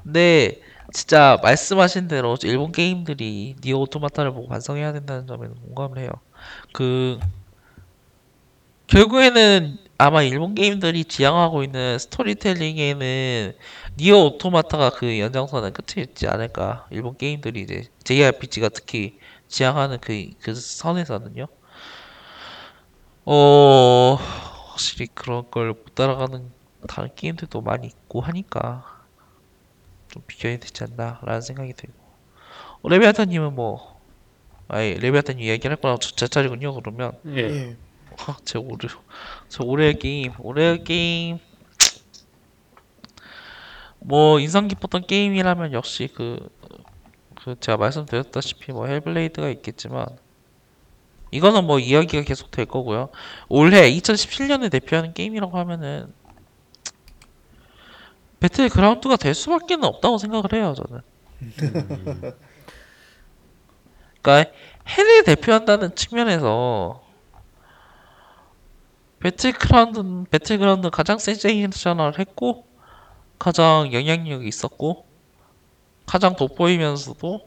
[0.02, 0.60] 근데
[0.92, 6.10] 진짜 말씀하신 대로 일본 게임들이 니어 오토마타를 보고 반성해야 된다는 점에는 공감을 해요.
[6.72, 7.18] 그
[8.86, 13.56] 결국에는 아마 일본 게임들이 지향하고 있는 스토리텔링에는
[13.96, 16.86] 니어 오토마타가 그 연장선은 끝이 있지 않을까.
[16.90, 19.18] 일본 게임들이 이제 JRPG가 특히
[19.48, 21.46] 지향하는 그, 그 선에서는요.
[23.26, 24.14] 어,
[24.70, 26.52] 확실히 그런 걸 못 따라가는
[26.88, 28.84] 다른 게임들도 많이 있고 하니까
[30.08, 31.94] 좀 비교해야 되지 않나라는 생각이 들고.
[32.82, 34.00] 어, 레비아타님은 뭐,
[34.68, 36.74] 아예 레비아타님 이야기할 거랑 제 차례군요.
[36.74, 37.60] 그러면 예.
[38.18, 38.22] 예.
[38.26, 38.88] 아, 제 올해
[39.48, 41.38] 제 올해의 게임 올해의 게임
[43.98, 46.50] 뭐 인상 깊었던 게임이라면 역시 그,
[47.42, 50.06] 그 제가 말씀드렸다시피 뭐 헬블레이드가 있겠지만
[51.30, 53.08] 이거는 뭐 이야기가 계속 될 거고요.
[53.48, 56.12] 올해 2017년을 대표하는 게임이라고 하면은
[58.38, 61.00] 배틀 그라운드가 될 수밖에 없다고 생각을 해요, 저는.
[64.22, 64.52] 그러니까
[64.86, 67.03] 해를 대표한다는 측면에서
[69.24, 72.66] 배틀그라운드는 배틀그라운드 가장 센세이셔널 했고
[73.38, 75.06] 가장 영향력이 있었고
[76.04, 77.40] 가장 돋보이면서도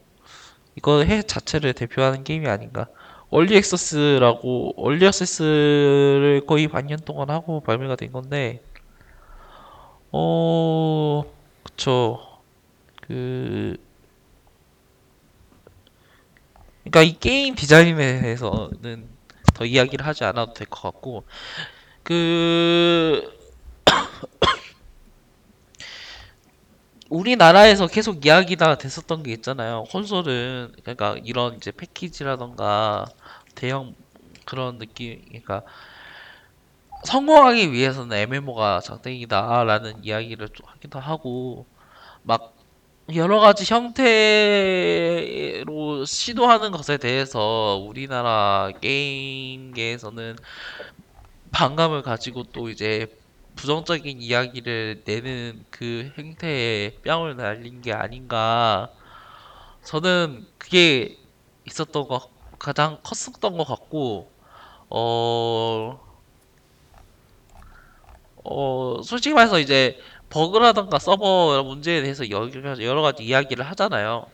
[0.75, 2.87] 이거 해 자체를 대표하는 게임이 아닌가.
[3.29, 8.63] early access라고 early access를 거의 반년 동안 하고 발매가 된 건데
[10.11, 11.23] 어
[11.63, 12.19] 그쵸
[13.01, 13.77] 그
[16.85, 19.16] 그러니까 이 게임 디자인에 대해서는
[19.57, 21.23] 더 이야기를 하지 않아도 될 것 같고
[22.03, 23.31] 그
[27.09, 29.83] 우리나라에서 계속 이야기가 됐었던 게 있잖아요.
[29.91, 33.05] 콘솔은 그러니까 이런 이제 패키지라던가
[33.55, 33.95] 대형
[34.45, 35.63] 그런 느낌, 그러니까
[37.05, 41.65] 성공하기 위해서는 MMO가 장땡이다라는 이야기를 좀 하기도 하고
[42.23, 42.56] 막
[43.15, 44.03] 여러 가지 형태로
[46.05, 50.35] 시도하는 것에 대해서 우리나라 게임계에서는
[51.51, 53.07] 반감을 가지고 또 이제
[53.55, 58.91] 부정적인 이야기를 내는 그 행태에 뺨을 날린 게 아닌가.
[59.83, 61.17] 저는 그게
[61.65, 62.29] 있었던 거
[62.59, 64.29] 가장 컸었던 것 같고,
[64.89, 65.99] 어,
[68.43, 69.99] 어, 솔직히 말해서 이제
[70.37, 74.27] 버그라던가 서버 문제에 대해서 여러, 가지- 이야기를 하잖아요.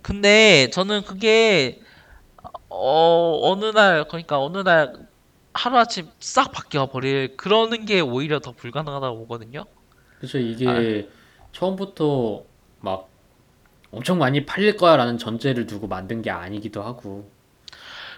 [0.00, 1.80] 근데 저는 그게
[2.70, 4.94] 어, 어느 날, 그러니까 어느 날
[5.52, 9.64] 하루아침 싹 바뀌어 버릴 그러는 게 오히려 더 불가능하다고 보거든요.
[10.18, 11.08] 그래서 이게
[11.52, 12.44] 처음부터
[12.80, 13.08] 막
[13.90, 17.30] 엄청 많이 팔릴 거야라는 전제를 두고 만든 게 아니기도 하고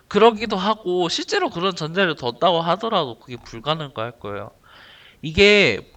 [0.07, 4.53] 그러기도 하고 실제로 그런 전제를 뒀다고 하더라도 그게 불가능할 거예요.
[5.21, 5.91] 이게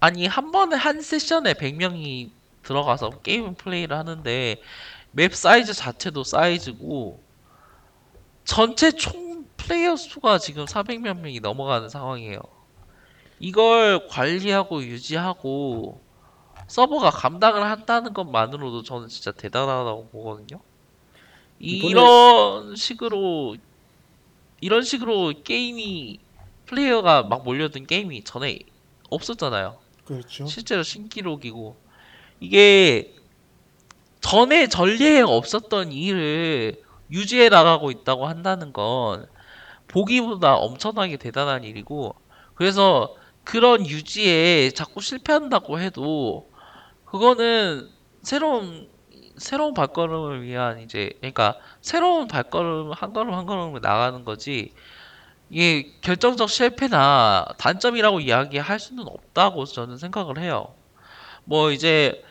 [0.00, 2.30] 아니 한 번에 한 session에 100명이
[2.62, 4.56] 들어가서 게임 플레이를 하는데
[5.12, 7.20] map 사이즈 자체도 사이즈고
[8.44, 12.40] 전체 총 플레이어 수가 지금 400몇 명이 넘어가는 상황이에요.
[13.40, 16.00] 이걸 관리하고 유지하고
[16.66, 20.60] 서버가 감당을 한다는 것만으로도 저는 진짜 대단하다고 보거든요.
[21.60, 23.56] 이번에- 이런 식으로
[24.60, 26.20] 이런 식으로 게임이
[26.66, 28.58] 플레이어가 막 몰려든 게임이 전에
[29.10, 29.78] 없었잖아요.
[30.08, 30.46] 그렇죠.
[30.46, 31.76] 실제로 신기록이고
[32.40, 33.14] 이게
[34.20, 39.26] 전에 전례에 없었던 일을 유지해 나가고 있다고 한다는 건
[39.86, 42.14] 보기보다 엄청나게 대단한 일이고
[42.54, 43.14] 그래서
[43.44, 46.50] 그런 유지에 자꾸 실패한다고 해도
[47.04, 47.88] 그거는
[48.22, 48.88] 새로운
[49.36, 54.72] 새로운 발걸음을 위한 이제 그러니까 새로운 발걸음 한 걸음 한 걸음을 나가는 거지
[55.50, 60.74] 이게 결정적 실패나 단점이라고 이야기할 수는 없다고 저는 생각을 해요.
[61.44, 62.22] 뭐 이제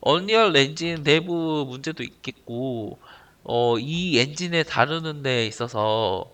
[0.00, 2.98] 언리얼 엔진 내부 문제도 있겠고
[3.44, 6.32] 어, 이 엔진을 다루는 데 있어서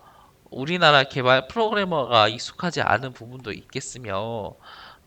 [0.50, 4.54] 우리나라 개발 프로그래머가 익숙하지 않은 부분도 있겠으며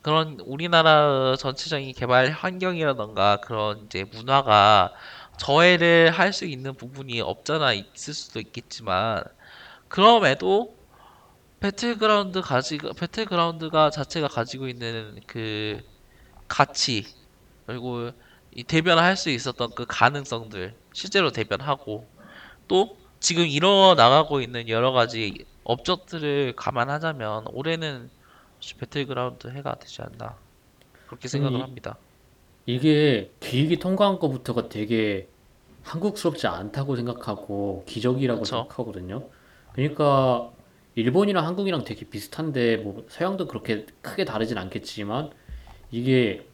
[0.01, 4.93] 그런 우리나라 전체적인 개발 환경이라던가 그런 이제 문화가
[5.37, 9.23] 저해를 할 수 있는 부분이 없잖아 있을 수도 있겠지만
[9.87, 10.75] 그럼에도
[11.63, 15.81] 배틀그라운드 가지 배틀그라운드가 자체가 가지고 있는 그
[16.49, 17.05] 가치
[17.65, 18.11] 그리고
[18.51, 22.05] 이 대변할 수 있었던 그 가능성들 실제로 대변하고
[22.67, 28.11] 또 지금 일어 나가고 있는 여러 가지 업적들을 감안하자면 올해는
[28.79, 30.37] 배틀그라운드 해가 되지 않나
[31.05, 31.97] 그렇게 생각을 이- 합니다.
[32.65, 35.29] 이게 기획이 통과한 것부터가 되게
[35.83, 38.45] 한국스럽지 않다고 생각하고 기적이라고 그쵸.
[38.45, 39.29] 생각하거든요.
[39.73, 40.51] 그러니까
[40.95, 45.31] 일본이랑 한국이랑 되게 비슷한데 뭐 서양도 그렇게 크게 다르진 않겠지만
[45.91, 46.45] 이게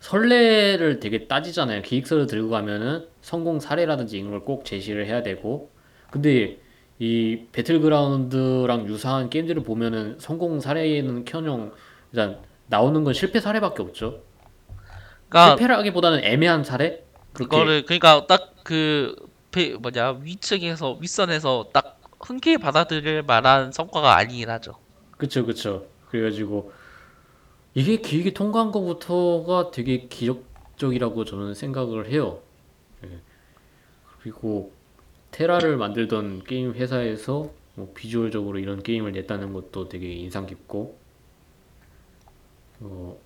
[0.00, 1.82] 선례를 되게 따지잖아요.
[1.82, 5.70] 기획서를 들고 가면은 성공 사례라든지 이런 걸 꼭 제시를 해야 되고
[6.10, 6.58] 근데
[6.98, 11.72] 이 배틀그라운드랑 유사한 게임들을 보면은 성공 사례는 켜녕
[12.12, 14.22] 일단 나오는 건 실패 사례밖에 없죠.
[15.28, 17.04] 그러니까 실패라기보다는 애매한 사례?
[17.32, 19.14] 그렇게 그거를 그러니까 딱 그
[19.80, 21.93] 뭐냐 위층에서 윗선에서 딱
[22.24, 24.76] 흔쾌히 받아들일 만한 성과가 아니긴 하죠.
[25.16, 26.72] 그쵸 그쵸 그래가지고
[27.74, 32.40] 이게 기획이 통과한 것부터가 되게 기적적이라고 저는 생각을 해요
[33.04, 33.20] 예.
[34.20, 34.72] 그리고
[35.30, 40.96] 테라를 만들던 게임 회사에서 뭐 비주얼적으로 이런 게임을 냈다는 것도 되게 인상 깊고
[42.80, 43.16] 어,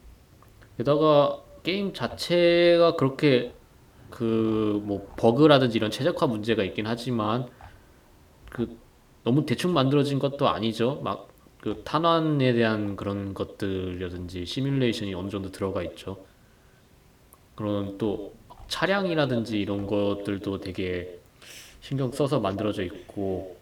[0.76, 3.52] 게다가 게임 자체가 그렇게
[4.10, 7.46] 그 뭐 버그라든지 이런 최적화 문제가 있긴 하지만
[8.50, 8.78] 그
[9.24, 11.00] 너무 대충 만들어진 것도 아니죠.
[11.02, 11.28] 막
[11.60, 16.24] 그 탄환에 대한 그런 것들이라든지 시뮬레이션이 어느 정도 들어가 있죠.
[17.56, 18.34] 그런 또
[18.68, 21.18] 차량이라든지 이런 것들도 되게
[21.80, 23.56] 신경 써서 만들어져 있고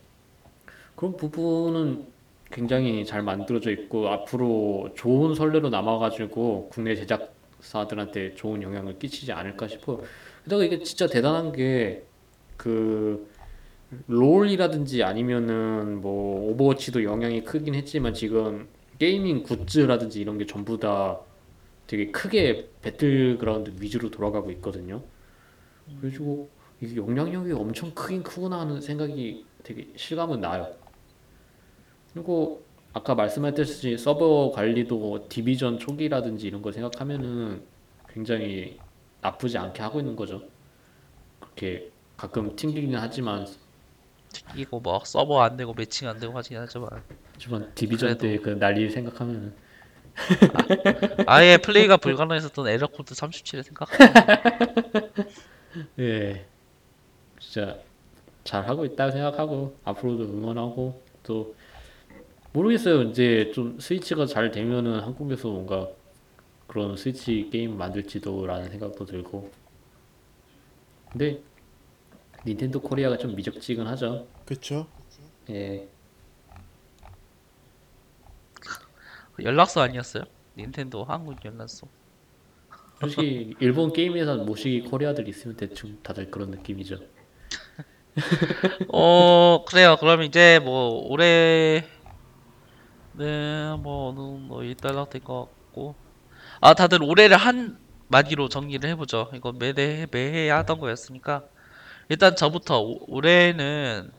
[0.95, 2.07] 그런 부분은
[2.51, 10.03] 굉장히 잘 만들어져 있고 앞으로 좋은 선례로 남아가지고 국내 제작사들한테 좋은 영향을 끼치지 않을까 싶어요.
[10.45, 12.05] 게다가 이게 진짜 대단한 게
[12.57, 13.29] 그
[14.09, 21.21] 롤이라든지 아니면은 뭐 오버워치도 영향이 크긴 했지만 지금 gaming goods라든지 이런 게 전부 다
[21.87, 25.03] 되게 크게 배틀그라운드 위주로 돌아가고 있거든요.
[26.01, 26.49] 그래가지고
[26.81, 30.69] 이게 영향력이 엄청 크긴 크구나 하는 생각이 되게 실감은 나요.
[32.13, 37.63] 그리고 아까 말씀하셨듯이 서버 관리도 디비전 초기라든지 이런 거 생각하면은
[38.09, 38.79] 굉장히
[39.21, 40.43] 나쁘지 않게 하고 있는 거죠.
[41.39, 43.47] 그렇게 가끔 튕기긴 하지만
[44.55, 46.89] 이거 뭐 서버 안 되고 매칭 안 되고 하긴 하지만.
[47.35, 49.55] 하지만 디비전 때 그 난리 생각하면은.
[51.27, 53.89] 아예 플레이가 불가능했었던 에러 코드 37을 생각.
[55.99, 56.47] 예.
[57.39, 57.79] 진짜
[58.45, 61.55] 잘 하고 있다고 생각하고 앞으로도 응원하고 또
[62.53, 63.03] 모르겠어요.
[63.03, 65.89] 이제 좀 스위치가 잘 되면은 한국에서 뭔가
[66.67, 69.51] 그런 스위치 게임 만들지도라는 생각도 들고.
[71.13, 71.41] 근데
[72.47, 74.87] 닌텐도 코리아가 좀 미적지근하죠 그쵸?
[75.51, 75.89] 예
[79.43, 80.25] 연락소 아니었어요?
[80.57, 81.89] 닌텐도 한국 연락소.
[82.99, 86.99] 솔직히 일본 게임 회사 모시기 코리아들 있으면 대충 다들 그런 느낌이죠
[88.89, 89.97] 어 그래요.
[90.01, 91.83] 그럼 이제 뭐 올해는
[93.83, 95.95] 뭐 어느 정도 일단락 될것 같고.
[96.63, 97.79] 아 다들 올해를 한
[98.09, 99.31] 마디로 정리를 해보죠.
[99.35, 101.45] 이거 매해 매해 하던 거였으니까
[102.09, 104.11] 일단 저부터 오- 올해는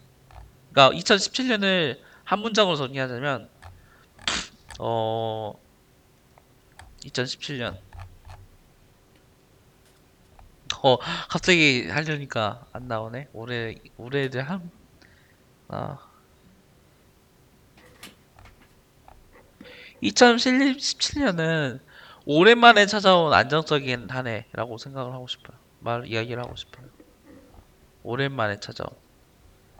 [0.71, 3.49] 그러니까 2017년을 한 문장으로 정리하자면
[4.79, 5.53] 어
[7.03, 7.77] 2017년
[10.83, 10.97] 어
[11.29, 13.29] 갑자기 하려니까 안 나오네.
[13.33, 14.71] 올해 올해를 한
[15.69, 15.97] 아.
[20.01, 21.79] 2017년은
[22.25, 25.57] 오랜만에 찾아온 안정적인 한 해라고 생각을 하고 싶어요.
[25.79, 26.96] 말 이야기를 하고 싶어요.
[28.07, 28.89] 오랜만에 찾아온.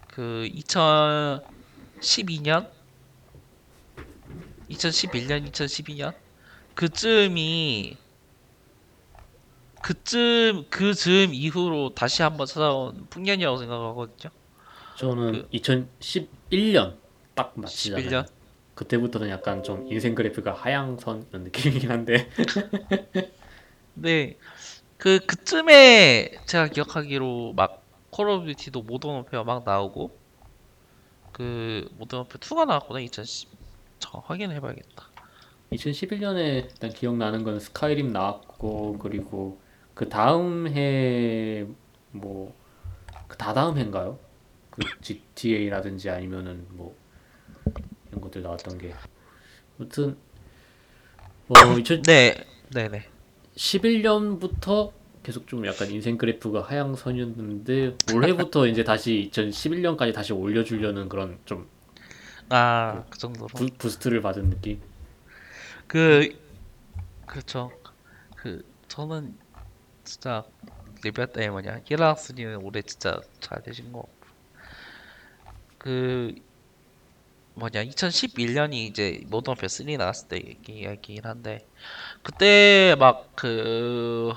[0.10, 2.70] 그 2012년,
[4.70, 6.14] 2011년, 2012년?
[6.76, 7.96] 그쯤이
[9.82, 14.30] 그쯤 그 즈음 이후로 다시 한번 찾아온 풍년이라고 생각하거든요.
[14.98, 16.98] 저는 2011년
[17.34, 18.28] 딱 맞히잖아요 11년.
[18.76, 22.30] 그때부터는 약간 좀 인생 그래프가 하향선 이런 느낌이긴 한데.
[23.96, 24.38] 근데
[24.98, 27.87] 그 그쯤에 제가 기억하기로 막
[28.18, 30.18] 콜 오브 듀티도 모던 워페어 막 나오고
[31.32, 33.48] 그 모던 워페어 2가 나왔거든 2010
[34.00, 35.08] 잠깐 확인해 봐야겠다.
[35.72, 39.62] 2011년에 일단 기억나는 건 스카이림 나왔고 그리고
[39.94, 42.56] 그 다음 해뭐
[43.28, 44.18] 그 다다음 해인가요?
[44.72, 46.98] 그 GTA라든지 아니면은 뭐
[48.08, 48.96] 이런 것들 나왔던 게.
[49.78, 50.18] 아무튼
[51.46, 51.84] 뭐네
[52.74, 53.06] 네네.
[53.56, 54.92] 2011년부터
[55.28, 61.68] 계속 좀 약간 인생 그래프가 하향선이었는데 올해부터 이제 다시 2011년까지 다시 올려주려는 그런 좀
[62.50, 63.48] 아 그 정도로.
[63.50, 64.82] 부, 부스트를 받은 느낌?
[65.88, 66.30] 그
[67.26, 67.72] 그렇죠.
[68.38, 69.36] 그 저는
[70.06, 70.46] 진짜
[71.04, 74.08] 리뷰 때 뭐냐 히라스님은 올해 진짜 잘 되신 거
[75.78, 76.36] 그
[77.56, 80.40] 뭐냐 2011년이 이제 모던 워페어 3 나왔을 때
[80.70, 81.68] 이야기긴 한데
[82.24, 84.34] 그때 막 그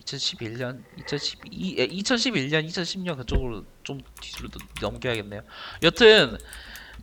[0.00, 4.48] 2011년, 2012, 2011년, 2010년 그쪽으로 좀 뒤로
[4.80, 5.42] 넘겨야겠네요.
[5.82, 6.38] 여튼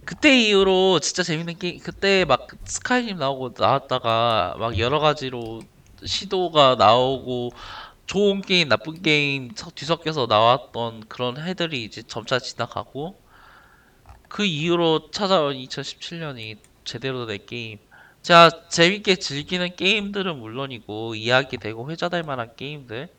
[0.05, 5.61] 그때 이후로 진짜 재밌는 게임 그때 막 스카이림 나오고 나왔다가 막 여러 가지로
[6.05, 7.51] 시도가 나오고
[8.05, 13.15] 좋은 게임, 나쁜 게임 섞- 뒤섞여서 나왔던 그런 해들이 이제 점차 지나가고
[14.27, 17.79] 그 이후로 찾아온 2017년이 제대로 된 게임.
[18.23, 23.09] 제가 재밌게 즐기는 게임들은 물론이고 이야기되고 회자될 만한 게임들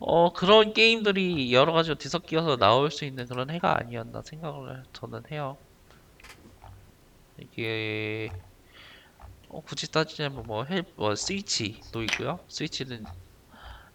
[0.00, 5.58] 어 그런 게임들이 여러 가지로 뒤섞여서 나올 수 있는 그런 해가 아니었나 생각을 저는 해요.
[7.38, 8.32] 이게
[9.48, 12.40] 어, 굳이 따지자면 뭐, 헬, 뭐 스위치도 있고요.
[12.48, 13.06] 스위치는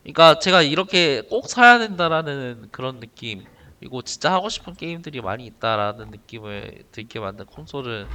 [0.04, 3.46] 그러니까 제가 이렇게 꼭 사야 된다라는 그런 느낌
[3.80, 8.10] 그리고 진짜 하고 싶은 게임들이 많이 있다라는 느낌을 들게 만든 콘솔은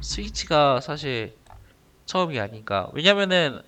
[0.00, 1.36] 스위치가 사실
[2.06, 2.90] 처음이 아닌가.
[2.92, 3.60] 왜냐면은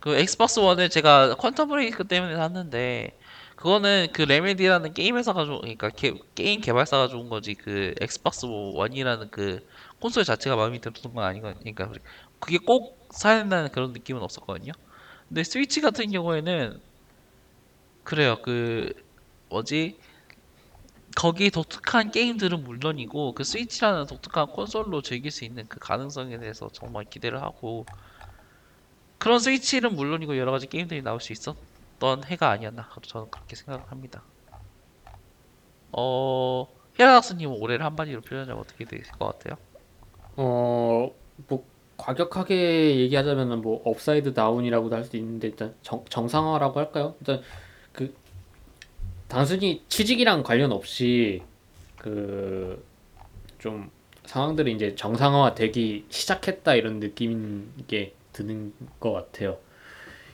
[0.00, 3.18] 그 엑스박스 원을 제가 퀀텀 브레이크 때문에 샀는데
[3.56, 9.30] 그거는 그 레메디라는 게임 회사가 줘 그러니까 게, 게임 개발사가 좋은 거지 그 엑스박스 원이라는
[9.30, 9.66] 그
[10.00, 11.40] 콘솔 자체가 마음에 들었던 건.
[11.40, 11.90] 그러니까
[12.38, 14.72] 그게 꼭 사야 된다는 그런 느낌은 없었거든요.
[15.28, 16.80] 근데 스위치 같은 경우에는
[18.04, 18.38] 그래요.
[18.42, 18.92] 그
[19.48, 19.98] 뭐지?
[21.18, 27.04] 거기 독특한 게임들은 물론이고 그 스위치라는 독특한 콘솔로 즐길 수 있는 그 가능성에 대해서 정말
[27.04, 27.84] 기대를 하고
[29.18, 34.24] 그런 스위치는 물론이고 여러 가지 게임들이 나올 수 있었던 해가 아니었나 저는 그렇게 생각을 합니다.
[35.92, 36.66] 어
[36.98, 39.58] 헤라닥스님은 올해를 한마디로 표현하면 어떻게 될것 같아요?
[40.36, 41.10] 어,
[41.48, 47.16] 뭐 과격하게 얘기하자면은 뭐 upside down이라고도 할 수 있는데 일단 정, 정상화라고 할까요?
[47.20, 47.42] 일단
[47.92, 48.14] 그
[49.28, 51.42] 단순히 취직이랑 관련 없이
[51.96, 52.88] 그
[53.58, 53.90] 좀
[54.24, 59.58] 상황들이 이제 정상화 되기 시작했다 이런 느낌인 게 드는 것 같아요.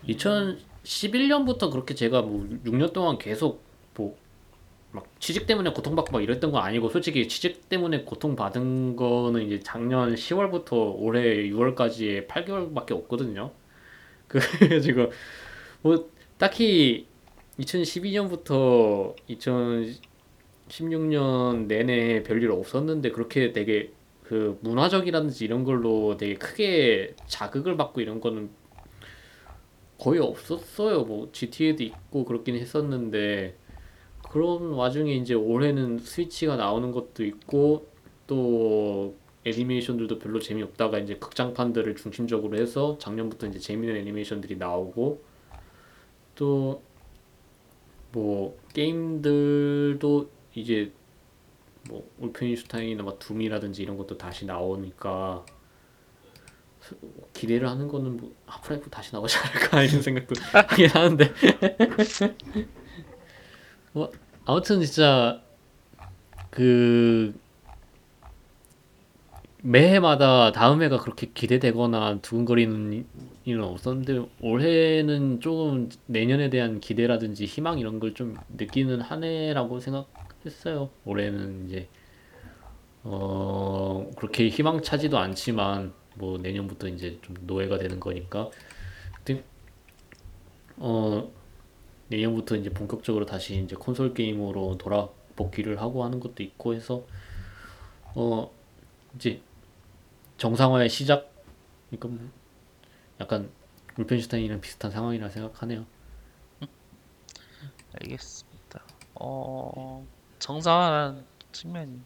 [0.08, 3.62] 2011년부터 그렇게 제가 뭐 6년 동안 계속
[3.96, 4.16] 뭐
[4.92, 10.14] 막 취직 때문에 고통받고 막 이랬던 건 아니고 솔직히 취직 때문에 고통받은 거는 이제 작년
[10.14, 13.50] 10월부터 올해 6월까지의 8개월밖에 없거든요.
[14.28, 15.10] 그래가지고
[15.82, 16.08] 뭐
[16.38, 17.08] 딱히
[17.58, 19.14] 2012년부터
[20.68, 28.20] 2016년 내내 별일 없었는데 그렇게 되게 그 문화적이라든지 이런 걸로 되게 크게 자극을 받고 이런
[28.20, 28.50] 거는
[29.98, 31.04] 거의 없었어요.
[31.04, 33.56] 뭐 GTA도 있고 그렇긴 했었는데
[34.30, 37.86] 그런 와중에 이제 올해는 스위치가 나오는 것도 있고
[38.26, 39.14] 또
[39.44, 45.22] 애니메이션들도 별로 재미없다가 이제 극장판들을 중심적으로 해서 작년부터 이제 재미있는 애니메이션들이 나오고
[46.34, 46.82] 또
[48.14, 50.92] 뭐 게임들도 이제
[51.88, 55.44] 뭐 울펜슈타인이나 막 둠이라든지 이런 것도 다시 나오니까
[57.32, 61.32] 기대를 하는 거는 뭐 하프라이프 다시 나오지 않을까 이런 생각도 하긴 하는데.
[63.92, 64.12] 뭐
[64.44, 65.42] 아무튼 진짜
[66.50, 67.34] 그
[69.66, 73.06] 매해마다 다음 해가 그렇게 기대되거나 두근거리는
[73.44, 80.90] 일은 없었는데 올해는 조금 내년에 대한 기대라든지 희망 이런 걸 좀 느끼는 한 해라고 생각했어요.
[81.06, 81.88] 올해는 이제
[83.04, 88.50] 어 그렇게 희망 차지도 않지만 뭐 내년부터 이제 좀 노예가 되는 거니까
[90.76, 91.30] 어
[92.08, 97.04] 내년부터 이제 본격적으로 다시 이제 콘솔 게임으로 돌아복귀를 하고 하는 것도 있고 해서
[98.14, 98.50] 어
[99.16, 99.40] 이제
[100.38, 101.30] 정상화의 시작
[101.90, 102.30] 그러니까 뭐
[103.20, 103.50] 약간
[103.98, 105.86] 울펜슈타인이랑 비슷한 상황이라 생각하네요.
[108.00, 108.82] 알겠습니다.
[109.14, 110.04] 어
[110.40, 112.00] 정상화라는 측면이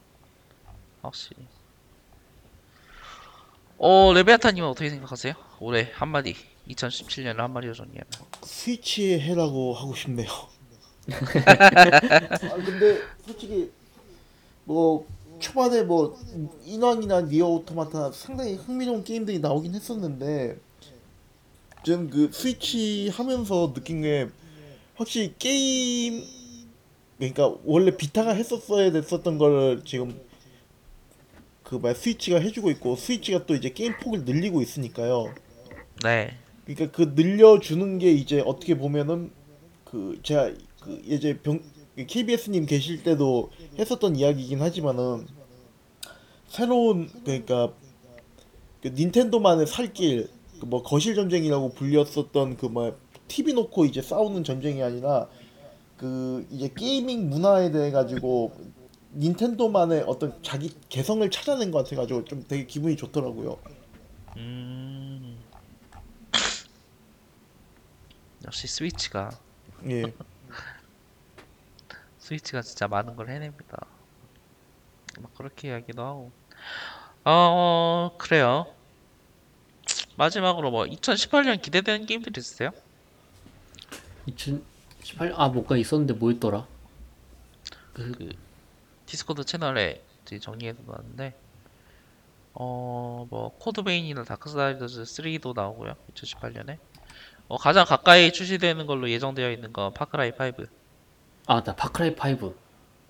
[1.00, 1.46] 확실히
[3.78, 5.34] 어 레베아타님은 어떻게 생각하세요?
[5.60, 6.36] 올해 한마디
[6.68, 8.06] 2017년을 한마디로 정리하면
[8.42, 10.28] 스위치의 해라고 하고 싶네요.
[11.08, 13.72] 아 근데 솔직히
[14.64, 15.06] 뭐
[15.38, 16.18] 초반에 뭐
[16.64, 20.58] 인왕이나 니어 오토마타 상당히 흥미로운 게임들이 나오긴 했었는데
[21.82, 24.28] 좀그 스위치 하면서 느낀 게
[24.96, 26.22] 확실히 게임
[27.18, 30.20] 그러니까 원래 비타가 했었어야 됐었던 거를 지금
[31.62, 35.34] 그말 스위치가 해주고 있고 스위치가 또 이제 게임 폭을 늘리고 있으니까요.
[36.02, 39.30] 네 그러니까 그 늘려주는 게 이제 어떻게 보면은
[39.84, 41.60] 그 제가 그 이제 병
[42.06, 45.26] KBS님 계실 때도 했었던 이야기이긴 하지만은
[46.48, 47.72] 새로운 그러니까
[48.82, 50.30] 그 닌텐도만의 살길
[50.60, 52.96] 그 뭐 거실 전쟁이라고 불렸었던 그 뭐
[53.28, 55.28] TV 놓고 이제 싸우는 전쟁이 아니라
[55.96, 58.52] 그 이제 게이밍 문화에 대해 가지고
[59.14, 63.58] 닌텐도만의 어떤 자기 개성을 찾아낸 것 같아가지고 좀 되게 기분이 좋더라고요.
[64.36, 65.38] 음.
[68.46, 69.30] 역시 스위치가
[69.88, 70.04] 예.
[72.28, 73.86] 스위치가 진짜 많은 걸 해냅니다.
[75.20, 76.30] 막 그렇게 이야기도 하고.
[77.24, 78.66] 어, 그래요.
[80.16, 82.70] 마지막으로 뭐 2018년 기대되는 게임들 있으세요?
[84.26, 86.66] 2018, 아, 뭐가 있었는데 뭐 있더라?
[87.94, 88.36] 그
[89.06, 91.34] 디스코드 채널에 이제 정리해서 놨는데
[92.52, 95.94] 어, 뭐 코드베인이나 다크사이더즈 3도 나오고요.
[96.14, 96.78] 2018년에.
[97.48, 100.66] 어, 가장 가까이 출시되는 걸로 예정되어 있는 건 파크라이 5.
[101.48, 102.54] 아, 나 파크라이 5.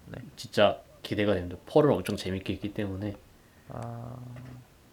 [0.06, 0.18] 네.
[0.36, 1.56] 진짜 기대가 됩니다.
[1.66, 3.16] 포를 엄청 재밌게 했기 때문에
[3.68, 4.16] 아,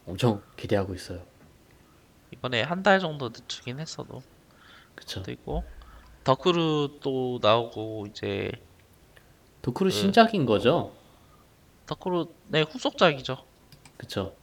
[0.06, 1.22] 엄청 기대하고 있어요.
[2.32, 4.22] 이번에 한 달 정도 늦추긴 했어도
[4.96, 5.24] 그쵸.
[5.24, 5.64] 또 있고
[6.24, 8.52] 더크루 또 나오고 이제
[9.62, 10.92] 더크루 그- 신작인 거죠?
[11.86, 13.38] 더크루 네 후속작이죠.
[13.98, 14.36] 그쵸.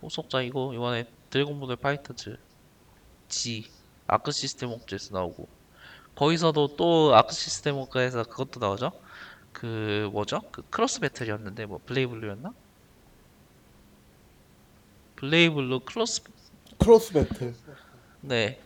[0.00, 2.38] 후속작이고 이번에 드래곤볼 파이터즈
[3.28, 3.70] G
[4.06, 5.48] 아크 시스템 웍스에서 나오고
[6.22, 8.90] 거기서도 또 아크 시스템 웍스에서 그것도 나오죠.
[9.52, 10.40] 그 뭐죠?
[10.50, 12.52] 그 크로스 배틀이었는데 뭐 블레이블루였나?
[15.14, 16.22] 블레이블루 크로스
[16.78, 17.54] 크로스 배틀.
[18.22, 18.58] 네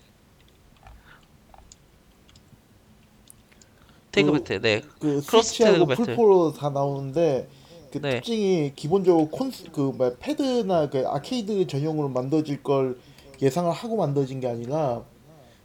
[4.12, 6.04] 태그 그- 배틀 네 그 크로스 스위치하고 태그 배틀.
[6.06, 7.48] 플포로 다 나오는데
[7.92, 8.14] 그 네.
[8.16, 12.98] 특징이 기본적으로 콘그 패드나 그 아케이드 전용으로 만들어질 걸
[13.42, 15.04] 예상을 하고 만들어진 게 아니라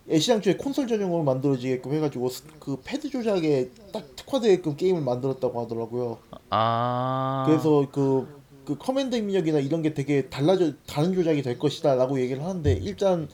[0.09, 6.19] 애시당초에 콘솔 전용으로 만들어지게끔 해가지고 스- 그 패드 조작에 딱 특화되게끔 게임을 만들었다고 하더라고요.
[6.49, 8.27] 아 그래서 그,
[8.65, 13.27] 그 커맨드 입력이나 이런 게 되게 달라져 다른 조작이 될 것이다라고 얘기를 하는데 일단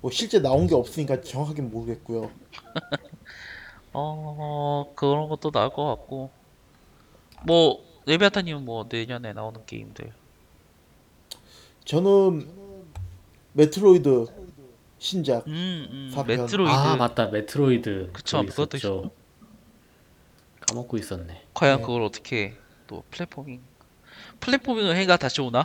[0.00, 2.30] 뭐 실제 나온 게 없으니까 정확하게 모르겠고요.
[3.92, 6.30] 어 그런 것도 나올 것 같고
[7.44, 10.12] 뭐 레비아타님은 뭐 내년에 나오는 게임들
[11.84, 12.46] 저는
[13.52, 14.26] 메트로이드
[15.04, 16.36] 신작 음, 음 사편.
[16.42, 17.26] 메트로이드 아, 맞다.
[17.28, 18.10] 메트로이드.
[18.12, 19.10] 그쵸, 그거 그것도 있었죠.
[20.68, 21.46] 까먹고 있었네.
[21.54, 21.82] 과연 네.
[21.82, 22.54] 그걸 어떻게
[22.86, 23.60] 또 platforming
[24.40, 25.64] platforming을 해가 다시 오나?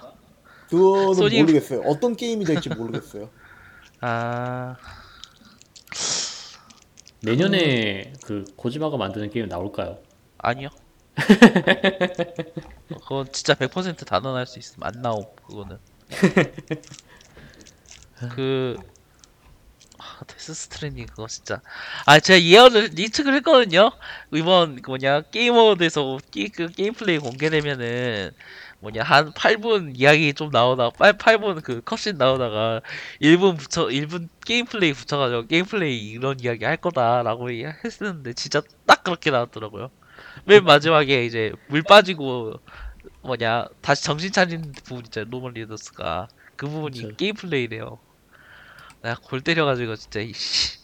[0.70, 1.82] 그거는 소니- 모르겠어요.
[1.82, 3.30] 어떤 게임이 될지 모르겠어요.
[4.00, 4.78] 아
[7.22, 9.98] 내년에 그 코지마가 만드는 게임 나올까요?
[10.38, 10.70] 아니요
[12.90, 15.80] 그건 진짜 100% 단언할 수 있음 안 나옴 그거는
[18.36, 18.78] 그
[20.00, 21.62] 아, 데스 스트랜딩 그거 진짜.
[22.06, 23.92] 아 제가 예언을 예측을 했거든요?
[24.34, 28.32] 이번 그 뭐냐 게임 어워드에서 게, 그 게임 플레이 공개되면은
[28.80, 32.82] 뭐냐 한 8분 이야기 좀 나오다가 8, 8분 그 cutscene 나오다가
[33.22, 39.04] 1분 붙여 1분 게임 플레이 붙여가지고 게임 플레이 이런 이야기 할 거다라고 했었는데 진짜 딱
[39.04, 39.90] 그렇게 나왔더라고요.
[40.46, 42.60] 맨 마지막에 이제 물 빠지고
[43.22, 46.28] 뭐냐 다시 정신 차리는 부분 있잖아요 노먼 리더스가.
[46.56, 47.16] 그 부분이 그쵸.
[47.16, 48.00] 게임 플레이래요
[49.06, 50.80] 내가 골 때려가지고 진짜 이씨.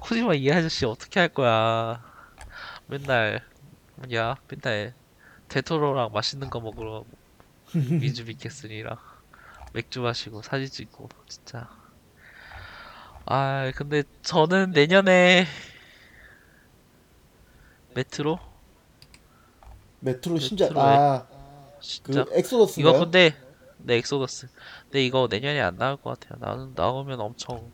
[0.00, 2.04] 코지마 이 아저씨 어떻게 할 거야.
[2.86, 3.42] 맨날
[3.96, 4.92] 뭐냐 맨날
[5.48, 7.04] 델 토로랑 맛있는 거 먹으러
[7.74, 8.98] 매즈 미켈슨이랑
[9.72, 11.70] 맥주 마시고 사진 찍고 진짜.
[13.24, 15.46] 아 근데 저는 내년에
[17.94, 18.38] 메트로?
[20.00, 20.72] 메트로 신작.
[20.72, 22.24] 메트로의- 아그 진짜.
[22.32, 22.94] 엑소더스인가요?
[22.96, 23.34] 이거 근데
[23.82, 24.48] 네 엑소더스.
[24.84, 26.38] 근데 이거 내년에 안 나올 것 같아요.
[26.40, 27.70] 나는 나오면 엄청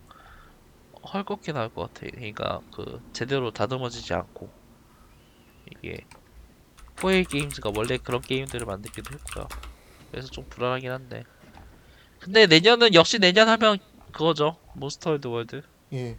[1.13, 4.49] 헐겁게 나올 것 같아 그러니까 그 제대로 다듬어지지 않고.
[5.71, 6.05] 이게
[6.95, 9.47] 4A 게임즈가 원래 그런 게임들을 만들기도 했고요.
[10.11, 11.23] 그래서 좀 불안하긴 한데.
[12.19, 13.77] 근데 내년은 역시 내년 하면
[14.11, 14.57] 그거죠.
[14.73, 15.61] 몬스터 헌터 월드.
[15.93, 16.17] 예.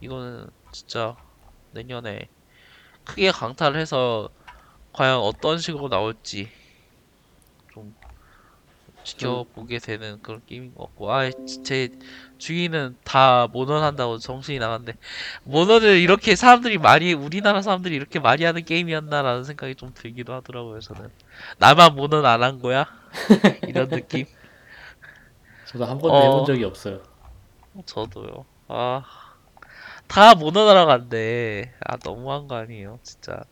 [0.00, 1.16] 이거는 진짜
[1.72, 2.28] 내년에
[3.04, 4.28] 크게 강타를 해서
[4.92, 6.44] 과연 어떤 식으로 나올지.
[6.44, 6.57] 좀
[9.08, 11.90] 지켜보게 되는 그런 게임인 것 같고 아제
[12.38, 14.98] 주위는 다 모논한다고 정신이 나갔는데
[15.44, 21.10] 모논을 이렇게 사람들이 많이 우리나라 사람들이 이렇게 많이 하는 게임이었나라는 생각이 좀 들기도 하더라고요 저는
[21.58, 22.86] 나만 모논 안 한 거야?
[23.66, 24.26] 이런 느낌
[25.66, 26.22] 저도 한 번도 어.
[26.22, 27.02] 해본 적이 없어요.
[27.86, 28.44] 저도요.
[28.68, 29.02] 아,
[30.06, 33.44] 다 모노나라 간데, 아, 너무한 거 아니에요, 진짜.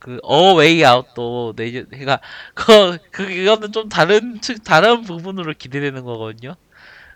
[0.00, 2.20] 그, 어, 웨이 아웃도, 내년, 그니까,
[2.54, 6.56] 그, 그, 그거는 좀 다른, 측, 다른 부분으로 기대되는 거거든요.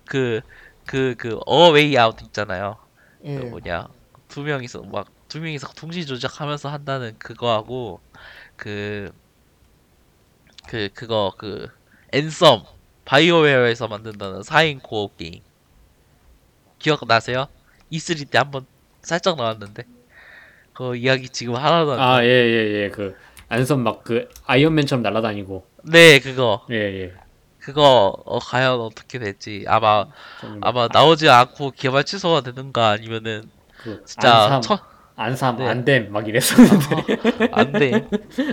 [0.07, 0.43] 그,
[0.87, 2.77] 그, 그, 어, 웨이 아웃 있잖아요.
[3.25, 3.37] 예.
[3.37, 3.89] 그 뭐냐,
[4.29, 8.01] 두 명이서, 막, 두 명이서 동시 조작하면서 한다는 그거하고,
[8.57, 9.11] 그,
[10.69, 11.69] 그, 그 거, 그,
[12.13, 12.65] 앤썸,
[13.07, 15.41] 바이오웨어에서 만든다는 4인 코어 게임.
[16.79, 17.47] 기억나세요?
[17.91, 18.67] E3 때 한번
[19.03, 19.85] 살짝 나왔는데.
[20.75, 22.91] 그 이야기 지금 하나도 안 아, 예, 예, 예.
[22.91, 23.15] 그
[23.49, 25.67] 안선 막 그 아이언맨처럼 날아다니고.
[25.85, 26.67] 네 그거.
[26.71, 27.13] 예 예.
[27.59, 30.07] 그거 어, 과연 어떻게 될지 아마
[30.41, 33.45] 저는 아마 나오지 않고 개발 취소가 되는가 아니면은
[33.79, 34.81] 그 진짜 안삼 첫
[35.17, 35.67] 안삼 네.
[35.69, 37.49] 안됨 막 이랬었는데.
[37.53, 38.09] 안돼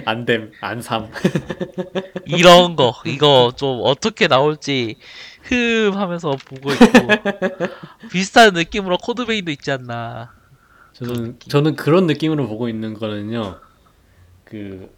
[0.06, 1.12] 안됨 안삼.
[2.26, 4.96] 이런 거 이거 좀 어떻게 나올지
[5.44, 6.86] 흠 하면서 보고 있고.
[8.12, 10.32] 비슷한 느낌으로 코드베인도 있지 않나
[11.02, 11.50] 저는 느낌.
[11.50, 13.60] 저는 그런 느낌으로 보고 있는 거는요.
[14.44, 14.90] 그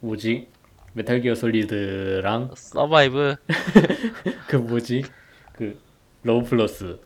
[0.00, 0.48] 뭐지?
[0.94, 3.36] 메탈 기어 솔리드랑 서바이브?
[4.48, 5.04] 그 뭐지?
[5.52, 5.78] 그
[6.22, 6.98] 러브 플러스.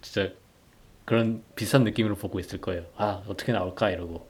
[0.00, 0.30] 진짜
[1.04, 2.86] 그런 비슷한 느낌으로 보고 있을 거예요.
[2.96, 3.90] 아 어떻게 나올까?
[3.90, 4.28] 이러고.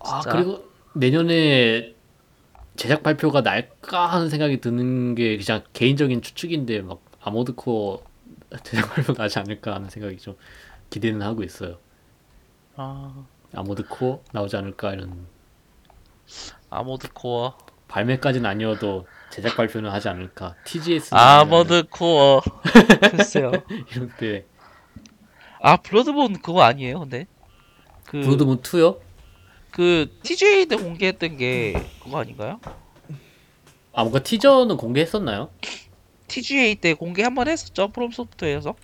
[0.00, 0.36] 아 진짜.
[0.36, 1.94] 그리고 내년에
[2.76, 8.02] 제작 발표가 날까 하는 생각이 드는 게 그냥 개인적인 추측인데 막 아머드 코어
[8.62, 10.36] 제작 발표가 나지 않을까 하는 생각이 좀
[10.90, 11.78] 기대는 하고 있어요.
[12.76, 13.24] 아.
[13.54, 15.26] 아머드 코어 나오지 않을까 이런.
[16.70, 17.56] 아머드 코어?
[17.88, 20.54] 발매까지는 아니어도 제작 발표는 하지 않을까.
[20.64, 22.40] TGS 아머드 코어.
[23.16, 23.52] 글쎄요.
[23.90, 24.44] 이런 때.
[25.60, 27.26] 아 블러드본 그거 아니에요 근데?
[28.04, 29.00] 그 블러드본 2요?
[29.72, 32.60] 그 TGA 때 공개했던 게 그거 아닌가요?
[33.92, 35.50] 아 뭔가 티저는 공개했었나요?
[36.28, 38.76] TGA 때 공개 한 번 했었죠 프롬 소프트웨어에서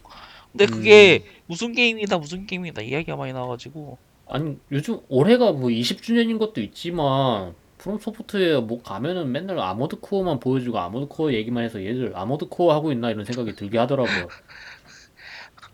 [0.57, 3.99] 근데 그게 무슨 게임이다 무슨 게임이다 이야기가 많이 나와가지고
[4.29, 10.79] 아니 요즘 올해가 뭐 20주년인 것도 있지만 프롬 소프트웨어 뭐 가면은 맨날 아머드 코어만 보여주고
[10.79, 14.29] 아머드 코어 얘기만 해서 얘들 아머드 코어 하고 있나 이런 생각이 들게 하더라고요.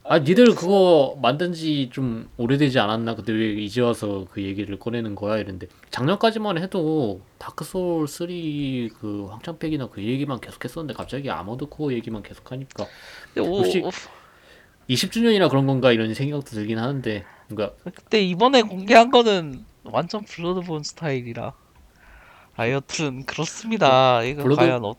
[0.02, 3.15] 아 니들 그거 만든 지 좀 오래되지 않았나?
[3.15, 5.36] 근데 왜 이제 와서 그 얘기를 꺼내는 거야?
[5.36, 12.23] 이랬는데 작년까지만 해도 Dark Soul 3 그 확장팩이나 그 얘기만 계속했었는데 갑자기 Armored Core 얘기만
[12.23, 12.86] 계속하니까
[13.35, 13.90] 근데 오, 혹시- 오,
[14.95, 21.53] 20주년이라 그런 건가 이런 생각도 들긴 하는데 그러니까 그때 이번에 공개한 거는 완전 Bloodborne 스타일이라.
[22.57, 24.23] 아 여튼 그렇습니다.
[24.25, 24.95] 이거 Blood- 과연 어,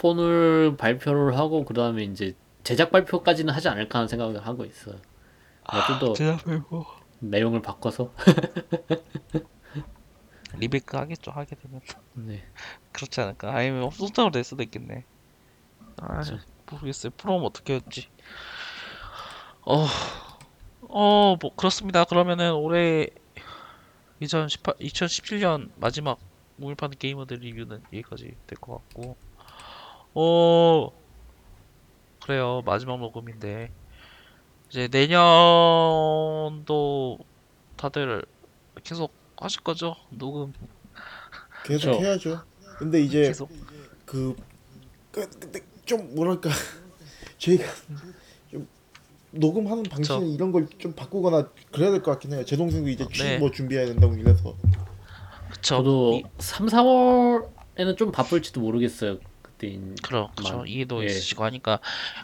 [0.00, 4.96] 폰을 발표를 하고 그 다음에 이제 제작 발표까지는 하지 않을까 하는 생각을 하고 있어요.
[5.86, 6.84] 좀더 제작 말고
[7.20, 8.12] 내용을 바꿔서.
[10.58, 11.80] 리메이크 하겠죠 하게 되면.
[12.14, 12.42] 네.
[12.92, 13.54] 그렇지 않을까?
[13.54, 15.04] 아니면 소장으로 낼 수도 있겠네.
[16.00, 16.38] 아 그쵸.
[16.70, 17.12] 모르겠어요.
[17.16, 18.08] 프롬 어떻게 했지
[19.66, 19.86] 어
[20.88, 22.04] 어 뭐 그렇습니다.
[22.04, 23.08] 그러면은 올해
[24.20, 26.18] 2018 2017년 마지막
[26.56, 29.16] 모일판 게이머들 리뷰는 여기까지 될 것 같고.
[30.14, 30.90] 어
[32.22, 32.62] 그래요.
[32.64, 33.72] 마지막 녹음인데.
[34.70, 34.88] 이제
[35.96, 36.38] 내년도
[37.76, 38.24] 다들
[38.82, 39.94] 계속 하실 거죠?
[40.10, 40.52] 녹음.
[41.64, 41.92] 계속.
[42.00, 42.42] 해야죠.
[42.78, 43.50] 근데 이제 계속.
[44.06, 44.34] 그
[45.12, 46.48] 그- 근데 좀 뭐랄까.
[47.38, 47.96] 저희가 좀
[49.38, 50.24] 녹음하는 방식 그쵸.
[50.24, 52.44] 이런 걸 좀 바꾸거나 그래야 될 것 같긴 해요.
[52.44, 53.38] 제 동생도 이제 취 네.
[53.38, 54.54] 뭐 준비해야 된다고 이래서
[55.62, 59.18] 저도 이- 3, 4월에는 좀 바쁠지도 모르겠어요.
[59.42, 61.06] 그때인 그럼 그쵸 만- 이해도 예.
[61.06, 61.78] 있으시고 하니까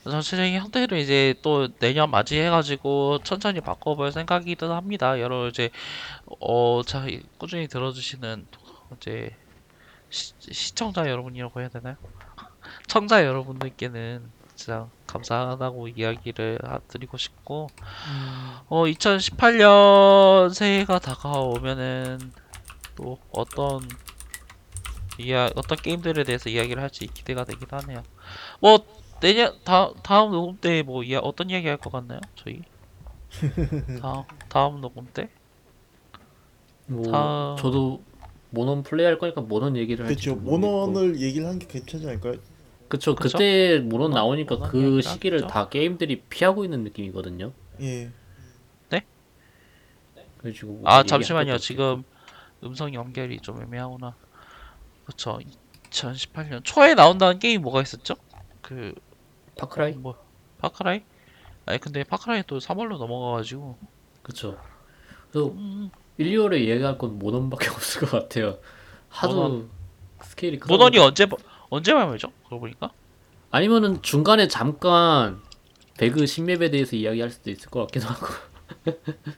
[0.04, 5.70] 전체적인 형태를 이제 또 내년 맞이해가지고 천천히 바꿔볼 생각이긴 합니다 여러 이제
[6.40, 7.06] 어자
[7.38, 8.46] 꾸준히 들어주시는
[8.96, 9.30] 이제
[10.10, 11.96] 시, 시청자 여러분이라고 해야 되나요?
[12.86, 14.22] 청자 여러분들께는
[14.54, 17.68] 진짜 감사하다고 이야기를 하- 드리고 싶고
[18.68, 22.32] 어 2018년 새해가 다가오면은
[22.96, 23.80] 또 어떤
[25.18, 28.02] 이야 어떤 게임들에 대해서 이야기를 할지 기대가 되긴 하네요.
[28.60, 28.78] 뭐
[29.20, 32.20] 내년 다 다음 녹음 때 뭐 이야 어떤 이야기 할 것 같나요?
[32.36, 32.62] 저희
[34.00, 35.28] 다음 다음 녹음 때?
[36.86, 38.02] 뭐 다- 저도
[38.50, 40.40] 모넌 플레이 할 거니까 모넌 얘기를 할지 그렇죠.
[40.40, 42.34] 모넌을 얘기를 하는 게 괜찮지 않을까요?
[42.92, 43.38] 그쵸 그쵸?
[43.38, 45.50] 그때 모넌 모넌- 나오니까 모넌 그 시기를 하겠죠.
[45.50, 47.52] 다 게임들이 피하고 있는 느낌이거든요.
[47.80, 48.10] 예.
[50.36, 51.56] 그래가지고 뭐아 잠시만요.
[51.58, 52.02] 지금
[52.64, 54.14] 음성 연결이 좀 애매하구나.
[55.06, 55.38] 그쵸.
[55.90, 58.16] 2018년 초에 나온다는 게임이 뭐가 있었죠?
[58.60, 58.92] 그
[59.56, 60.16] 파크라이 뭐
[60.58, 61.02] 파크라이?
[61.64, 63.78] 아니 근데 파크라이 또 3월로 넘어가가지고
[64.22, 64.58] 그쵸.
[65.30, 68.58] 그래서 음, 1, 2월에 얘기할 건 모넌밖에 없을 것 같아요.
[69.08, 69.70] 하도 모넌.
[70.24, 71.06] 스케일이 크다 모던이 보니까.
[71.06, 71.26] 언제
[71.72, 72.28] 언제 발매죠?
[72.44, 72.90] 그러고 보니까
[73.50, 75.40] 아니면은 중간에 잠깐
[75.96, 78.26] 배그 신맵에 대해서 이야기할 수도 있을 것 같기도 하고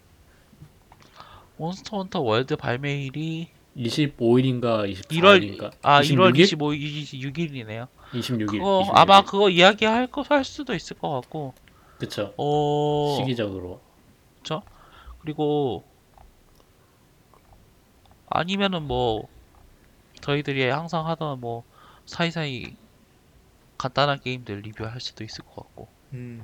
[1.58, 6.58] 몬스터 헌터 월드 발매일이 25일인가 1월 24일인가 아 1월 26일?
[6.58, 7.86] 25일 26일이네요.
[8.12, 8.90] 26일 그거 26일.
[8.96, 11.54] 아마 그거 이야기할 거 할 수도 있을 것 같고
[11.98, 13.80] 그쵸 어 시기적으로
[15.20, 15.84] 그리고
[18.28, 19.28] 아니면은 뭐
[20.20, 21.62] 저희들이 항상 하던 뭐
[22.06, 22.76] 사이사이
[23.78, 26.42] 간단한 게임들 리뷰할 수도 있을 것 같고 음.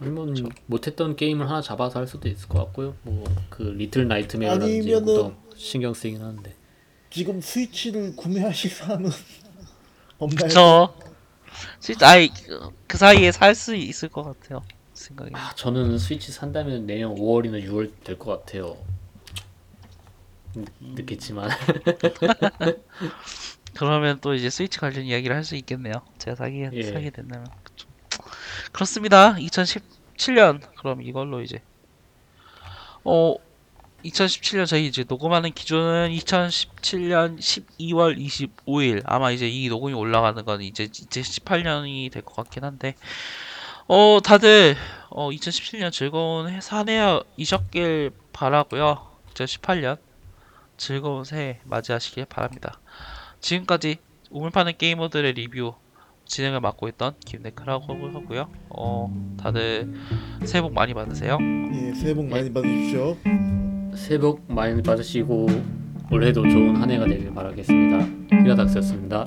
[0.00, 0.34] 아니면
[0.66, 2.96] 못했던 게임을 하나 잡아서 할 수도 있을 것 같고요.
[3.02, 6.54] 뭐 그 Little Nightmare라든지 아니면은- 이것도 신경 쓰이긴 하는데.
[7.10, 9.10] 지금 스위치를 구매하실 사람은
[10.18, 10.46] 없나요?
[10.48, 10.94] 그쵸.
[11.80, 14.62] 진짜 아이 그- 그 사이에 살 수 있을 것 같아요.
[14.94, 15.30] 생각이.
[15.34, 18.76] 아, 저는 스위치 산다면 내년 5월이나 6월 될 것 같아요.
[20.54, 21.50] 늦- 늦겠지만
[23.76, 26.02] 그러면 또 이제 스위치 관련 이야기를 할 수 있겠네요.
[26.18, 26.82] 제가 사기 예.
[26.82, 27.46] 사게 된다면.
[27.62, 27.88] 그쵸.
[28.72, 29.34] 그렇습니다.
[29.34, 31.62] 2017년 그럼 이걸로 이제
[33.04, 33.34] 어
[34.04, 40.84] 2017년 저희 이제 녹음하는 기준은 2017년 12월 25일 아마 이제 이 녹음이 올라가는 건 이제
[40.84, 42.94] 이제 18년이 될 것 같긴 한데
[43.88, 44.76] 어 다들
[45.10, 49.06] 어 2017년 즐거운 해이셨길 바라고요.
[49.34, 49.98] 2018년
[50.76, 52.80] 즐거운 새해 맞이하시길 바랍니다.
[53.40, 53.96] 지금까지
[54.30, 55.74] 우물 파는 게이머들의 리뷰
[56.26, 58.48] 진행을 맡고 있던 김네크라고 하고요.
[58.68, 59.92] 어 다들
[60.44, 61.38] 새해 복 많이 받으세요.
[61.40, 63.16] 예, 새해 복 많이 받으십시오.
[63.96, 65.48] 새해 복 많이 받으시고
[66.12, 68.36] 올해도 좋은 한 해가 되길 바라겠습니다.
[68.44, 69.26] 히라닥스였습니다.